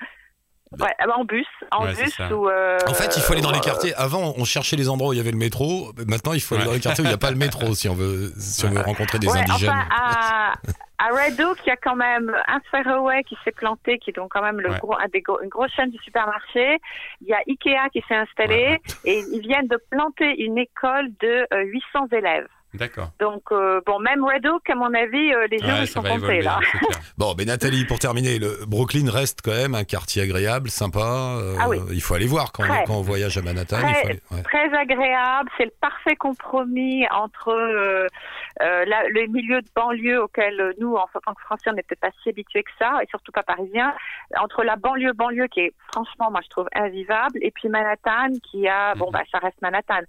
Ouais, 0.79 0.93
en 1.13 1.25
bus, 1.25 1.45
en 1.71 1.83
Ouais, 1.83 1.93
bus 1.93 2.17
ou. 2.31 2.47
euh, 2.47 2.77
En 2.87 2.93
fait, 2.93 3.17
il 3.17 3.21
faut 3.21 3.33
aller 3.33 3.41
dans 3.41 3.51
les 3.51 3.57
euh, 3.57 3.61
quartiers. 3.61 3.93
Avant, 3.95 4.33
on 4.37 4.45
cherchait 4.45 4.77
les 4.77 4.87
endroits 4.87 5.09
où 5.09 5.13
il 5.13 5.17
y 5.17 5.19
avait 5.19 5.31
le 5.31 5.37
métro. 5.37 5.91
Maintenant, 6.07 6.31
il 6.31 6.39
faut 6.41 6.55
aller 6.55 6.63
Ouais. 6.63 6.67
dans 6.69 6.73
les 6.75 6.79
quartiers 6.79 7.03
où 7.03 7.07
il 7.07 7.09
n'y 7.09 7.13
a 7.13 7.17
pas 7.17 7.29
le 7.31 7.35
métro 7.37 7.73
si 7.75 7.89
on 7.89 7.93
veut, 7.93 8.31
si 8.37 8.65
on 8.65 8.69
veut 8.69 8.79
rencontrer 8.81 9.19
des 9.19 9.27
ouais, 9.27 9.39
indigènes. 9.39 9.69
enfin, 9.69 9.85
à, 9.91 10.53
à 10.97 11.07
Red 11.09 11.41
Oak, 11.41 11.57
il 11.65 11.69
y 11.69 11.71
a 11.71 11.75
quand 11.75 11.97
même 11.97 12.33
un 12.47 12.59
Fairway 12.71 13.21
qui 13.23 13.37
s'est 13.43 13.51
planté, 13.51 13.97
qui 13.99 14.11
est 14.11 14.13
donc 14.13 14.31
quand 14.31 14.41
même 14.41 14.61
le 14.61 14.69
Ouais. 14.69 14.79
gros, 14.79 14.95
un 14.95 15.07
des 15.11 15.19
gros- 15.21 15.41
une 15.41 15.49
grosse 15.49 15.71
chaîne 15.73 15.91
de 15.91 15.97
supermarchés. 16.05 16.77
Il 17.21 17.27
y 17.27 17.33
a 17.33 17.39
Ikea 17.47 17.89
qui 17.91 18.01
s'est 18.07 18.15
installé 18.15 18.79
et 19.03 19.23
ils 19.33 19.41
viennent 19.41 19.67
de 19.67 19.79
planter 19.89 20.41
une 20.41 20.57
école 20.57 21.09
de 21.19 21.47
euh, 21.53 21.63
800 21.65 22.07
élèves. 22.13 22.47
D'accord. 22.73 23.09
Donc, 23.19 23.43
euh, 23.51 23.81
bon, 23.85 23.99
même 23.99 24.23
Red 24.23 24.45
Oak, 24.45 24.69
à 24.69 24.75
mon 24.75 24.93
avis, 24.93 25.33
euh, 25.33 25.45
les 25.51 25.57
jours, 25.59 25.67
Ouais, 25.67 25.85
sont 25.85 26.01
comptés, 26.01 26.13
évoluer, 26.15 26.41
là. 26.41 26.59
Bon, 27.17 27.35
mais 27.37 27.43
Nathalie, 27.45 27.83
pour 27.85 27.99
terminer, 27.99 28.39
le 28.39 28.65
Brooklyn 28.65 29.09
reste 29.11 29.41
quand 29.43 29.51
même 29.51 29.75
un 29.75 29.83
quartier 29.83 30.21
agréable, 30.23 30.69
sympa. 30.69 30.99
euh, 30.99 31.55
Ah 31.59 31.67
oui. 31.67 31.79
Il 31.91 32.01
faut 32.01 32.13
aller 32.15 32.27
voir 32.27 32.51
quand, 32.53 32.63
Très. 32.63 32.85
quand 32.85 32.95
on 32.95 33.01
voyage 33.01 33.37
à 33.37 33.41
Manhattan. 33.41 33.77
Très. 33.79 33.89
il 33.89 33.95
faut 33.95 34.07
aller- 34.07 34.21
ouais. 34.31 34.43
Très 34.43 34.73
agréable, 34.77 35.49
c'est 35.57 35.65
le 35.65 35.73
parfait 35.81 36.15
compromis 36.15 37.05
entre 37.11 37.49
euh, 37.49 38.07
euh, 38.61 38.85
la- 38.85 39.07
le 39.09 39.27
milieu 39.27 39.61
de 39.61 39.67
banlieue 39.75 40.23
auquel 40.23 40.73
nous, 40.79 40.95
en 40.95 41.07
tant 41.25 41.33
que 41.33 41.41
Français, 41.41 41.69
on 41.69 41.73
n'est 41.73 41.83
peut-être 41.83 41.99
pas 41.99 42.11
si 42.23 42.29
habitués 42.29 42.63
que 42.63 42.71
ça, 42.79 42.99
et 43.03 43.07
surtout 43.07 43.31
pas 43.33 43.43
parisiens, 43.43 43.93
entre 44.39 44.63
la 44.63 44.77
banlieue 44.77 45.13
banlieue 45.13 45.47
qui 45.47 45.59
est 45.59 45.73
franchement, 45.93 46.31
moi 46.31 46.39
je 46.43 46.49
trouve 46.49 46.67
invivable, 46.73 47.37
et 47.41 47.51
puis 47.51 47.67
Manhattan 47.69 48.29
qui 48.49 48.67
a, 48.67 48.95
bon 48.95 49.07
Mhm. 49.07 49.11
bah 49.11 49.21
ça 49.31 49.39
reste 49.39 49.61
Manhattan. 49.61 50.01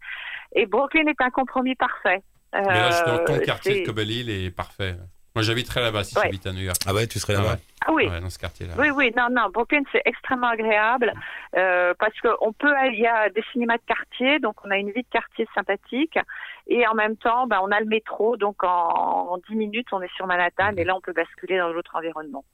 Et 0.54 0.66
Brooklyn 0.66 1.06
est 1.08 1.20
un 1.20 1.30
compromis 1.30 1.74
parfait. 1.74 2.22
Mais 2.52 2.62
là, 2.80 2.90
je 2.90 2.96
suis 2.96 3.04
dans 3.06 3.24
ton 3.24 3.34
Euh, 3.34 3.38
quartier 3.38 3.82
de 3.86 4.02
Hill 4.02 4.30
est 4.30 4.50
parfait. 4.50 4.96
Moi, 5.34 5.42
j'habiterais 5.42 5.80
là-bas 5.80 6.04
si 6.04 6.14
Ouais. 6.18 6.24
j'habite 6.24 6.46
à 6.46 6.52
New 6.52 6.60
York. 6.60 6.76
Ah 6.86 6.92
ouais, 6.92 7.06
tu 7.06 7.18
serais 7.18 7.34
Ah 7.36 7.42
là-bas? 7.42 7.56
Ah 7.86 7.92
oui, 7.92 8.06
Ouais, 8.06 8.20
dans 8.20 8.28
ce 8.28 8.38
quartier-là. 8.38 8.74
Oui, 8.78 8.90
oui, 8.90 9.10
non, 9.16 9.28
non, 9.30 9.48
Brooklyn, 9.48 9.80
c'est 9.90 10.02
extrêmement 10.04 10.48
agréable 10.48 11.14
euh, 11.56 11.94
parce 11.98 12.12
qu'on 12.20 12.52
peut, 12.52 12.70
aller- 12.76 12.96
il 12.96 13.00
y 13.02 13.06
a 13.06 13.30
des 13.30 13.42
cinémas 13.52 13.78
de 13.78 13.82
quartier, 13.86 14.38
donc 14.40 14.56
on 14.64 14.70
a 14.70 14.76
une 14.76 14.90
vie 14.90 15.02
de 15.02 15.08
quartier 15.10 15.48
sympathique, 15.54 16.18
et 16.66 16.86
en 16.86 16.92
même 16.94 17.16
temps, 17.16 17.46
ben, 17.46 17.60
on 17.62 17.70
a 17.70 17.80
le 17.80 17.86
métro, 17.86 18.36
donc 18.36 18.62
en, 18.62 18.68
en 18.68 19.38
10 19.48 19.56
minutes, 19.56 19.88
on 19.92 20.02
est 20.02 20.14
sur 20.16 20.26
Manhattan, 20.26 20.72
et 20.76 20.84
là, 20.84 20.94
on 20.94 21.00
peut 21.00 21.14
basculer 21.14 21.56
dans 21.56 21.68
l'autre 21.72 21.92
environnement. 21.96 22.44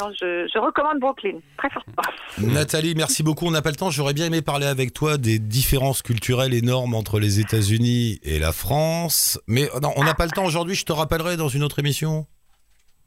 Non, 0.00 0.10
je, 0.18 0.48
je 0.52 0.58
recommande 0.58 0.98
Brooklyn, 1.00 1.38
très 1.58 1.68
fortement. 1.70 2.02
Nathalie, 2.38 2.94
merci 2.94 3.22
beaucoup. 3.22 3.46
On 3.46 3.50
n'a 3.50 3.62
pas 3.62 3.70
le 3.70 3.76
temps. 3.76 3.90
J'aurais 3.90 4.14
bien 4.14 4.26
aimé 4.26 4.40
parler 4.40 4.66
avec 4.66 4.94
toi 4.94 5.18
des 5.18 5.38
différences 5.38 6.02
culturelles 6.02 6.54
énormes 6.54 6.94
entre 6.94 7.20
les 7.20 7.40
États-Unis 7.40 8.18
et 8.22 8.38
la 8.38 8.52
France. 8.52 9.38
Mais 9.46 9.68
non, 9.82 9.92
on 9.96 10.04
n'a 10.04 10.14
pas 10.14 10.24
le 10.24 10.32
temps 10.32 10.44
aujourd'hui. 10.44 10.74
Je 10.74 10.84
te 10.84 10.92
rappellerai 10.92 11.36
dans 11.36 11.48
une 11.48 11.62
autre 11.62 11.78
émission. 11.78 12.26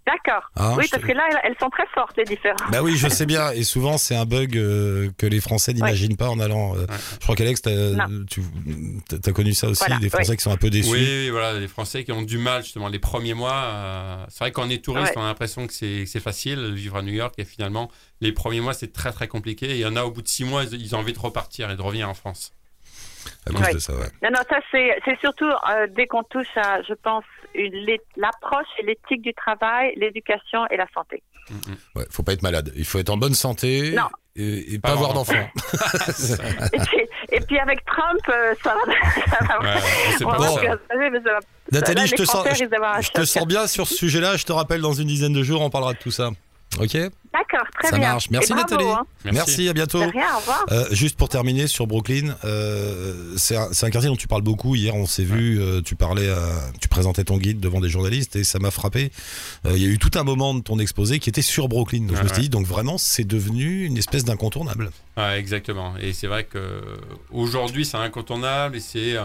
D'accord. 0.05 0.43
Ah, 0.55 0.75
oui, 0.77 0.85
te- 0.85 0.91
parce 0.91 1.03
que 1.03 1.11
là, 1.13 1.23
elles- 1.43 1.55
sont 1.59 1.69
très 1.69 1.87
fortes, 1.93 2.15
les 2.17 2.25
différences. 2.25 2.59
Bah 2.71 2.83
oui, 2.83 2.95
je 2.95 3.07
sais 3.07 3.25
bien. 3.25 3.51
Et 3.51 3.63
souvent, 3.63 3.97
c'est 3.97 4.15
un 4.15 4.25
bug 4.25 4.55
euh, 4.55 5.09
que 5.17 5.25
les 5.25 5.39
Français 5.41 5.73
n'imaginent 5.73 6.15
pas 6.17 6.29
en 6.29 6.39
allant. 6.39 6.75
euh, 6.75 6.85
Je 7.13 7.23
crois 7.23 7.35
qu'Alex, 7.35 7.61
tu 7.63 7.69
as 7.69 9.31
connu 9.33 9.53
ça 9.53 9.67
aussi, 9.69 9.79
Voilà, 9.85 9.99
des 9.99 10.09
Français 10.09 10.31
ouais. 10.31 10.37
qui 10.37 10.43
sont 10.43 10.51
un 10.51 10.57
peu 10.57 10.69
déçus. 10.69 10.91
Oui, 10.91 10.99
oui, 10.99 11.29
voilà, 11.29 11.59
les 11.59 11.67
Français 11.67 12.03
qui 12.03 12.11
ont 12.11 12.21
du 12.21 12.37
mal 12.37 12.63
justement 12.63 12.87
les 12.87 12.99
premiers 12.99 13.33
mois. 13.33 13.53
euh, 13.65 14.25
c'est 14.29 14.39
vrai 14.39 14.51
qu'on 14.51 14.69
est 14.69 14.83
touriste, 14.83 15.15
Ouais. 15.15 15.21
on 15.21 15.23
a 15.23 15.27
l'impression 15.27 15.65
que 15.67 15.73
c'est 15.73 16.05
facile 16.19 16.57
de 16.57 16.69
vivre 16.71 16.97
à 16.97 17.01
New 17.01 17.13
York 17.13 17.33
et 17.37 17.45
finalement 17.45 17.89
les 18.21 18.31
premiers 18.31 18.61
mois 18.61 18.73
c'est 18.73 18.93
très 18.93 19.11
très 19.11 19.27
compliqué. 19.27 19.67
Et 19.71 19.75
il 19.75 19.79
y 19.79 19.85
en 19.85 19.95
a 19.95 20.03
au 20.03 20.11
bout 20.11 20.21
de 20.21 20.27
six 20.27 20.43
mois, 20.43 20.63
ils, 20.63 20.79
ils 20.81 20.95
ont 20.95 20.99
envie 20.99 21.13
de 21.13 21.19
repartir 21.19 21.69
et 21.71 21.75
de 21.75 21.81
revenir 21.81 22.09
en 22.09 22.13
France. 22.13 22.51
À 23.47 23.51
cause 23.51 23.61
Ouais. 23.61 23.73
de 23.73 23.79
ça, 23.79 23.93
ouais. 23.93 24.07
Non, 24.23 24.29
non, 24.31 24.39
ça, 24.49 24.57
c'est 24.71 25.19
surtout 25.21 25.45
euh, 25.45 25.87
dès 25.95 26.07
qu'on 26.07 26.23
touche 26.23 26.47
à, 26.55 26.81
je 26.81 26.93
pense, 26.95 27.23
l'approche 28.17 28.67
et 28.79 28.83
l'éthique 28.85 29.21
du 29.21 29.33
travail, 29.33 29.93
l'éducation 29.97 30.65
et 30.71 30.77
la 30.77 30.87
santé. 30.93 31.21
Mm, 31.49 31.53
mm. 31.53 31.75
ouais. 31.95 32.05
Faut 32.09 32.23
pas 32.23 32.33
être 32.33 32.41
malade. 32.41 32.71
Il 32.75 32.85
faut 32.85 32.97
être 32.99 33.09
en 33.11 33.17
bonne 33.17 33.35
santé 33.35 33.91
Non. 33.95 34.07
et, 34.35 34.73
et 34.73 34.79
pas, 34.79 34.89
Pas 34.89 34.93
avoir 34.95 35.13
d'enfants. 35.13 35.33
Et 36.73 36.79
puis, 36.79 37.07
et 37.31 37.39
puis 37.41 37.57
avec 37.59 37.83
Trump, 37.85 38.19
euh, 38.29 38.53
ça 38.63 38.75
va. 38.75 38.93
Ça 39.37 39.45
va 39.45 39.59
Ouais, 39.59 39.73
on 39.75 40.17
sait 40.17 40.25
on 40.25 40.29
pas 40.29 40.37
va 40.37 40.47
Bon. 40.47 40.55
ça. 40.55 40.61
se 40.61 40.65
casser, 40.65 41.09
mais 41.11 41.21
ça 41.23 41.31
va- 41.33 41.39
Nathalie, 41.71 42.01
Là, 42.01 42.05
je 42.05 42.11
te, 42.15 42.21
je, 42.21 43.19
je 43.21 43.25
sens 43.25 43.47
bien 43.47 43.67
sur 43.67 43.87
ce 43.87 43.95
sujet-là. 43.95 44.37
Je 44.37 44.45
te 44.45 44.51
rappelle 44.53 44.81
dans 44.81 44.93
une 44.93 45.07
dizaine 45.07 45.33
de 45.33 45.43
jours, 45.43 45.61
on 45.61 45.69
parlera 45.69 45.93
de 45.93 45.97
tout 45.99 46.11
ça. 46.11 46.29
Ok 46.79 46.97
D'accord, 47.33 47.67
très 47.77 47.89
Ça 47.89 47.97
bien. 47.97 48.11
marche. 48.13 48.29
Merci 48.29 48.53
bravo, 48.53 48.69
Nathalie. 48.71 48.89
hein. 48.89 49.05
Merci. 49.25 49.67
à 49.67 49.73
bientôt. 49.73 49.99
De 49.99 50.09
rien, 50.09 50.33
au 50.35 50.39
revoir. 50.39 50.65
Euh, 50.71 50.85
juste 50.91 51.17
pour 51.17 51.27
terminer 51.27 51.67
sur 51.67 51.85
Brooklyn, 51.85 52.33
euh, 52.45 53.33
c'est 53.35 53.57
un, 53.57 53.89
quartier 53.89 54.09
dont 54.09 54.15
tu 54.15 54.29
parles 54.29 54.41
beaucoup. 54.41 54.73
Hier, 54.75 54.95
on 54.95 55.05
s'est 55.05 55.25
vu, 55.25 55.59
euh, 55.59 55.81
tu 55.81 55.95
parlais, 55.97 56.29
à- 56.29 56.71
tu 56.79 56.87
présentais 56.87 57.25
ton 57.25 57.37
guide 57.37 57.59
devant 57.59 57.81
des 57.81 57.89
journalistes 57.89 58.37
et 58.37 58.45
ça 58.45 58.59
m'a 58.59 58.71
frappé. 58.71 59.11
Euh, 59.65 59.73
Il 59.75 59.83
y 59.83 59.85
a 59.85 59.89
eu 59.89 59.97
tout 59.97 60.11
un 60.17 60.23
moment 60.23 60.53
de 60.53 60.61
ton 60.61 60.79
exposé 60.79 61.19
qui 61.19 61.29
était 61.29 61.41
sur 61.41 61.67
Brooklyn. 61.67 62.05
Donc 62.05 62.15
je 62.15 62.23
me 62.23 62.27
Ouais, 62.29 62.33
suis 62.33 62.43
dit, 62.43 62.49
donc 62.49 62.65
vraiment, 62.65 62.97
c'est 62.97 63.25
devenu 63.25 63.83
une 63.83 63.97
espèce 63.97 64.23
d'incontournable. 64.23 64.91
Ouais, 65.17 65.37
exactement. 65.37 65.93
Et 65.99 66.13
c'est 66.13 66.27
vrai 66.27 66.45
que 66.45 66.81
aujourd'hui, 67.31 67.83
c'est 67.85 67.97
incontournable 67.97 68.77
et 68.77 68.79
c'est 68.79 69.17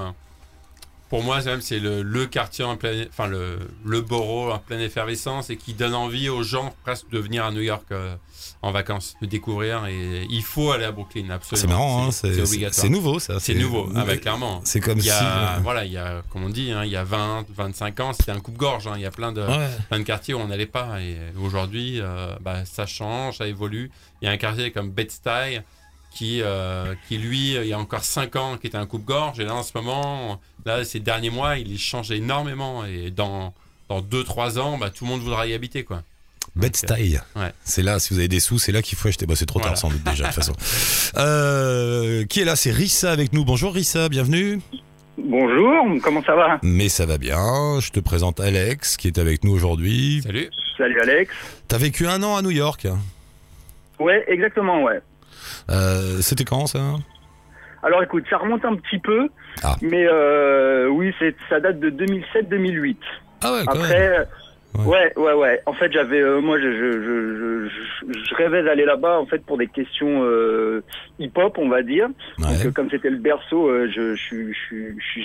pour 1.10 1.22
moi, 1.22 1.40
c'est 1.60 1.78
le, 1.80 2.02
le 2.02 2.26
quartier 2.26 2.64
en 2.64 2.76
pleine, 2.76 3.06
enfin 3.10 3.26
le, 3.26 3.58
le 3.84 4.00
borough 4.00 4.52
en 4.52 4.58
pleine 4.58 4.80
effervescence 4.80 5.50
et 5.50 5.56
qui 5.56 5.74
donne 5.74 5.94
envie 5.94 6.28
aux 6.28 6.42
gens 6.42 6.72
presque 6.84 7.10
de 7.10 7.18
venir 7.18 7.44
à 7.44 7.50
New 7.50 7.60
York 7.60 7.84
euh, 7.90 8.14
en 8.62 8.70
vacances, 8.70 9.16
de 9.20 9.26
découvrir. 9.26 9.86
Et 9.86 10.26
il 10.30 10.42
faut 10.42 10.70
aller 10.70 10.84
à 10.84 10.92
Brooklyn, 10.92 11.28
absolument. 11.30 11.60
C'est 11.60 11.66
marrant, 11.66 12.06
hein, 12.06 12.10
c'est 12.12 12.88
nouveau 12.88 13.18
ça. 13.18 13.40
C'est 13.40 13.54
nouveau, 13.54 13.88
ah 13.96 14.04
bah, 14.04 14.16
clairement. 14.16 14.60
C'est 14.64 14.80
comme 14.80 14.98
Il 14.98 15.04
y 15.04 15.08
si. 15.08 15.10
a, 15.10 15.58
voilà, 15.62 15.84
il 15.84 15.92
y 15.92 15.96
a, 15.98 16.22
comme 16.30 16.44
on 16.44 16.48
dit, 16.48 16.70
hein, 16.70 16.84
il 16.84 16.90
y 16.92 16.96
a 16.96 17.04
20, 17.04 17.44
25 17.56 18.00
ans, 18.00 18.12
c'était 18.12 18.30
un 18.32 18.40
coupe-gorge. 18.40 18.86
hein. 18.86 18.92
Il 18.96 19.02
y 19.02 19.06
a 19.06 19.10
plein 19.10 19.32
de, 19.32 19.40
Ouais. 19.42 19.68
plein 19.88 19.98
de 19.98 20.04
quartiers 20.04 20.34
où 20.34 20.38
on 20.38 20.46
n'allait 20.46 20.66
pas. 20.66 21.00
Et 21.00 21.16
aujourd'hui, 21.42 22.00
euh, 22.00 22.36
bah, 22.40 22.64
ça 22.64 22.86
change, 22.86 23.38
ça 23.38 23.46
évolue. 23.48 23.90
Il 24.22 24.26
y 24.26 24.28
a 24.28 24.30
un 24.30 24.36
quartier 24.36 24.70
comme 24.70 24.90
Bed-Stuy 24.90 25.60
qui, 26.12 26.40
euh, 26.42 26.94
qui, 27.08 27.18
lui, 27.18 27.54
il 27.54 27.66
y 27.66 27.72
a 27.72 27.78
encore 27.78 28.04
5 28.04 28.36
ans, 28.36 28.56
qui 28.58 28.66
était 28.68 28.76
un 28.78 28.86
coupe-gorge. 28.86 29.38
Et 29.40 29.44
là, 29.44 29.54
en 29.54 29.62
ce 29.62 29.70
moment, 29.74 30.40
là, 30.66 30.84
ces 30.84 31.00
derniers 31.00 31.30
mois, 31.30 31.56
il 31.56 31.78
change 31.78 32.10
énormément. 32.10 32.84
Et 32.84 33.10
dans, 33.10 33.54
dans 33.88 34.00
2-3 34.02 34.58
ans, 34.58 34.78
bah, 34.78 34.90
tout 34.90 35.04
le 35.04 35.10
monde 35.10 35.20
voudra 35.20 35.46
y 35.46 35.54
habiter, 35.54 35.84
quoi. 35.84 36.02
Bed-Stuy. 36.56 37.18
Ouais. 37.36 37.52
C'est 37.64 37.82
là, 37.82 37.98
si 38.00 38.12
vous 38.12 38.18
avez 38.18 38.28
des 38.28 38.40
sous, 38.40 38.58
c'est 38.58 38.72
là 38.72 38.82
qu'il 38.82 38.98
faut 38.98 39.08
acheter. 39.08 39.24
Bah, 39.26 39.34
c'est 39.36 39.46
trop 39.46 39.60
Voilà. 39.60 39.74
tard 39.74 39.78
sans 39.78 39.88
doute 39.90 40.02
déjà, 40.02 40.24
de 40.24 40.32
toute 40.32 40.36
façon. 40.42 40.52
Euh, 41.16 42.24
qui 42.26 42.40
est 42.40 42.44
là? 42.44 42.54
C'est 42.56 42.70
Rissa 42.70 43.10
avec 43.10 43.32
nous. 43.32 43.44
Bonjour 43.44 43.74
Rissa, 43.74 44.08
bienvenue. 44.08 44.60
Bonjour, 45.18 45.84
comment 46.02 46.22
ça 46.22 46.34
va? 46.36 46.58
Mais 46.62 46.88
ça 46.88 47.04
va 47.04 47.18
bien. 47.18 47.80
Je 47.80 47.90
te 47.90 47.98
présente 48.00 48.38
Alex 48.40 48.96
qui 48.96 49.08
est 49.08 49.18
avec 49.18 49.42
nous 49.44 49.52
aujourd'hui. 49.52 50.20
Salut. 50.22 50.48
Salut 50.78 51.00
Alex. 51.00 51.34
T'as 51.68 51.78
vécu 51.78 52.06
un 52.06 52.22
an 52.22 52.36
à 52.36 52.42
New 52.42 52.50
York? 52.50 52.86
Ouais, 53.98 54.24
exactement, 54.28 54.82
ouais. 54.84 55.00
Euh, 55.70 56.20
C'était 56.22 56.44
quand 56.44 56.66
ça? 56.66 56.94
Alors 57.82 58.02
écoute, 58.02 58.24
ça 58.30 58.38
remonte 58.38 58.64
un 58.64 58.76
petit 58.76 58.98
peu, 58.98 59.28
Ah. 59.62 59.76
mais 59.82 60.06
euh, 60.08 60.88
oui, 60.88 61.12
c'est 61.18 61.34
ça 61.48 61.60
date 61.60 61.78
de 61.80 61.90
2007-2008. 61.90 62.96
Ah 63.42 63.52
ouais, 63.52 63.60
quand 63.66 63.74
même. 63.74 63.84
Après, 63.84 64.28
Ouais. 64.78 64.84
ouais, 64.86 65.12
ouais, 65.16 65.32
ouais. 65.32 65.60
En 65.66 65.72
fait, 65.72 65.90
j'avais, 65.90 66.20
euh, 66.20 66.40
moi, 66.40 66.56
je, 66.60 66.70
je, 66.70 66.92
je, 67.02 67.68
je, 68.12 68.20
je 68.28 68.34
rêvais 68.36 68.62
d'aller 68.62 68.84
là-bas, 68.84 69.18
en 69.18 69.26
fait, 69.26 69.44
pour 69.44 69.58
des 69.58 69.66
questions 69.66 70.22
euh, 70.22 70.84
hip-hop, 71.18 71.58
on 71.58 71.68
va 71.68 71.82
dire. 71.82 72.06
Donc, 72.38 72.48
Ouais. 72.50 72.66
euh, 72.66 72.70
comme 72.70 72.88
c'était 72.88 73.10
le 73.10 73.16
berceau, 73.16 73.68
euh, 73.68 73.88
je, 73.92 74.14
je, 74.14 74.52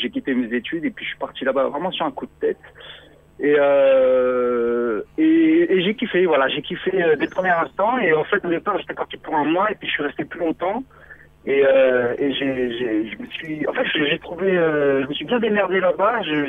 j'ai 0.02 0.10
quitté 0.10 0.34
mes 0.34 0.52
études 0.56 0.84
et 0.84 0.90
puis 0.90 1.06
je 1.06 1.10
suis 1.12 1.20
parti 1.20 1.46
là-bas 1.46 1.66
vraiment 1.68 1.92
sur 1.92 2.08
un 2.08 2.12
coup 2.12 2.26
de 2.26 2.32
tête. 2.48 2.58
Et, 3.40 3.56
euh, 3.60 5.02
et, 5.20 5.74
et 5.74 5.82
j'ai 5.84 5.94
kiffé, 5.94 6.26
voilà, 6.26 6.48
j'ai 6.48 6.64
kiffé 6.64 6.92
euh, 7.04 7.16
dès 7.16 7.26
le 7.26 7.32
premier 7.32 7.50
instant. 7.52 7.98
Et 8.00 8.14
en 8.14 8.24
fait, 8.24 8.44
au 8.44 8.50
départ, 8.50 8.80
j'étais 8.80 8.94
parti 8.96 9.18
pour 9.18 9.36
un 9.36 9.46
mois 9.46 9.70
et 9.72 9.76
puis 9.76 9.88
je 9.88 9.94
suis 9.94 10.04
resté 10.04 10.26
plus 10.26 10.40
longtemps. 10.40 10.84
Et, 11.48 11.64
euh, 11.64 12.16
et 12.18 12.34
j'ai, 12.34 12.72
j'ai, 12.80 13.12
je 13.12 13.18
me 13.22 13.28
suis, 13.30 13.68
en 13.68 13.74
fait, 13.74 13.84
j'ai 13.94 14.10
j'ai 14.10 14.20
trouvé, 14.20 14.58
euh, 14.58 15.04
je 15.04 15.08
me 15.10 15.14
suis 15.14 15.26
bien 15.26 15.40
démerdé 15.40 15.80
là-bas. 15.80 16.22
J'ai, 16.24 16.46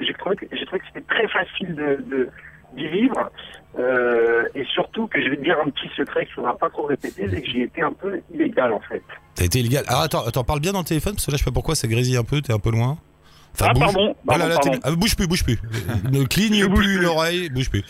j'ai 0.00 0.12
trouvé, 0.14 0.36
que- 0.36 0.46
j'ai 0.52 0.66
trouvé 0.66 0.80
que 0.80 0.86
c'était 0.92 1.06
très 1.06 1.26
facile 1.28 1.74
de, 1.74 2.04
de 2.10 2.28
d'y 2.76 2.88
vivre. 2.88 3.30
Euh, 3.78 4.44
et 4.54 4.64
surtout 4.74 5.06
que 5.08 5.20
je 5.22 5.30
vais 5.30 5.36
te 5.36 5.42
dire 5.44 5.56
un 5.64 5.70
petit 5.70 5.88
secret 5.96 6.26
qu'il 6.26 6.34
faudra 6.34 6.56
pas 6.56 6.68
trop 6.70 6.82
répéter, 6.86 7.26
c'est 7.30 7.40
que 7.42 7.48
j'y 7.48 7.62
étais 7.62 7.82
un 7.82 7.92
peu 7.92 8.20
illégal 8.32 8.72
en 8.72 8.80
fait. 8.80 9.02
T'as 9.34 9.44
été 9.46 9.60
illégal. 9.60 9.84
Ah 9.88 10.02
attends, 10.02 10.24
attends, 10.26 10.44
parle 10.44 10.60
bien 10.60 10.72
dans 10.72 10.80
le 10.80 10.84
téléphone 10.84 11.14
parce 11.14 11.26
que 11.26 11.30
là 11.30 11.36
je 11.36 11.42
sais 11.42 11.50
pas 11.50 11.54
pourquoi 11.54 11.74
ça 11.74 11.88
grésille 11.88 12.16
un 12.16 12.22
peu, 12.24 12.40
t'es 12.40 12.52
un 12.52 12.58
peu 12.58 12.70
loin. 12.70 12.98
Ah, 13.60 13.72
pardon, 13.78 14.14
pardon, 14.26 14.46
là, 14.48 14.56
t'es- 14.58 14.70
pardon. 14.70 14.80
ah, 14.84 14.90
bouge 14.92 15.16
plus, 15.16 15.26
bouge 15.28 15.44
plus. 15.44 15.58
ne 16.12 16.24
cligne 16.24 16.66
bouge 16.66 16.78
plus 16.84 16.98
l'oreille, 17.00 17.48
bouge 17.50 17.70
plus. 17.70 17.84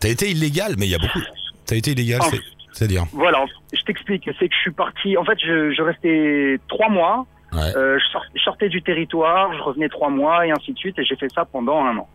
T'as 0.00 0.08
été 0.08 0.30
illégal, 0.30 0.74
mais 0.78 0.86
il 0.86 0.90
y 0.90 0.94
a 0.94 0.98
beaucoup. 0.98 1.20
T'as 1.66 1.76
été 1.76 1.92
illégal, 1.92 2.20
Ah. 2.22 2.28
C'est- 2.76 2.84
c'est-à-dire. 2.84 3.04
Voilà, 3.12 3.44
je 3.72 3.82
t'explique. 3.82 4.28
C'est 4.38 4.48
que 4.48 4.54
je 4.54 4.60
suis 4.60 4.72
parti. 4.72 5.16
En 5.16 5.24
fait, 5.24 5.38
je, 5.38 5.72
je 5.72 5.82
restais 5.82 6.58
trois 6.68 6.88
mois. 6.88 7.26
Ouais. 7.52 7.60
Euh, 7.76 7.98
je, 7.98 8.04
sort- 8.12 8.24
je 8.34 8.42
sortais 8.42 8.68
du 8.68 8.82
territoire, 8.82 9.52
je 9.54 9.62
revenais 9.62 9.88
trois 9.88 10.10
mois 10.10 10.46
et 10.46 10.50
ainsi 10.50 10.72
de 10.72 10.78
suite. 10.78 10.98
Et 10.98 11.04
j'ai 11.04 11.16
fait 11.16 11.30
ça 11.32 11.44
pendant 11.44 11.84
un 11.84 11.96
an. 11.96 12.08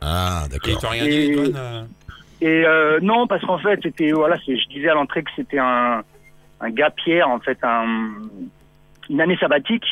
Ah 0.00 0.44
Et 0.46 0.52
d'accord. 0.52 0.80
t'ont 0.80 0.88
rien 0.88 1.04
dit, 1.04 1.32
Et- 1.32 1.52
euh 1.54 1.82
Et 2.40 2.64
euh, 2.66 2.98
non, 3.02 3.26
parce 3.26 3.44
qu'en 3.44 3.58
fait, 3.58 3.78
c'était 3.82 4.12
voilà, 4.12 4.36
je 4.46 4.68
disais 4.68 4.88
à 4.88 4.94
l'entrée 4.94 5.22
que 5.22 5.30
c'était 5.36 5.58
un 5.58 6.02
un 6.62 6.70
gap 6.70 6.94
year, 7.06 7.28
en 7.28 7.38
fait, 7.40 7.58
un 7.62 7.86
une 9.10 9.20
année 9.20 9.36
sabbatique. 9.38 9.84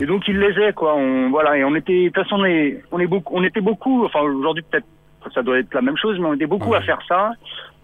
Et 0.00 0.06
donc 0.06 0.28
ils 0.28 0.38
les 0.38 0.52
aient 0.62 0.72
quoi. 0.74 0.94
On 0.94 1.30
voilà 1.30 1.56
et 1.56 1.64
on 1.64 1.74
était 1.74 2.04
de 2.04 2.08
toute 2.10 2.22
façon 2.22 2.36
on 2.40 2.44
est 2.44 2.82
on 2.92 2.98
est 3.00 3.06
beaucoup 3.06 3.34
on 3.36 3.42
était 3.42 3.60
beaucoup. 3.62 4.04
Enfin 4.04 4.20
aujourd'hui 4.20 4.62
peut-être 4.70 4.86
ça 5.34 5.42
doit 5.42 5.58
être 5.58 5.74
la 5.74 5.80
même 5.82 5.96
chose, 5.96 6.18
mais 6.20 6.26
on 6.26 6.34
était 6.34 6.46
beaucoup 6.46 6.70
Ouais. 6.70 6.78
à 6.78 6.82
faire 6.82 7.00
ça. 7.08 7.32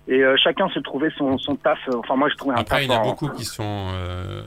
Et 0.06 0.22
euh, 0.22 0.36
chacun 0.36 0.68
se 0.68 0.78
trouvait 0.80 1.08
son 1.16 1.38
son 1.38 1.56
taf. 1.56 1.78
Enfin 1.94 2.14
moi 2.16 2.28
je 2.28 2.34
trouvais 2.36 2.54
un 2.54 2.58
Après, 2.60 2.76
taf. 2.80 2.84
il 2.84 2.90
y 2.90 2.94
en 2.94 3.00
a 3.00 3.04
beaucoup 3.04 3.28
qui 3.30 3.44
sont, 3.44 3.88
euh, 3.94 4.42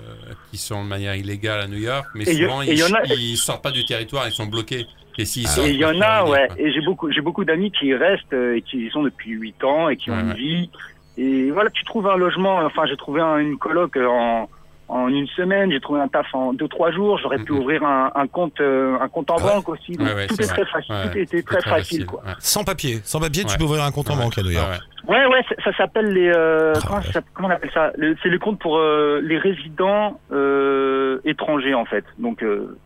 qui 0.52 0.58
sont 0.58 0.84
de 0.84 0.88
manière 0.89 1.15
illégale 1.15 1.62
à 1.62 1.67
New 1.67 1.80
York, 1.80 2.06
mais 2.13 2.26
Et 2.26 2.34
y- 2.34 2.43
souvent, 2.43 2.62
et 2.62 2.67
ils, 2.74 2.78
y 2.78 2.84
en 2.84 2.93
a- 2.93 3.04
ils 3.06 3.38
sortent 3.38 3.63
pas 3.63 3.72
du 3.72 3.84
territoire, 3.86 4.28
ils 4.28 4.32
sont 4.32 4.46
bloqués. 4.46 4.86
Et 5.17 5.26
s'ils 5.26 5.48
sortent, 5.48 5.67
Et 5.67 5.72
il 5.72 5.78
y 5.78 5.86
en 5.86 6.00
a, 6.00 6.24
ouais. 6.26 6.46
quoi. 6.48 6.60
Et 6.60 6.72
j'ai 6.72 6.82
beaucoup, 6.82 7.12
j'ai 7.12 7.22
beaucoup 7.22 7.43
d'amis 7.43 7.72
qui 7.72 7.91
restent 7.96 8.34
euh, 8.34 8.56
et 8.58 8.62
qui 8.62 8.86
y 8.86 8.89
sont 8.91 9.02
depuis 9.02 9.32
8 9.32 9.63
ans 9.63 9.89
et 9.89 9.98
qui 9.98 10.12
ont 10.12 10.13
Ouais, 10.13 10.22
une 10.22 10.34
vie. 10.34 10.70
Et 11.17 11.50
voilà, 11.50 11.72
tu 11.72 11.84
trouves 11.86 12.08
un 12.08 12.17
logement. 12.17 12.58
Enfin, 12.58 12.84
j'ai 12.88 12.96
trouvé 12.98 13.20
un- 13.22 13.39
une 13.39 13.58
coloc 13.58 13.98
euh, 13.98 14.06
en, 14.06 14.48
en 14.88 15.08
une 15.10 15.28
semaine. 15.28 15.71
J'ai 15.71 15.80
trouvé 15.82 16.00
un 16.02 16.08
taf 16.08 16.28
en 16.34 16.54
deux 16.54 16.67
trois 16.67 16.91
jours. 16.91 17.17
J'aurais 17.19 17.39
pu 17.39 17.52
Mhm. 17.54 17.60
ouvrir 17.60 17.84
un, 17.84 18.12
un 18.15 18.28
compte, 18.28 18.60
euh, 18.62 18.97
un 19.00 19.08
compte 19.10 19.30
en 19.32 19.38
ouais. 19.38 19.43
banque 19.43 19.69
aussi. 19.69 19.93
Donc 19.97 20.08
Ouais, 20.08 20.13
ouais, 20.15 20.28
tout 20.28 20.41
est 20.41 20.45
vrai. 20.45 20.54
très 20.63 20.65
facile. 20.65 20.95
Ouais, 20.95 21.12
tout 21.12 21.17
était 21.17 21.38
c'est 21.38 21.43
très, 21.43 21.62
facile, 21.69 22.06
quoi. 22.06 22.21
ouais. 22.26 22.32
Sans 22.39 22.63
papier, 22.63 23.00
sans 23.04 23.19
papier, 23.19 23.43
tu 23.45 23.58
peux 23.58 23.63
ouvrir 23.65 23.84
un 23.84 23.91
compte 23.91 24.10
en 24.10 24.15
banque 24.17 24.38
à 24.38 24.41
New 24.43 24.52
York. 24.52 24.67
Ouais, 24.69 24.73
ouais. 24.73 25.26
Ouais, 25.26 25.26
ouais, 25.28 25.41
ça, 25.47 25.71
ça 25.71 25.78
s'appelle 25.78 26.12
les. 26.13 26.28
Euh, 26.36 26.73
Ah, 26.76 26.80
comment, 26.88 27.02
ça 27.02 27.21
comment 27.34 27.47
on 27.47 27.52
appelle 27.52 27.71
ça? 27.73 27.91
Le- 27.97 28.15
C'est 28.21 28.30
le 28.30 28.39
compte 28.39 28.60
pour 28.60 28.78
euh, 28.78 29.21
les 29.23 29.38
résidents 29.38 30.19
euh, 30.34 31.19
étrangers 31.26 31.73
en 31.73 31.86
fait. 31.86 32.04
Donc 32.19 32.43
euh, 32.43 32.78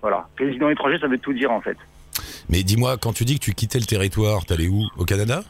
voilà, 0.00 0.26
résidents 0.38 0.68
étrangers, 0.70 0.98
ça 0.98 1.06
veut 1.06 1.18
tout 1.18 1.32
dire 1.32 1.50
en 1.52 1.60
fait. 1.60 1.76
Mais 2.48 2.62
dis-moi, 2.64 2.96
quand 3.00 3.12
tu 3.12 3.24
dis 3.24 3.38
que 3.38 3.44
tu 3.44 3.54
quittais 3.54 3.78
le 3.78 3.84
territoire, 3.86 4.44
t'allais 4.44 4.66
où? 4.68 4.82
Au 4.98 5.04
Canada? 5.04 5.42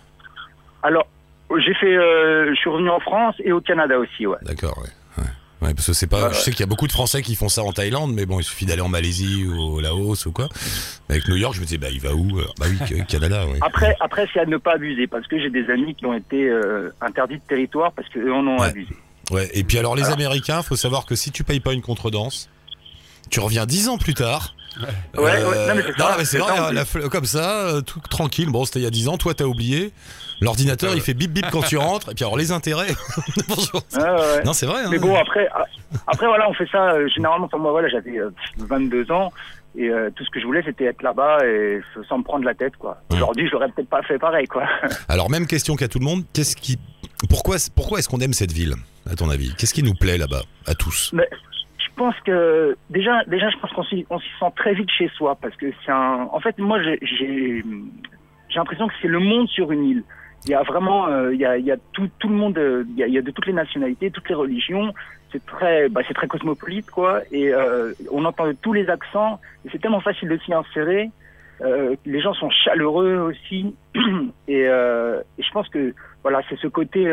Alors, 0.83 1.07
j'ai 1.59 1.75
fait, 1.75 1.97
euh, 1.97 2.51
je 2.51 2.55
suis 2.61 2.69
revenu 2.71 2.91
en 2.91 3.01
France 3.01 3.35
et 3.45 3.53
au 3.53 3.61
Canada 3.61 3.99
aussi, 3.99 4.27
ouais. 4.27 4.37
D'accord, 4.43 4.77
ouais. 4.83 4.91
Ouais. 5.63 5.75
Parce 5.75 5.87
que 5.87 5.93
c'est 5.93 6.07
pas. 6.07 6.29
Ouais, 6.29 6.35
Je 6.35 6.39
sais 6.41 6.51
qu'il 6.51 6.61
y 6.61 6.65
a 6.65 6.67
beaucoup 6.67 6.87
de 6.87 6.93
Français 6.93 7.23
qui 7.23 7.35
font 7.35 7.49
ça 7.49 7.63
en 7.63 7.73
Thaïlande, 7.73 8.13
mais 8.15 8.27
bon, 8.27 8.39
il 8.41 8.45
suffit 8.45 8.67
d'aller 8.67 8.83
en 8.83 8.89
Malaisie 8.89 9.45
ou 9.47 9.59
au 9.77 9.81
Laos 9.81 10.27
ou 10.27 10.33
quoi. 10.33 10.49
Avec 11.09 11.27
New 11.29 11.37
York, 11.37 11.55
je 11.55 11.61
me 11.61 11.65
disais, 11.65 11.79
bah 11.79 11.89
il 11.91 12.01
va 12.01 12.15
où 12.15 12.39
Alors, 12.39 12.55
Bah 12.59 12.67
oui, 12.69 12.79
que- 12.89 13.03
Canada. 13.05 13.45
Après, 13.61 13.97
après, 14.01 14.27
c'est 14.33 14.41
à 14.41 14.47
ne 14.47 14.57
pas 14.57 14.75
abuser 14.75 15.07
parce 15.07 15.27
que 15.27 15.39
j'ai 15.41 15.51
des 15.51 15.69
amis 15.71 15.95
qui 15.95 16.07
ont 16.07 16.15
été 16.15 16.49
euh, 16.49 16.91
interdits 17.01 17.37
de 17.39 17.43
territoire 17.49 17.93
parce 17.93 18.09
qu'eux 18.09 18.33
en 18.33 18.47
ont 18.47 18.59
Ouais. 18.61 18.69
abusé. 18.69 18.95
Ouais. 19.31 19.49
Et 19.55 19.65
puis 19.65 19.79
alors 19.79 19.95
les 19.97 20.03
Alors- 20.03 20.15
Américains, 20.15 20.63
faut 20.63 20.77
savoir 20.77 21.07
que 21.07 21.15
si 21.15 21.31
tu 21.31 21.45
payes 21.45 21.61
pas 21.61 21.73
une 21.73 21.83
contredanse, 21.83 22.51
tu 23.31 23.41
reviens 23.41 23.67
dix 23.67 23.89
ans 23.89 23.97
plus 23.99 24.15
tard. 24.15 24.55
Ouais, 24.81 25.23
ouais, 25.23 25.69
non, 25.69 25.75
mais 25.77 25.83
c'est 25.83 25.99
ça, 25.99 26.15
mais 26.19 26.25
c'est 26.25 26.31
c'est 26.33 26.39
vrai, 26.39 26.59
hein, 26.59 26.73
la 26.73 27.09
comme 27.09 27.25
ça, 27.27 27.61
euh, 27.69 27.81
tout 27.83 28.01
tranquille. 28.09 28.49
Bon, 28.51 28.65
c'était 28.65 28.81
il 28.81 28.85
y 28.85 28.87
a 28.87 28.91
10 28.91 29.09
ans, 29.09 29.19
toi 29.19 29.35
t'as 29.35 29.45
oublié. 29.45 29.93
L'ordinateur, 30.41 30.95
il 30.95 31.01
fait 31.03 31.15
bip 31.15 31.31
bip 31.33 31.47
quand 31.53 31.63
tu 31.63 31.77
rentres. 31.77 32.11
Et 32.11 32.15
puis 32.15 32.25
alors 32.25 32.37
les 32.37 32.51
intérêts. 32.53 32.93
Bonjour. 33.49 33.83
Ouais, 33.95 34.03
ouais. 34.03 34.43
Non, 34.45 34.53
c'est 34.53 34.67
vrai. 34.67 34.83
hein. 34.85 34.89
Mais 34.91 34.99
bon, 34.99 35.15
après, 35.17 35.49
après 36.07 36.27
voilà, 36.27 36.49
on 36.49 36.55
fait 36.55 36.67
ça 36.73 36.93
euh, 36.95 37.07
généralement. 37.15 37.47
Enfin, 37.47 37.59
moi, 37.59 37.71
voilà, 37.71 37.89
j'avais 37.89 38.19
euh, 38.19 38.31
22 38.59 39.13
ans 39.13 39.33
et 39.77 39.89
euh, 39.89 40.11
tout 40.17 40.25
ce 40.25 40.31
que 40.31 40.41
je 40.41 40.47
voulais, 40.47 40.63
c'était 40.65 40.85
être 40.87 41.03
là-bas 41.03 41.39
et 41.47 41.77
s- 41.77 42.05
sans 42.09 42.19
me 42.19 42.25
prendre 42.25 42.45
la 42.45 42.55
tête, 42.55 42.77
quoi. 42.77 43.01
Aujourd'hui, 43.13 43.49
j'aurais 43.51 43.69
peut-être 43.69 43.89
pas 43.89 44.03
fait 44.03 44.19
pareil, 44.19 44.47
quoi. 44.47 44.65
Alors 45.09 45.31
même 45.31 45.47
question 45.47 45.77
qu'à 45.77 45.89
tout 45.89 45.99
le 45.99 46.05
monde. 46.05 46.25
Qu'est-ce 46.33 46.57
qui, 46.57 46.79
pourquoi, 47.29 47.57
pourquoi 47.75 47.99
est-ce 48.01 48.09
qu'on 48.09 48.21
aime 48.21 48.33
cette 48.35 48.53
ville, 48.53 48.75
à 49.11 49.15
ton 49.15 49.31
avis? 49.31 49.55
Qu'est-ce 49.57 49.75
qui 49.75 49.83
nous 49.83 49.95
plaît 49.95 50.19
là-bas, 50.19 50.43
à 50.67 50.75
tous? 50.75 51.13
Je 51.93 51.99
pense 51.99 52.19
que 52.25 52.77
déjà, 52.89 53.23
déjà, 53.27 53.51
je 53.51 53.59
pense 53.59 53.71
qu'on 53.73 53.85
s'y, 53.85 54.07
sent 54.41 54.53
très 54.57 54.73
vite 54.73 54.91
chez 54.91 55.09
soi 55.09 55.37
parce 55.41 55.55
que 55.57 55.67
c'est 55.85 55.93
un. 55.93 56.27
En 56.33 56.41
fait, 56.41 56.59
moi, 56.59 56.81
j'ai, 56.83 57.63
l'impression 58.55 58.89
que 58.89 58.95
c'est 59.03 59.09
le 59.09 59.19
monde 59.19 59.49
sur 59.49 59.73
une 59.73 59.85
île. 59.85 60.05
Il 60.47 60.51
y 60.51 60.55
a 60.55 60.63
vraiment, 60.63 61.07
euh, 61.07 61.35
il 61.35 61.41
y 61.41 61.45
a, 61.45 61.59
il 61.59 61.65
y 61.65 61.71
a 61.71 61.77
tout, 61.93 62.09
le 62.25 62.35
monde, 62.35 62.57
euh, 62.59 62.85
il 62.89 62.97
y 62.97 63.19
a, 63.19 63.23
de 63.23 63.31
toutes 63.31 63.47
les 63.47 63.53
nationalités, 63.53 64.11
toutes 64.11 64.29
les 64.29 64.35
religions. 64.35 64.93
C'est 65.33 65.45
très, 65.45 65.89
bah, 65.91 66.01
c'est 66.09 66.15
très 66.15 66.27
cosmopolite, 66.27 66.91
quoi. 66.91 67.21
Et 67.31 67.53
euh, 67.53 67.93
on 68.11 68.25
entend 68.25 68.47
tous 68.61 68.73
les 68.73 68.89
accents. 68.89 69.39
Et 69.65 69.69
c'est 69.71 69.81
tellement 69.81 70.01
facile 70.01 70.31
de 70.31 70.39
s'y 70.39 70.53
insérer. 70.55 71.11
Les 72.07 72.21
gens 72.21 72.35
sont 72.35 72.51
chaleureux 72.51 73.19
aussi. 73.19 73.77
et, 74.49 74.63
et 74.63 75.43
je 75.43 75.51
pense 75.53 75.69
que 75.69 75.95
voilà, 76.23 76.41
c'est 76.49 76.59
ce 76.59 76.67
côté. 76.67 77.05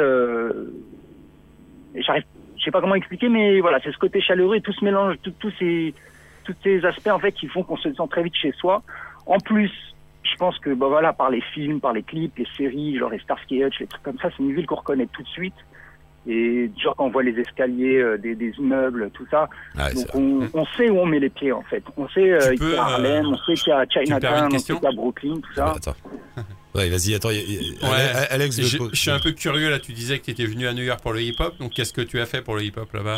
J'arrive 1.95 2.23
je 2.59 2.65
sais 2.65 2.71
pas 2.71 2.81
comment 2.81 2.95
expliquer, 2.95 3.29
mais 3.29 3.59
voilà, 3.61 3.79
c'est 3.83 3.91
ce 3.91 3.97
côté 3.97 4.21
chaleureux 4.21 4.57
et 4.57 4.61
tout 4.61 4.73
ce 4.73 4.83
mélange, 4.85 5.15
tout- 5.23 5.33
tous 5.39 5.51
ces, 5.57 5.93
tous 6.43 6.55
ces 6.63 6.85
aspects 6.85 7.07
en 7.09 7.19
fait 7.19 7.31
qui 7.31 7.47
font 7.47 7.63
qu'on 7.63 7.77
se 7.77 7.91
sent 7.93 8.03
très 8.09 8.21
vite 8.23 8.35
chez 8.35 8.51
soi. 8.53 8.83
En 9.25 9.37
plus, 9.39 9.71
je 10.23 10.35
pense 10.37 10.59
que 10.59 10.71
bah 10.73 10.87
voilà, 10.87 11.13
par 11.13 11.29
les 11.29 11.41
films, 11.41 11.79
par 11.79 11.93
les 11.93 12.03
clips, 12.03 12.37
les 12.37 12.47
séries, 12.57 12.97
genre 12.97 13.09
les 13.09 13.19
Starsky 13.19 13.63
Hutch, 13.63 13.79
les 13.79 13.87
trucs 13.87 14.03
comme 14.03 14.17
ça, 14.19 14.29
c'est 14.35 14.43
une 14.43 14.53
ville 14.53 14.65
qu'on 14.65 14.75
reconnaît 14.75 15.07
tout 15.11 15.23
de 15.23 15.27
suite. 15.29 15.55
Et 16.27 16.69
genre 16.77 16.95
quand 16.97 17.05
on 17.05 17.09
voit 17.09 17.23
les 17.23 17.39
escaliers 17.39 17.97
euh, 18.01 18.17
des, 18.17 18.35
des 18.35 18.51
immeubles, 18.59 19.09
tout 19.13 19.25
ça, 19.31 19.47
donc 19.93 20.05
vrai. 20.07 20.21
on, 20.21 20.49
on 20.53 20.65
sait 20.77 20.89
où 20.89 20.99
on 20.99 21.05
met 21.05 21.19
les 21.19 21.29
pieds 21.29 21.53
en 21.53 21.61
fait. 21.63 21.81
On 21.95 22.07
sait 22.09 22.29
euh, 22.33 22.39
qu'il 22.55 22.67
y 22.67 22.71
peux, 22.71 22.77
a 22.77 22.83
Harlem, 22.83 23.25
euh, 23.25 23.29
on 23.29 23.37
sait 23.37 23.53
qu'il 23.53 23.71
y 23.71 23.75
a 23.75 23.85
Chinatown, 23.89 24.49
on 24.53 24.59
sait 24.59 24.73
qu'il 24.73 24.83
y 24.83 24.87
a 24.87 24.91
Brooklyn, 24.91 25.35
tout 25.41 25.53
ça. 25.53 25.65
Ah, 25.69 25.73
attends. 25.77 25.95
Ouais, 26.75 26.89
vas-y, 26.89 27.15
attends. 27.15 27.31
y- 27.31 27.37
y- 27.37 27.77
Ouais. 27.81 28.27
Alex, 28.29 28.61
Je, 28.61 28.77
je 28.93 28.95
suis 28.99 29.09
un 29.11 29.19
peu 29.19 29.31
curieux 29.31 29.69
là, 29.69 29.79
tu 29.79 29.91
disais 29.91 30.19
que 30.19 30.25
tu 30.25 30.31
étais 30.31 30.45
venu 30.45 30.67
à 30.67 30.73
New 30.73 30.83
York 30.83 31.01
pour 31.01 31.13
le 31.13 31.21
hip-hop, 31.21 31.57
donc 31.59 31.71
qu'est-ce 31.73 31.93
que 31.93 32.01
tu 32.01 32.19
as 32.19 32.25
fait 32.25 32.41
pour 32.41 32.55
le 32.55 32.63
hip-hop 32.63 32.91
là-bas? 32.93 33.17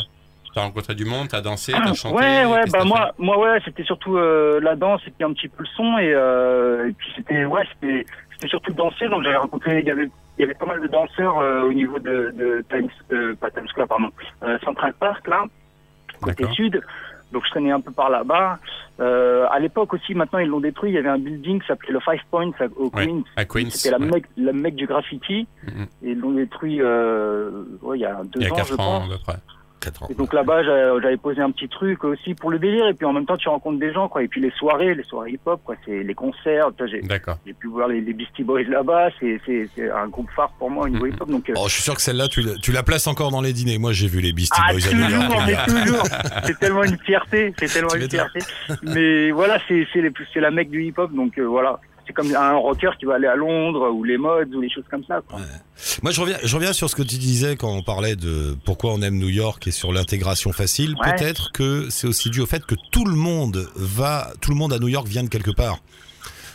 T'as 0.54 0.62
rencontré 0.64 0.96
du 0.96 1.06
monde, 1.06 1.28
t'as 1.30 1.40
dansé, 1.42 1.72
t'as 1.72 1.94
chanté 1.94 2.16
Ouais, 2.16 2.46
ouais, 2.46 2.64
bah 2.72 2.84
moi, 2.84 3.12
moi, 3.18 3.40
ouais, 3.40 3.60
c'était 3.64 3.84
surtout 3.86 4.18
euh, 4.18 4.60
la 4.62 4.76
danse 4.76 5.02
et 5.08 5.12
puis 5.12 5.24
un 5.24 5.32
petit 5.34 5.48
peu 5.48 5.64
le 5.64 5.70
son 5.78 5.98
et, 5.98 6.14
euh, 6.14 6.90
et 6.90 6.92
puis 6.94 7.08
c'était, 7.16 7.46
ouais, 7.46 7.62
c'était, 7.74 8.06
c'était 8.34 8.48
surtout 8.50 8.74
danser. 8.74 9.08
Donc 9.08 9.24
j'avais 9.24 9.38
rencontré, 9.38 9.80
il 9.80 9.86
y 9.86 9.92
avait, 9.92 10.10
il 10.38 10.42
y 10.42 10.44
avait 10.44 10.54
pas 10.54 10.66
mal 10.66 10.82
de 10.82 10.88
danseurs 10.88 11.40
euh, 11.40 11.62
au 11.62 11.72
niveau 11.74 12.00
de, 12.00 12.34
de 12.38 12.66
Times, 12.70 12.90
euh, 13.14 13.34
pas 13.36 13.50
Times 13.52 13.68
Square, 13.70 13.88
pardon, 13.88 14.10
euh, 14.44 14.58
Central 14.66 14.94
Park 15.00 15.26
là, 15.30 15.46
côté 16.20 16.44
sud. 16.54 16.82
Donc 17.32 17.44
je 17.46 17.52
traînais 17.52 17.72
un 17.72 17.82
peu 17.82 17.92
par 17.92 18.10
là-bas. 18.10 18.60
Euh, 19.00 19.48
à 19.52 19.60
l'époque 19.60 19.94
aussi, 19.94 20.14
maintenant 20.14 20.40
ils 20.40 20.48
l'ont 20.48 20.60
détruit. 20.60 20.92
Il 20.92 20.96
y 20.96 20.98
avait 20.98 21.10
un 21.10 21.18
building 21.18 21.62
qui 21.62 21.68
s'appelait 21.68 21.94
le 21.94 22.00
Five 22.00 22.22
Points 22.30 22.52
au 22.78 22.86
ouais, 22.86 23.06
Queens. 23.06 23.24
à 23.36 23.46
Queens. 23.46 23.70
C'était 23.70 23.98
la, 23.98 24.00
ouais. 24.00 24.12
mec, 24.12 24.26
la 24.38 24.54
mec 24.54 24.76
du 24.76 24.86
graffiti. 24.86 25.48
Et 26.04 26.12
ils 26.12 26.20
l'ont 26.20 26.32
détruit 26.32 26.80
euh, 26.82 27.64
ouais, 27.82 27.98
il 27.98 28.02
y 28.02 28.06
a 28.06 28.22
deux 28.24 28.42
il 28.42 28.48
y 28.48 28.50
a 28.50 28.54
ans, 28.54 28.64
je 28.64 28.76
pense. 28.76 29.10
Et 30.10 30.14
donc 30.14 30.34
là-bas, 30.34 30.64
j'avais 30.64 31.18
posé 31.18 31.42
un 31.42 31.52
petit 31.52 31.68
truc 31.68 32.04
aussi 32.04 32.34
pour 32.34 32.52
le 32.52 32.60
délire. 32.60 32.88
Et 32.88 32.94
puis 32.94 33.06
en 33.06 33.14
même 33.14 33.26
temps, 33.26 33.38
tu 33.38 33.50
rencontres 33.50 33.80
des 33.80 33.94
gens, 33.94 34.08
quoi. 34.08 34.24
Et 34.24 34.28
puis 34.28 34.42
les 34.42 34.52
soirées, 34.52 34.94
les 34.94 35.04
soirées 35.04 35.32
hip-hop, 35.32 35.62
quoi. 35.64 35.76
C'est 35.86 36.04
les 36.04 36.14
concerts. 36.14 36.70
J'ai 37.46 37.54
pu 37.54 37.68
voir 37.68 37.88
les, 37.88 38.02
Beastie 38.02 38.44
Boys 38.44 38.64
là-bas. 38.64 39.10
C'est 39.20 39.72
un 39.94 40.08
groupe 40.08 40.30
phare 40.36 40.52
pour 40.60 40.70
moi 40.70 40.86
au 40.86 40.90
niveau 40.90 41.06
hip-hop. 41.06 41.30
Euh, 41.30 41.54
oh, 41.56 41.68
je 41.68 41.74
suis 41.74 41.84
sûr 41.84 41.96
que 41.96 42.02
celle-là, 42.02 42.28
tu, 42.28 42.44
tu, 42.62 42.72
la 42.72 42.84
places 42.84 43.08
encore 43.08 43.32
dans 43.32 43.42
les 43.42 43.54
dîners. 43.54 43.78
Moi, 43.78 43.94
j'ai 43.94 44.08
vu 44.08 44.20
les 44.20 44.34
Beastie 44.34 44.62
ah, 44.64 44.72
Boys 44.72 44.88
à 44.88 45.66
toujours, 45.66 46.04
C'est 46.46 46.60
tellement 46.60 46.84
une 46.84 46.98
fierté. 47.00 47.54
C'est 47.58 47.68
tellement 47.74 47.96
une 47.96 48.10
fierté. 48.10 48.40
Mais 48.84 49.32
voilà, 49.32 49.60
c'est 49.68 49.88
la 50.36 50.52
mec 50.52 50.70
du 50.70 50.84
hip-hop. 50.84 51.12
Donc 51.14 51.38
euh, 51.38 51.44
voilà. 51.44 51.80
C'est 52.12 52.16
comme 52.16 52.36
un 52.36 52.56
rocker 52.56 52.92
qui 53.00 53.06
va 53.06 53.16
aller 53.16 53.28
à 53.28 53.36
Londres 53.36 53.90
ou 53.92 54.04
les 54.04 54.18
modes 54.18 54.54
ou 54.54 54.60
les 54.60 54.70
choses 54.70 54.84
comme 54.92 55.04
ça. 55.06 55.22
Quoi. 55.30 55.40
Moi, 56.04 56.12
je 56.12 56.20
reviens, 56.20 56.38
je 56.44 56.56
reviens 56.56 56.74
sur 56.74 56.90
ce 56.90 56.96
que 56.96 57.04
tu 57.04 57.18
disais 57.18 57.56
quand 57.56 57.72
on 57.72 57.84
parlait 57.84 58.18
de 58.18 58.56
pourquoi 58.66 58.92
on 58.94 59.02
aime 59.02 59.18
New 59.18 59.30
York 59.30 59.66
et 59.68 59.72
sur 59.72 59.94
l'intégration 59.94 60.52
facile. 60.52 60.96
Ouais. 61.00 61.14
Peut-être 61.14 61.54
que 61.54 61.90
c'est 61.90 62.08
aussi 62.08 62.30
dû 62.30 62.42
au 62.42 62.46
fait 62.46 62.66
que 62.66 62.76
tout 62.92 63.06
le 63.06 63.16
monde 63.16 63.70
va, 63.76 64.34
tout 64.42 64.52
le 64.52 64.58
monde 64.58 64.74
à 64.74 64.80
New 64.80 64.90
York 64.90 65.08
vient 65.08 65.24
de 65.24 65.30
quelque 65.30 65.52
part. 65.52 65.78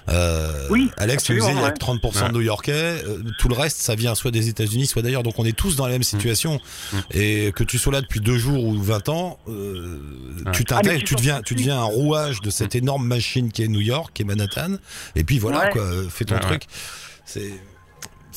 Euh, 0.09 0.69
Oui, 0.71 0.91
Alex, 0.97 1.25
tu 1.25 1.35
disais, 1.35 1.51
il 1.51 1.57
y 1.57 1.61
a 1.61 1.65
ouais. 1.65 1.73
que 1.73 1.79
30% 1.79 2.23
Ouais. 2.23 2.29
de 2.29 2.35
New-Yorkais. 2.35 2.73
euh, 2.73 3.19
tout 3.39 3.49
le 3.49 3.55
reste, 3.55 3.79
ça 3.81 3.95
vient 3.95 4.15
soit 4.15 4.31
des 4.31 4.49
États-Unis, 4.49 4.87
soit 4.87 5.03
d'ailleurs. 5.03 5.23
Donc, 5.23 5.39
on 5.39 5.45
est 5.45 5.57
tous 5.57 5.75
dans 5.77 5.87
la 5.87 5.93
même 5.93 6.03
situation. 6.03 6.61
Mm. 6.93 6.97
Et 7.13 7.53
que 7.55 7.65
tu 7.65 7.79
sois 7.79 7.93
là 7.93 8.01
depuis 8.01 8.21
deux 8.21 8.39
jours 8.39 8.65
ou 8.65 8.75
20 8.81 9.09
ans, 9.09 9.39
euh, 9.49 9.99
Ouais. 10.47 10.53
tu 10.53 10.63
Ah, 10.71 10.77
t'intègres, 10.77 11.01
tu 11.01 11.05
tu 11.07 11.15
deviens, 11.17 11.43
tu 11.43 11.55
deviens 11.55 11.79
un 11.79 11.85
rouage 11.85 12.41
de 12.41 12.51
cette 12.51 12.75
énorme 12.77 13.07
machine 13.07 13.51
qui 13.51 13.63
est 13.65 13.69
New 13.69 13.81
York, 13.81 14.11
qui 14.15 14.23
est 14.23 14.25
Manhattan. 14.25 14.77
Et 15.17 15.25
puis 15.25 15.39
voilà, 15.39 15.65
Ouais. 15.65 15.71
quoi, 15.71 15.83
fais 16.09 16.25
ton 16.25 16.35
Ouais, 16.37 16.41
ouais. 16.43 16.47
truc. 16.47 16.63
C'est. 17.25 17.41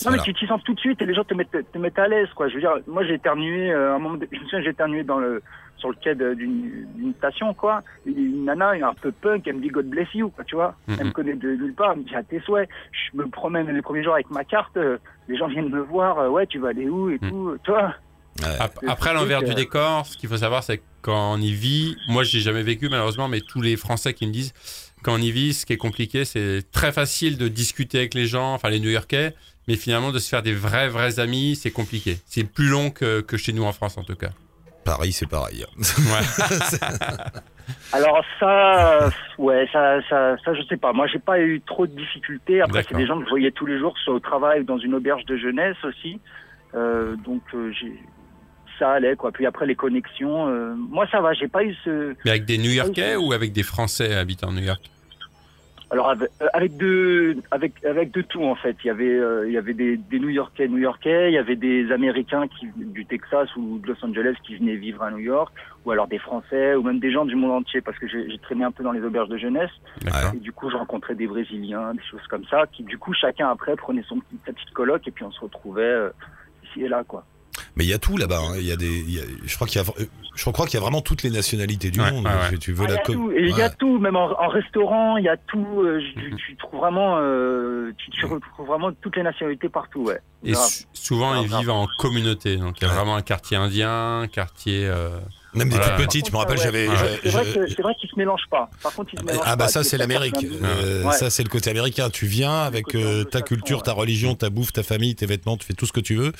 Non, 0.06 0.12
voilà. 0.12 0.18
mais 0.18 0.24
tu 0.24 0.34
t'y 0.40 0.48
sens 0.48 0.62
tout 0.64 0.74
de 0.74 0.80
suite 0.80 1.02
et 1.02 1.06
les 1.06 1.14
gens 1.14 1.26
te 1.26 1.34
mettent, 1.34 1.52
te 1.74 1.78
mettent 1.78 2.00
à 2.00 2.08
l'aise, 2.08 2.30
quoi. 2.34 2.48
Je 2.48 2.54
veux 2.56 2.62
dire, 2.62 2.72
moi, 2.88 3.04
j'ai 3.06 3.16
éternué, 3.16 3.70
euh, 3.70 3.92
à 3.92 3.96
un 3.96 4.00
moment, 4.00 4.16
de- 4.16 4.28
je 4.32 4.38
me 4.38 4.44
souviens, 4.46 4.62
j'ai 4.64 4.70
éternué 4.70 5.04
dans 5.04 5.20
le, 5.20 5.42
sur 5.80 5.90
le 5.90 5.96
quai 5.96 6.14
d'une 6.16 6.86
d'une 6.96 7.14
station, 7.16 7.54
quoi. 7.54 7.82
Une 8.06 8.46
nana, 8.46 8.72
un 8.72 8.94
peu 8.94 9.12
punk, 9.12 9.48
elle 9.48 9.56
me 9.56 9.62
dit 9.62 9.70
God 9.70 9.88
bless 9.88 10.14
you, 10.14 10.30
quoi, 10.30 10.44
tu 10.44 10.56
vois. 10.56 10.76
Mhm. 10.88 10.98
Elle 11.00 11.06
me 11.08 11.12
connaît 11.12 11.34
de 11.36 11.50
nulle 11.56 11.74
part, 11.74 11.94
elle 11.94 12.00
me 12.00 12.04
dit 12.04 12.16
à 12.16 12.24
tes 12.24 12.40
souhaits. 12.42 12.70
Je 12.92 13.18
me 13.18 13.28
promène 13.28 13.68
les 13.74 13.82
premiers 13.82 14.04
jours 14.04 14.14
avec 14.14 14.30
ma 14.30 14.44
carte, 14.44 14.78
euh, 14.78 14.98
les 15.28 15.38
gens 15.38 15.48
viennent 15.48 15.70
me 15.70 15.82
voir, 15.82 16.20
euh, 16.20 16.30
ouais, 16.30 16.46
tu 16.48 16.60
vas 16.60 16.70
aller 16.70 16.88
où 16.88 17.10
et 17.10 17.18
Mhm. 17.22 17.30
tout. 17.30 17.58
Ouais. 17.70 18.48
Ap- 18.60 18.78
C'est 18.82 18.90
Après, 18.90 19.14
l'envers 19.14 19.44
du 19.44 19.52
euh, 19.52 19.56
décor, 19.56 20.06
ce 20.06 20.16
qu'il 20.16 20.30
faut 20.30 20.38
savoir, 20.38 20.64
c'est 20.64 20.78
que 20.78 20.84
quand 21.02 21.34
on 21.34 21.38
y 21.42 21.52
vit, 21.52 21.98
moi, 22.08 22.24
j'ai 22.24 22.40
jamais 22.40 22.64
vécu 22.64 22.88
malheureusement, 22.90 23.28
mais 23.28 23.42
tous 23.42 23.62
les 23.62 23.76
Français 23.76 24.14
qui 24.14 24.26
me 24.28 24.32
disent, 24.32 24.54
quand 25.04 25.14
on 25.14 25.18
y 25.18 25.32
vit, 25.32 25.54
ce 25.54 25.66
qui 25.66 25.74
est 25.74 25.78
compliqué, 25.78 26.24
c'est 26.26 26.64
très 26.72 26.92
facile 26.94 27.38
de 27.38 27.48
discuter 27.50 27.98
avec 27.98 28.14
les 28.14 28.28
gens, 28.28 28.54
enfin 28.54 28.70
les 28.70 28.80
New-Yorkais, 28.80 29.34
mais 29.68 29.76
finalement 29.76 30.12
de 30.12 30.20
se 30.20 30.30
faire 30.30 30.42
des 30.42 30.54
vrais, 30.54 30.88
vrais 30.90 31.20
amis, 31.20 31.56
c'est 31.58 31.72
compliqué. 31.72 32.18
C'est 32.26 32.44
plus 32.46 32.68
long 32.70 32.92
que, 32.92 33.22
que 33.22 33.36
chez 33.38 33.52
nous 33.54 33.64
en 33.64 33.74
France, 33.74 33.98
en 33.98 34.04
tout 34.04 34.16
cas. 34.16 34.30
Paris, 34.84 35.12
c'est 35.12 35.30
pareil. 35.30 35.66
Ouais. 35.78 36.78
Alors 37.94 38.24
ça, 38.40 39.04
euh, 39.04 39.10
ouais, 39.38 39.68
ça, 39.72 40.00
ça, 40.10 40.36
ça, 40.44 40.54
je 40.54 40.62
sais 40.64 40.78
pas. 40.78 40.94
Moi, 40.94 41.08
j'ai 41.08 41.20
pas 41.20 41.40
eu 41.40 41.62
trop 41.62 41.88
de 41.88 41.96
difficultés. 41.96 42.62
Après, 42.62 42.84
c'est 42.88 42.96
des 42.96 43.06
gens 43.06 43.20
que 43.20 43.26
je 43.26 43.30
voyais 43.30 43.52
tous 43.52 43.66
les 43.66 43.80
jours 43.80 43.98
sur 44.04 44.14
le 44.14 44.20
travail 44.20 44.64
dans 44.64 44.78
une 44.78 44.96
auberge 44.96 45.26
de 45.26 45.38
jeunesse 45.38 45.78
aussi. 45.84 46.20
Euh, 46.76 47.16
donc, 47.18 47.42
euh, 47.54 47.72
j'ai, 47.72 47.94
ça 48.78 48.92
allait 48.92 49.16
quoi. 49.16 49.32
Puis 49.32 49.46
après, 49.46 49.66
les 49.66 49.76
connexions, 49.76 50.48
euh, 50.48 50.74
moi, 50.76 51.08
ça 51.12 51.22
va. 51.22 51.34
J'ai 51.34 51.48
pas 51.48 51.64
eu 51.64 51.76
ce. 51.84 52.16
Mais 52.26 52.32
avec 52.32 52.46
des 52.46 52.58
New-Yorkais 52.58 53.16
ou 53.16 53.34
avec 53.34 53.54
des 53.54 53.64
Français 53.64 54.16
habitant 54.16 54.52
New 54.52 54.64
York? 54.64 54.82
Alors 55.92 56.10
avec, 56.10 56.30
euh, 56.42 56.48
avec 56.54 56.78
de, 56.78 57.38
avec, 57.50 57.84
avec 57.84 58.12
de 58.12 58.22
tout 58.22 58.44
en 58.44 58.56
fait. 58.56 58.76
Il 58.84 58.88
y 58.88 58.90
avait, 58.92 59.18
euh, 59.18 59.48
il 59.48 59.54
y 59.54 59.58
avait 59.58 59.74
des, 59.74 59.98
des 59.98 60.20
New-Yorkais, 60.20 60.68
New-Yorkais. 60.68 61.32
Il 61.32 61.34
y 61.34 61.38
avait 61.38 61.56
des 61.56 61.92
Américains 61.92 62.48
qui 62.48 62.68
du 62.76 63.06
Texas 63.06 63.50
ou 63.56 63.80
de 63.80 63.88
Los 63.88 64.06
Angeles 64.06 64.36
qui 64.44 64.56
venaient 64.56 64.76
vivre 64.76 65.02
à 65.02 65.10
New 65.10 65.20
York, 65.20 65.52
ou 65.86 65.92
alors 65.92 66.08
des 66.08 66.20
Français, 66.20 66.76
ou 66.76 66.84
même 66.84 67.00
des 67.00 67.12
gens 67.12 67.26
du 67.26 67.36
monde 67.36 67.52
entier 67.52 67.82
parce 67.82 67.98
que 67.98 68.08
j'ai, 68.08 68.38
traîné 68.40 68.64
un 68.64 68.72
peu 68.72 68.84
dans 68.84 68.92
les 68.92 69.02
auberges 69.02 69.30
de 69.30 69.38
jeunesse. 69.38 69.72
Et 70.34 70.38
du 70.38 70.52
coup, 70.52 70.70
je 70.70 70.78
rencontrais 70.78 71.16
des 71.16 71.26
Brésiliens, 71.26 71.96
des 71.96 72.04
choses 72.04 72.26
comme 72.30 72.46
ça, 72.46 72.66
qui 72.72 72.84
du 72.84 73.00
coup, 73.00 73.14
chacun 73.14 73.50
après 73.50 73.76
prenait 73.76 74.04
son 74.08 74.20
petit, 74.20 74.38
sa 74.46 74.54
petite 74.54 74.72
coloc 74.72 75.08
et 75.08 75.12
puis 75.12 75.24
on 75.24 75.32
se 75.32 75.40
retrouvait 75.40 75.82
euh, 75.82 76.10
ici 76.66 76.84
et 76.84 76.88
là, 76.88 77.04
quoi. 77.08 77.26
Mais 77.76 77.84
il 77.86 77.90
y 77.90 77.94
a 77.94 78.00
tout 78.00 78.18
là-bas. 78.18 78.40
hein. 78.40 78.54
Il 78.58 78.66
y 78.66 78.72
a 78.72 78.76
des, 78.76 78.88
il 79.00 79.12
y 79.16 79.20
a- 79.20 79.24
je 79.46 79.56
crois 79.56 79.68
qu'il 79.68 79.82
y 79.82 79.84
a, 79.84 79.88
je 80.36 80.50
crois 80.52 80.66
qu'il 80.66 80.76
y 80.76 80.78
a 80.78 80.82
vraiment 80.82 81.02
toutes 81.02 81.24
les 81.24 81.30
nationalités 81.30 81.92
du 81.92 82.00
Ouais, 82.02 82.12
monde. 82.12 82.26
ouais, 82.26 82.32
ouais. 82.32 82.50
Si 82.52 82.60
tu 82.60 82.74
veux 82.74 82.86
Ah, 82.88 82.90
il 82.90 82.92
y 82.92 82.96
la 82.96 83.02
a 83.02 83.04
tout, 83.06 83.32
et 83.32 83.42
il 83.50 83.58
y 83.58 83.62
a 83.62 83.68
Ouais. 83.68 83.74
tout, 83.78 84.00
même 84.00 84.16
en, 84.16 84.32
en 84.42 84.48
restaurant, 84.50 85.18
il 85.18 85.26
y 85.26 85.30
a 85.30 85.38
tout. 85.38 85.82
euh, 85.82 86.02
tu, 86.16 86.32
Mhm. 86.32 86.38
tu 86.38 86.56
trouves 86.58 86.80
vraiment, 86.80 87.18
euh, 87.20 87.92
tu, 87.98 88.10
tu 88.12 88.26
retrouves 88.26 88.68
vraiment 88.68 88.92
toutes 89.02 89.16
les 89.18 89.24
nationalités 89.24 89.70
partout, 89.70 90.04
ouais. 90.06 90.20
Et 90.44 90.54
souvent, 90.94 91.42
ils 91.42 91.48
vivent 91.48 91.70
en 91.70 91.88
communauté. 91.98 92.58
Donc, 92.58 92.80
il 92.80 92.84
y 92.84 92.86
a 92.86 92.90
Ouais. 92.90 92.96
vraiment 92.96 93.16
un 93.16 93.22
quartier 93.22 93.58
indien, 93.58 94.22
un 94.22 94.28
quartier. 94.28 94.88
euh, 94.88 95.20
Même 95.54 95.70
des 95.70 95.76
Voilà. 95.78 95.94
plus 95.96 96.06
petites. 96.06 96.28
Je 96.28 96.32
me 96.32 96.38
rappelle, 96.38 96.58
contre, 96.58 96.64
j'avais. 96.66 96.88
C'est 97.24 97.30
vrai, 97.30 97.46
je- 97.46 97.54
que- 97.60 97.68
c'est 97.70 97.82
vrai 97.82 97.94
qu'ils 98.00 98.10
se 98.10 98.16
mélangent 98.18 98.48
pas. 98.52 98.70
Par 98.84 98.94
contre, 98.94 99.12
ils 99.14 99.20
se 99.20 99.24
mélangent 99.26 99.42
Ah 99.46 99.50
pas. 99.52 99.56
bah 99.56 99.68
ça 99.68 99.84
c'est 99.84 99.98
l'Amérique, 99.98 100.36
Euh, 100.64 101.04
Ouais. 101.04 101.14
ça 101.14 101.30
c'est 101.30 101.44
le 101.44 101.50
côté 101.50 101.70
américain. 101.70 102.10
Tu 102.10 102.26
viens 102.28 102.62
avec 102.62 102.94
euh, 102.96 103.24
ta 103.24 103.42
culture, 103.42 103.82
ta 103.84 103.94
religion, 103.94 104.36
ta 104.36 104.50
bouffe, 104.50 104.72
ta 104.74 104.84
famille, 104.84 105.16
tes 105.16 105.26
vêtements, 105.26 105.58
tu 105.58 105.66
fais 105.66 105.74
tout 105.74 105.86
ce 105.86 105.92
que 105.94 106.00
tu 106.00 106.16
veux. 106.16 106.32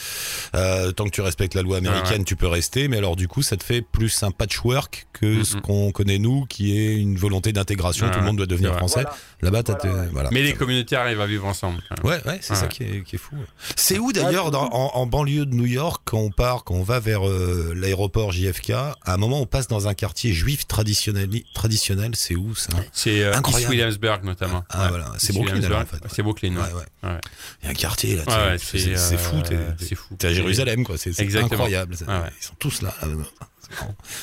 Euh, 0.56 0.92
tant 0.92 1.06
que 1.06 1.10
tu 1.10 1.22
respectes 1.22 1.56
la 1.56 1.62
loi 1.62 1.78
américaine, 1.78 2.20
Ouais, 2.20 2.24
tu 2.26 2.36
peux 2.36 2.48
rester. 2.48 2.88
Mais 2.88 2.98
alors 2.98 3.16
du 3.16 3.28
coup, 3.28 3.42
ça 3.42 3.58
te 3.58 3.64
fait 3.64 3.82
plus 3.82 4.24
un 4.24 4.32
patchwork 4.32 5.08
que 5.14 5.44
ce 5.44 5.56
Mhm. 5.56 5.62
qu'on 5.62 5.92
connaît 5.92 6.18
nous, 6.20 6.46
qui 6.46 6.78
est 6.78 6.96
une 6.96 7.18
volonté 7.18 7.52
d'intégration. 7.52 8.06
Ouais, 8.08 8.12
tout 8.12 8.20
le 8.20 8.26
monde 8.26 8.38
doit 8.38 8.46
devenir 8.46 8.76
français. 8.76 9.02
Voilà. 9.04 9.18
Là-bas, 9.42 9.64
t'as 9.64 9.78
Voilà, 9.88 10.06
voilà. 10.12 10.30
Mais 10.32 10.42
les 10.44 10.54
communautés 10.54 10.96
arrivent 10.96 11.22
à 11.22 11.26
vivre 11.28 11.46
ensemble. 11.46 11.82
Ouais, 12.04 12.20
ouais, 12.26 12.40
c'est 12.42 12.56
ça 12.56 12.68
qui 12.68 12.84
est, 12.84 13.04
qui 13.04 13.16
est 13.16 13.20
fou. 13.20 13.36
C'est 13.76 13.98
où 14.00 14.12
d'ailleurs, 14.12 14.52
en 14.54 15.06
banlieue 15.06 15.46
de 15.46 15.56
New 15.56 15.66
York, 15.66 16.02
quand 16.06 16.20
on 16.20 16.30
part, 16.32 16.64
quand 16.64 16.76
on 16.76 16.84
va 16.84 17.00
vers 17.00 17.28
euh, 17.28 17.74
l'aéroport 17.76 18.32
JFK, 18.32 18.74
à 19.06 19.14
un 19.14 19.18
moment 19.18 19.40
on 19.42 19.46
passe 19.46 19.68
dans 19.68 19.88
un 19.88 19.94
quartier 19.94 20.34
juif 20.34 20.68
traditionnel, 20.68 21.30
traditionnel 21.54 22.12
c'est 22.16 22.36
où 22.36 22.54
ça? 22.56 22.70
C'est 22.94 23.24
euh, 23.24 23.34
East. 23.48 23.68
Williamsburg 23.70 24.24
notamment. 24.24 24.64
Ah, 24.70 24.84
Ouais. 24.84 24.90
voilà, 24.90 25.14
c'est 25.18 25.34
Brooklyn, 25.34 25.64
alors, 25.64 25.82
en 25.82 25.86
fait. 25.86 25.98
C'est 26.14 26.22
Brooklyn, 26.24 26.56
ouais. 26.56 26.62
Ouais, 26.62 26.74
ouais. 27.04 27.10
Ouais. 27.10 27.20
Il 27.62 27.66
y 27.66 27.68
a 27.68 27.72
un 27.72 27.74
quartier 27.76 28.16
là, 28.18 28.24
c'est 28.58 28.78
fou, 29.18 29.38
euh, 29.52 29.72
c'est 29.80 29.96
fou. 29.96 30.16
t'es 30.18 30.28
à 30.28 30.34
Jérusalem 30.34 30.84
quoi, 30.84 30.98
c'est 30.98 31.18
incroyable. 31.38 31.96
Ils 32.00 32.44
sont 32.46 32.56
tous 32.60 32.82
là. 32.82 32.94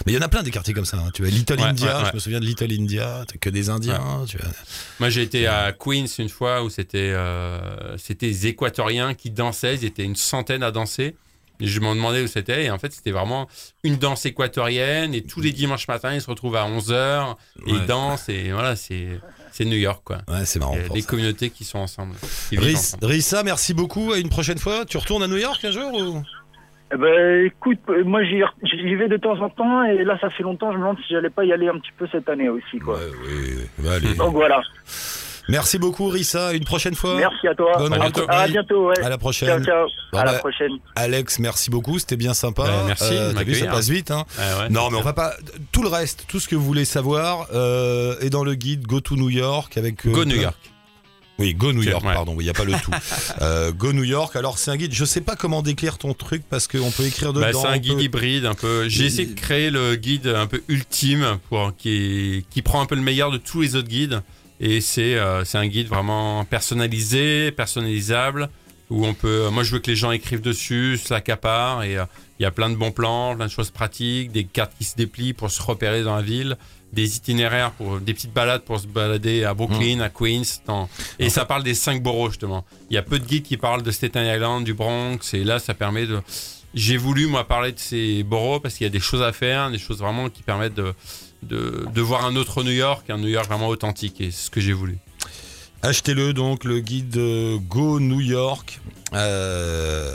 Mais 0.04 0.12
il 0.12 0.14
y 0.16 0.18
en 0.18 0.22
a 0.22 0.28
plein 0.28 0.42
des 0.42 0.50
quartiers 0.50 0.74
comme 0.74 0.84
ça. 0.84 0.96
hein. 0.98 1.10
Tu 1.14 1.22
vois, 1.22 1.30
Little 1.30 1.54
Ouais, 1.60 1.62
India, 1.68 1.86
ouais, 1.98 2.02
ouais. 2.02 2.08
je 2.10 2.14
me 2.14 2.18
souviens 2.18 2.40
de 2.40 2.44
Little 2.44 2.72
India, 2.72 3.24
que 3.40 3.48
des 3.48 3.70
Indiens. 3.70 4.24
Tu 4.26 4.38
vois. 4.38 4.48
Moi, 4.98 5.08
j'ai 5.08 5.22
été 5.22 5.46
à 5.46 5.72
Queens 5.72 6.06
une 6.18 6.28
fois 6.28 6.64
où 6.64 6.68
c'était 6.70 7.12
euh, 7.14 7.96
c'était 7.96 8.26
des 8.28 8.48
Équatoriens 8.48 9.14
qui 9.14 9.30
dansaient. 9.30 9.76
Ils 9.76 9.84
étaient 9.84 10.02
une 10.02 10.16
centaine 10.16 10.64
à 10.64 10.72
danser. 10.72 11.14
Je 11.60 11.80
m'en 11.80 11.94
demandais 11.94 12.22
où 12.22 12.26
c'était. 12.26 12.64
Et 12.64 12.70
en 12.70 12.78
fait, 12.78 12.92
c'était 12.92 13.10
vraiment 13.10 13.48
une 13.84 13.96
danse 13.96 14.26
équatorienne. 14.26 15.14
Et 15.14 15.22
tous 15.22 15.40
les 15.40 15.52
dimanches 15.52 15.88
matins, 15.88 16.12
ils 16.14 16.20
se 16.20 16.28
retrouvent 16.30 16.56
à 16.56 16.66
11h. 16.66 17.36
Et 17.66 17.72
Ouais. 17.72 17.78
ils 17.80 17.86
dansent. 17.86 18.28
Et 18.28 18.50
voilà, 18.52 18.76
c'est 18.76 19.20
c'est 19.52 19.64
New 19.64 19.76
York, 19.78 20.02
quoi. 20.04 20.18
Ouais, 20.28 20.44
c'est 20.44 20.58
marrant. 20.58 20.76
Les 20.94 21.00
ça. 21.00 21.08
communautés 21.08 21.50
qui 21.50 21.64
sont 21.64 21.78
ensemble. 21.78 22.14
Qui 22.50 22.58
ensemble. 22.58 23.04
Rissa, 23.06 23.42
merci 23.42 23.72
beaucoup. 23.74 24.12
À 24.12 24.18
une 24.18 24.28
prochaine 24.28 24.58
fois. 24.58 24.84
Tu 24.84 24.96
retournes 24.98 25.22
à 25.22 25.28
New 25.28 25.38
York 25.38 25.64
un 25.64 25.70
jour 25.70 25.92
ou? 25.94 26.22
Eh 26.94 26.96
ben, 26.96 27.46
écoute, 27.46 27.80
moi 28.04 28.20
j'y 28.22 28.94
vais 28.94 29.08
de 29.08 29.16
temps 29.16 29.40
en 29.40 29.48
temps 29.48 29.82
et 29.82 30.04
là 30.04 30.16
ça 30.20 30.30
fait 30.30 30.44
longtemps, 30.44 30.70
je 30.70 30.76
me 30.76 30.82
demande 30.82 30.98
si 30.98 31.14
j'allais 31.14 31.30
pas 31.30 31.44
y 31.44 31.52
aller 31.52 31.66
un 31.66 31.76
petit 31.80 31.90
peu 31.98 32.06
cette 32.12 32.28
année 32.28 32.48
aussi, 32.48 32.78
quoi. 32.78 32.94
Ouais, 32.94 33.02
oui, 33.26 33.54
oui. 33.80 33.88
Allez. 33.88 34.14
Donc 34.14 34.34
voilà. 34.34 34.62
Merci 35.48 35.78
beaucoup, 35.78 36.08
Rissa. 36.08 36.52
Une 36.54 36.64
prochaine 36.64 36.94
fois. 36.94 37.16
Merci 37.16 37.46
à 37.46 37.54
toi. 37.54 37.72
Bonne 37.78 37.92
À 37.92 37.98
bientôt. 37.98 38.24
À 38.28 38.48
bientôt, 38.48 38.88
ouais. 38.88 38.98
À 38.98 39.02
la 39.02 39.08
Ciao, 39.10 39.18
prochaine. 39.18 39.64
ciao. 39.64 39.86
Bon, 40.12 40.18
à 40.18 40.24
bah, 40.24 40.32
la 40.32 40.38
prochaine. 40.38 40.72
Alex, 40.96 41.38
merci 41.38 41.70
beaucoup. 41.70 41.98
C'était 41.98 42.16
bien 42.16 42.34
sympa. 42.34 42.64
Ouais, 42.64 42.84
merci 42.86 43.14
t'as 43.34 43.44
vu, 43.44 43.54
ça 43.54 43.66
passe 43.66 43.88
vite. 43.88 44.10
Hein. 44.10 44.24
Ouais, 44.38 44.68
Non, 44.70 44.90
mais 44.90 44.96
on 44.98 45.02
va 45.02 45.12
pas. 45.12 45.34
Tout 45.72 45.82
le 45.82 45.88
reste, 45.88 46.24
tout 46.28 46.40
ce 46.40 46.48
que 46.48 46.56
vous 46.56 46.64
voulez 46.64 46.84
savoir 46.84 47.46
euh, 47.54 48.16
est 48.20 48.30
dans 48.30 48.44
le 48.44 48.54
guide 48.54 48.86
Go 48.86 49.00
to 49.00 49.16
New 49.16 49.30
York 49.30 49.76
avec. 49.76 50.04
euh, 50.06 50.10
Go 50.10 50.24
New 50.24 50.36
York. 50.40 50.56
Oui, 51.38 51.52
Go 51.52 51.70
New 51.74 51.82
York, 51.82 52.02
ouais. 52.02 52.14
pardon. 52.14 52.32
Oui, 52.34 52.44
il 52.44 52.46
y 52.46 52.50
a 52.50 52.54
pas 52.54 52.64
le 52.64 52.72
tout. 52.82 52.90
Euh, 53.42 53.70
Go 53.70 53.92
New 53.92 54.04
York. 54.04 54.34
Alors 54.36 54.56
c'est 54.58 54.70
un 54.70 54.76
guide. 54.76 54.94
Je 54.94 55.04
sais 55.04 55.20
pas 55.20 55.36
comment 55.36 55.60
décrire 55.62 55.98
ton 55.98 56.14
truc 56.14 56.42
parce 56.48 56.66
qu'on 56.66 56.90
peut 56.90 57.04
écrire 57.04 57.34
dedans. 57.34 57.46
Bah, 57.46 57.58
c'est 57.60 57.66
un 57.68 57.76
guide 57.78 57.96
peut- 57.98 58.02
hybride 58.04 58.46
un 58.46 58.54
peu. 58.54 58.88
J'ai 58.88 59.04
essayé 59.04 59.26
de 59.28 59.38
créer 59.38 59.68
le 59.70 59.96
guide 59.96 60.26
un 60.28 60.46
peu 60.46 60.62
ultime 60.68 61.38
pour 61.50 61.76
qui 61.76 62.46
qui 62.50 62.62
prend 62.62 62.80
un 62.80 62.86
peu 62.86 62.94
le 62.94 63.02
meilleur 63.02 63.30
de 63.30 63.36
tous 63.36 63.60
les 63.60 63.76
autres 63.76 63.88
guides 63.88 64.22
et 64.60 64.80
c'est 64.80 65.16
euh, 65.16 65.44
c'est 65.44 65.58
un 65.58 65.66
guide 65.66 65.88
vraiment 65.88 66.44
personnalisé, 66.44 67.50
personnalisable 67.52 68.48
où 68.90 69.04
on 69.06 69.14
peut. 69.14 69.48
Moi, 69.50 69.62
je 69.64 69.72
veux 69.72 69.78
que 69.80 69.90
les 69.90 69.96
gens 69.96 70.12
écrivent 70.12 70.40
dessus, 70.40 70.96
se 70.96 71.12
l'accaparent 71.12 71.82
et 71.82 71.96
euh, 71.98 72.04
il 72.38 72.44
y 72.44 72.46
a 72.46 72.50
plein 72.50 72.70
de 72.70 72.76
bons 72.76 72.92
plans, 72.92 73.34
plein 73.34 73.46
de 73.46 73.50
choses 73.50 73.70
pratiques, 73.70 74.30
des 74.30 74.44
cartes 74.44 74.72
qui 74.78 74.84
se 74.84 74.94
déplient 74.96 75.32
pour 75.32 75.50
se 75.50 75.60
repérer 75.62 76.02
dans 76.02 76.14
la 76.16 76.22
ville. 76.22 76.56
Des 76.92 77.16
itinéraires 77.16 77.72
pour 77.72 77.98
des 77.98 78.14
petites 78.14 78.32
balades 78.32 78.62
pour 78.62 78.78
se 78.78 78.86
balader 78.86 79.42
à 79.44 79.54
Brooklyn, 79.54 79.98
à 80.00 80.08
Queens. 80.08 80.60
dans- 80.66 80.88
Et 81.18 81.28
ça 81.30 81.44
parle 81.44 81.64
des 81.64 81.74
cinq 81.74 82.00
boroughs 82.00 82.30
justement. 82.30 82.64
Il 82.90 82.94
y 82.94 82.96
a 82.96 83.02
peu 83.02 83.18
de 83.18 83.24
guides 83.26 83.42
qui 83.42 83.56
parlent 83.56 83.82
de 83.82 83.90
Staten 83.90 84.24
Island, 84.24 84.64
du 84.64 84.72
Bronx 84.72 85.18
et 85.34 85.42
là 85.42 85.58
ça 85.58 85.74
permet 85.74 86.06
de 86.06 86.20
j'ai 86.74 86.96
voulu 86.96 87.26
moi 87.26 87.46
parler 87.46 87.72
de 87.72 87.78
ces 87.78 88.22
boroughs 88.22 88.60
parce 88.60 88.74
qu'il 88.76 88.84
y 88.84 88.88
a 88.88 88.90
des 88.92 89.00
choses 89.00 89.22
à 89.22 89.32
faire, 89.32 89.70
des 89.70 89.78
choses 89.78 89.98
vraiment 89.98 90.30
qui 90.30 90.42
permettent 90.44 90.74
de, 90.74 90.94
de, 91.42 92.00
voir 92.00 92.24
un 92.24 92.36
autre 92.36 92.62
New 92.62 92.70
York, 92.70 93.08
un 93.10 93.18
New 93.18 93.28
York 93.28 93.46
vraiment 93.46 93.68
authentique 93.68 94.20
et 94.20 94.30
c'est 94.30 94.46
ce 94.46 94.50
que 94.50 94.60
j'ai 94.60 94.72
voulu. 94.72 94.98
Achetez-le 95.82 96.32
donc, 96.32 96.64
le 96.64 96.80
guide 96.80 97.16
euh, 97.16 97.58
Go 97.58 98.00
New 98.00 98.20
York. 98.20 98.80
Euh, 99.14 100.10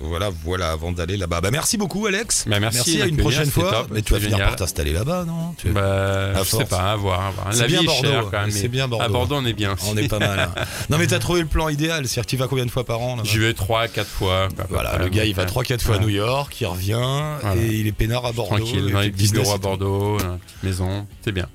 voilà, 0.00 0.30
voilà, 0.44 0.70
avant 0.70 0.92
d'aller 0.92 1.16
là-bas. 1.16 1.40
Bah, 1.40 1.50
merci 1.50 1.76
beaucoup, 1.76 2.06
Alex. 2.06 2.44
Bah, 2.46 2.60
merci 2.60 3.02
à 3.02 3.06
une 3.06 3.16
prochaine 3.16 3.50
fois. 3.50 3.70
top, 3.70 3.88
Mais 3.90 4.02
tu 4.02 4.12
vas 4.12 4.18
c'était 4.18 4.26
finir 4.26 4.36
génial. 4.38 4.48
par 4.50 4.56
t'installer 4.56 4.92
là-bas, 4.92 5.24
non? 5.26 5.54
Tu- 5.58 5.68
Bah, 5.70 6.32
je 6.34 6.38
sais 6.44 6.50
force. 6.58 6.64
pas, 6.68 6.92
à 6.92 6.96
voir. 6.96 7.32
voir. 7.32 7.48
C'est 7.52 7.62
La 7.62 7.66
bien 7.66 7.80
bien 7.82 8.88
Bordeaux. 8.88 9.04
À 9.04 9.08
Bordeaux, 9.08 9.36
on 9.36 9.44
est 9.46 9.52
bien. 9.52 9.74
On 9.88 9.96
est 9.96 10.08
pas 10.08 10.18
mal. 10.20 10.38
hein. 10.38 10.54
Non, 10.90 10.98
mais 10.98 11.06
t'as 11.08 11.18
trouvé 11.18 11.40
le 11.40 11.46
plan 11.46 11.68
idéal. 11.68 12.06
C'est-à-dire 12.06 12.26
tu 12.26 12.36
vas 12.36 12.46
combien 12.48 12.66
de 12.66 12.70
fois 12.70 12.84
par 12.84 13.00
an 13.00 13.16
J'y 13.24 13.38
vais 13.38 13.52
3, 13.52 13.88
4 13.88 14.06
fois. 14.08 14.48
Voilà, 14.68 14.96
le 14.98 15.08
gars, 15.08 15.24
il 15.24 15.34
va 15.34 15.42
euh, 15.42 15.46
3-4 15.46 15.80
fois 15.80 15.96
à. 15.96 15.98
New 15.98 16.08
York, 16.08 16.56
il 16.60 16.66
revient 16.66 16.94
Voilà. 17.42 17.56
et 17.60 17.66
il 17.66 17.86
est 17.86 17.92
peinard 17.92 18.24
à 18.26 18.32
Bordeaux. 18.32 18.56
Tranquille, 18.56 19.12
business 19.12 19.42
bureaux 19.42 19.54
à. 19.54 19.58
Bordeaux, 19.58 20.16
petite 20.18 20.62
maison. 20.62 21.06
C'est 21.24 21.32
bien. 21.32 21.48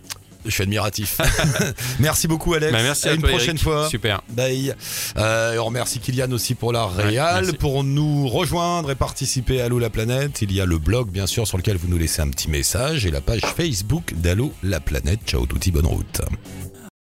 Je 0.46 0.52
suis 0.52 0.64
admiratif. 0.64 1.18
merci 2.00 2.28
beaucoup, 2.28 2.54
Alex. 2.54 2.72
Bah, 2.72 2.80
merci 2.82 3.10
à, 3.10 3.14
une 3.14 3.22
toi, 3.22 3.30
prochaine 3.30 3.50
Eric. 3.56 3.64
fois. 3.64 3.90
Super. 3.90 4.22
Bye. 4.30 4.76
Euh, 5.18 5.58
on 5.60 5.66
remercie 5.66 6.00
Kylian 6.00 6.32
aussi 6.32 6.56
pour 6.56 6.74
la 6.74 6.86
réal. 6.86 7.54
pour 7.58 7.84
nous 7.84 8.28
rejoindre 8.28 8.92
et 8.92 8.96
participer 8.96 9.62
à 9.62 9.66
Allo 9.66 9.80
la 9.80 9.90
planète, 9.90 10.42
il 10.42 10.52
y 10.52 10.62
a 10.62 10.66
le 10.66 10.78
blog 10.78 11.10
bien 11.10 11.28
sûr 11.28 11.48
sur 11.48 11.58
lequel 11.58 11.78
vous 11.78 11.88
nous 11.88 11.98
laissez 11.98 12.22
un 12.22 12.30
petit 12.30 12.50
message 12.50 13.06
et 13.06 13.12
la 13.12 13.22
page 13.22 13.42
Facebook 13.42 14.14
d'Allo 14.16 14.54
la 14.64 14.80
planète. 14.80 15.20
Ciao 15.26 15.46
touti, 15.46 15.72
bonne 15.72 15.86
route. 15.88 16.22